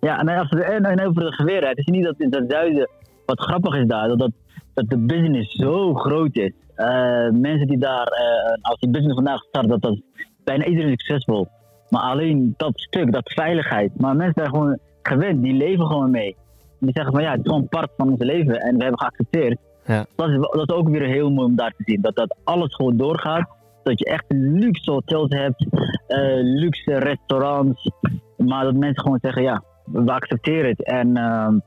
Ja, 0.00 0.18
en, 0.18 0.28
als 0.28 0.48
en, 0.48 0.84
en 0.84 1.06
over 1.06 1.24
de 1.24 1.32
geweren. 1.32 1.68
Het 1.68 1.78
is 1.78 1.84
niet 1.84 2.04
dat 2.04 2.14
in 2.18 2.34
het 2.34 2.44
zuiden. 2.48 2.88
Wat 3.26 3.40
grappig 3.40 3.74
is 3.76 3.86
daar, 3.86 4.08
dat, 4.08 4.18
dat, 4.18 4.32
dat 4.74 4.88
de 4.88 4.98
business 4.98 5.56
zo 5.56 5.94
groot 5.94 6.36
is. 6.36 6.52
Eh, 6.74 7.30
mensen 7.30 7.66
die 7.66 7.78
daar, 7.78 8.06
eh, 8.06 8.62
als 8.62 8.78
die 8.80 8.90
business 8.90 9.14
vandaag 9.14 9.42
start, 9.42 9.68
dat, 9.68 9.82
dat 9.82 10.00
bijna 10.44 10.64
iedereen 10.64 10.98
succesvol. 10.98 11.48
Maar 11.88 12.02
alleen 12.02 12.54
dat 12.56 12.72
stuk, 12.74 13.12
dat 13.12 13.32
veiligheid. 13.32 14.00
Maar 14.00 14.16
mensen 14.16 14.42
zijn 14.42 14.54
gewoon 14.54 14.78
gewend, 15.02 15.42
die 15.42 15.54
leven 15.54 15.86
gewoon 15.86 16.10
mee. 16.10 16.36
Die 16.78 16.92
zeggen 16.92 17.12
van 17.12 17.22
ja, 17.22 17.30
het 17.30 17.40
is 17.40 17.46
gewoon 17.46 17.68
part 17.68 17.90
van 17.96 18.10
ons 18.10 18.22
leven 18.22 18.60
en 18.60 18.76
we 18.76 18.82
hebben 18.82 19.00
geaccepteerd. 19.00 19.58
Ja. 19.86 20.06
Dat, 20.16 20.28
is, 20.28 20.36
dat 20.36 20.68
is 20.68 20.74
ook 20.74 20.88
weer 20.88 21.06
heel 21.06 21.30
mooi 21.30 21.46
om 21.46 21.56
daar 21.56 21.74
te 21.76 21.82
zien. 21.86 22.00
Dat, 22.00 22.16
dat 22.16 22.36
alles 22.44 22.74
gewoon 22.74 22.96
doorgaat. 22.96 23.48
Dat 23.82 23.98
je 23.98 24.04
echt 24.04 24.24
luxe 24.28 24.90
hotels 24.90 25.30
hebt, 25.30 25.66
eh, 26.06 26.38
luxe 26.42 26.98
restaurants. 26.98 27.90
Maar 28.36 28.64
dat 28.64 28.74
mensen 28.74 29.02
gewoon 29.02 29.18
zeggen 29.22 29.42
ja, 29.42 29.62
we 29.92 30.12
accepteren 30.12 30.70
het. 30.70 30.84
En, 30.84 31.16
ehm, 31.16 31.58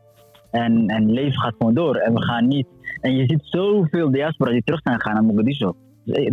en, 0.51 0.87
en 0.87 1.11
leven 1.11 1.39
gaat 1.39 1.55
gewoon 1.57 1.73
door. 1.73 1.95
En 1.95 2.13
we 2.13 2.23
gaan 2.23 2.47
niet. 2.47 2.67
En 3.01 3.15
je 3.15 3.25
ziet 3.27 3.41
zoveel 3.43 4.11
diaspora 4.11 4.51
die 4.51 4.63
terug 4.63 4.81
zijn 4.83 4.95
gegaan 4.95 5.13
naar 5.13 5.23
Mogadishu. 5.23 5.71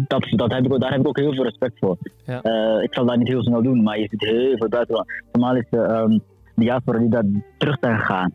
Dat, 0.07 0.27
dat 0.31 0.53
heb 0.53 0.65
ik, 0.65 0.81
daar 0.81 0.91
heb 0.91 1.01
ik 1.01 1.09
ook 1.09 1.19
heel 1.19 1.35
veel 1.35 1.45
respect 1.45 1.79
voor. 1.79 1.99
Ja. 2.27 2.43
Eh, 2.43 2.83
ik 2.83 2.95
zal 2.95 3.07
dat 3.07 3.17
niet 3.17 3.29
heel 3.29 3.43
snel 3.43 3.63
doen, 3.63 3.83
maar 3.83 3.99
je 3.99 4.09
ziet 4.11 4.21
heel 4.21 4.57
veel 4.57 4.69
buitenland. 4.69 5.09
Normaal 5.33 5.57
is 5.57 5.67
de 5.71 6.21
diaspora 6.55 6.99
die 6.99 7.09
daar 7.09 7.25
terug 7.59 7.77
zijn 7.81 7.99
gegaan. 7.99 8.33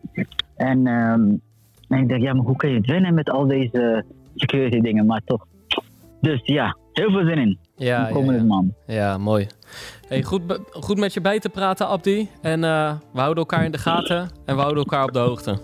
En, 0.56 0.86
ehm, 0.86 1.34
en 1.88 1.98
ik 2.02 2.08
denk, 2.08 2.22
ja, 2.22 2.32
maar 2.32 2.44
hoe 2.44 2.56
kun 2.56 2.70
je 2.70 2.76
het 2.76 2.86
wennen 2.86 3.14
met 3.14 3.30
al 3.30 3.46
deze 3.46 4.04
security 4.34 4.80
dingen? 4.80 5.06
Maar 5.06 5.20
toch. 5.24 5.46
Dus 6.20 6.40
ja, 6.42 6.76
heel 6.96 7.10
veel 7.10 7.24
zin 7.24 7.38
in. 7.38 7.58
Ja, 7.76 8.02
de 8.02 8.08
ja, 8.08 8.12
komende 8.12 8.40
ja. 8.40 8.44
maand. 8.44 8.72
Ja, 8.86 9.18
mooi. 9.18 9.46
Hey, 10.08 10.22
goed, 10.22 10.42
goed 10.70 10.98
met 10.98 11.14
je 11.14 11.20
bij 11.20 11.38
te 11.38 11.48
praten, 11.48 11.86
Abdi. 11.86 12.28
En 12.42 12.64
eh, 12.64 12.94
we 13.12 13.20
houden 13.20 13.38
elkaar 13.38 13.64
in 13.64 13.70
de 13.70 13.78
gaten 13.78 14.30
en 14.44 14.54
we 14.54 14.60
houden 14.60 14.82
elkaar 14.82 15.04
op 15.04 15.12
de 15.12 15.18
hoogte. 15.18 15.58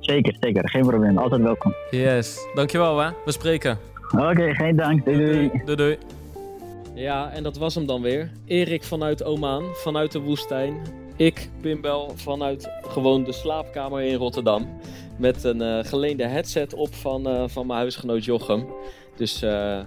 Zeker, 0.00 0.36
zeker. 0.40 0.68
Geen 0.68 0.86
probleem. 0.86 1.18
Altijd 1.18 1.42
welkom. 1.42 1.74
Yes, 1.90 2.46
dankjewel 2.54 2.98
hè. 2.98 3.10
We 3.24 3.32
spreken. 3.32 3.78
Oké, 4.16 4.54
geen 4.54 4.76
dank. 4.76 5.04
Doei 5.04 5.16
doei. 5.16 5.50
Doei, 5.64 5.76
doei. 5.76 5.98
Ja, 6.94 7.30
en 7.30 7.42
dat 7.42 7.56
was 7.56 7.74
hem 7.74 7.86
dan 7.86 8.02
weer. 8.02 8.30
Erik 8.46 8.82
vanuit 8.82 9.24
Oman, 9.24 9.64
vanuit 9.72 10.12
de 10.12 10.20
woestijn. 10.20 10.76
Ik, 11.16 11.48
Pimbel, 11.60 12.12
vanuit 12.14 12.70
gewoon 12.82 13.24
de 13.24 13.32
slaapkamer 13.32 14.02
in 14.02 14.14
Rotterdam. 14.14 14.68
Met 15.18 15.44
een 15.44 15.62
eh, 15.62 15.84
geleende 15.84 16.26
headset 16.26 16.74
op 16.74 16.94
van, 16.94 17.28
eh, 17.28 17.44
van 17.46 17.66
mijn 17.66 17.78
huisgenoot 17.78 18.24
Jochem. 18.24 18.66
Dus 19.16 19.42
eh, 19.42 19.80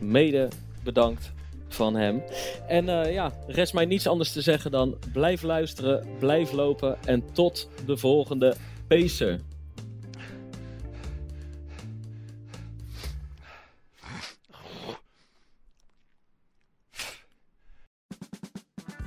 mede 0.00 0.48
bedankt 0.84 1.32
van 1.68 1.94
hem. 1.94 2.22
En 2.68 2.88
eh, 2.88 3.12
ja, 3.12 3.32
rest 3.46 3.74
mij 3.74 3.84
niets 3.84 4.06
anders 4.06 4.32
te 4.32 4.40
zeggen 4.40 4.70
dan 4.70 4.96
blijf 5.12 5.42
luisteren, 5.42 6.06
blijf 6.18 6.52
lopen 6.52 6.96
en 7.04 7.32
tot 7.32 7.68
de 7.86 7.96
volgende 7.96 8.54
Pacer. 8.88 9.40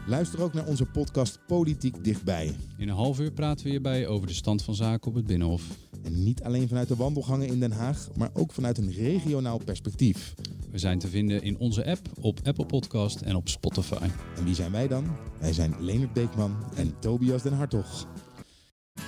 Luister 0.08 0.42
ook 0.42 0.54
naar 0.54 0.66
onze 0.66 0.86
podcast 0.86 1.40
Politiek 1.48 2.04
Dichtbij. 2.04 2.56
In 2.78 2.90
een 2.90 2.96
half 2.96 3.20
uur 3.20 3.32
praten 3.32 3.64
we 3.64 3.70
hierbij 3.70 4.08
over 4.08 4.28
de 4.28 4.34
stand 4.34 4.64
van 4.64 4.76
zaken 4.76 5.08
op 5.08 5.16
het 5.16 5.26
Binnenhof. 5.26 5.64
En 6.04 6.24
niet 6.24 6.44
alleen 6.44 6.68
vanuit 6.68 6.88
de 6.88 6.96
wandelgangen 6.96 7.48
in 7.48 7.60
Den 7.60 7.72
Haag, 7.72 8.08
maar 8.16 8.30
ook 8.34 8.52
vanuit 8.52 8.78
een 8.78 8.92
regionaal 8.92 9.58
perspectief. 9.58 10.34
We 10.72 10.78
zijn 10.78 11.00
te 11.00 11.08
vinden 11.08 11.44
in 11.44 11.58
onze 11.58 11.86
app, 11.86 12.08
op 12.22 12.40
Apple 12.44 12.66
Podcast 12.66 13.22
en 13.22 13.36
op 13.36 13.50
Spotify. 13.50 14.08
En 14.38 14.44
wie 14.44 14.56
zijn 14.56 14.72
wij 14.72 14.88
dan? 14.88 15.06
Wij 15.40 15.54
zijn 15.54 15.76
Leonard 15.80 16.14
Beekman 16.14 16.56
en 16.76 17.00
Tobias 17.00 17.42
den 17.42 17.54
Hartog. 17.54 18.08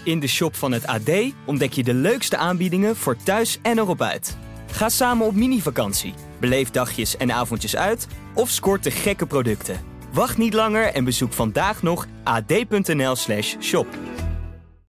In 0.04 0.20
de 0.20 0.28
shop 0.28 0.56
van 0.56 0.72
het 0.72 0.86
AD 0.86 1.10
ontdek 1.46 1.74
je 1.74 1.84
de 1.84 1.94
leukste 1.94 2.38
aanbiedingen 2.38 2.96
voor 2.96 3.18
thuis 3.24 3.60
en 3.62 3.78
erop 3.78 4.02
uit. 4.02 4.38
Ga 4.68 4.90
samen 4.90 5.28
op 5.28 5.36
mini-vakantie, 5.36 6.14
beleef 6.40 6.72
dagjes 6.72 7.18
en 7.18 7.32
avondjes 7.32 7.76
uit 7.76 8.08
of 8.34 8.50
scoort 8.50 8.84
de 8.84 8.92
gekke 8.92 9.26
producten. 9.26 9.97
Wacht 10.18 10.38
niet 10.38 10.54
langer 10.54 10.94
en 10.94 11.04
bezoek 11.04 11.34
vandaag 11.34 11.84
nog 11.84 12.08
ad.nl/shop. 12.24 13.88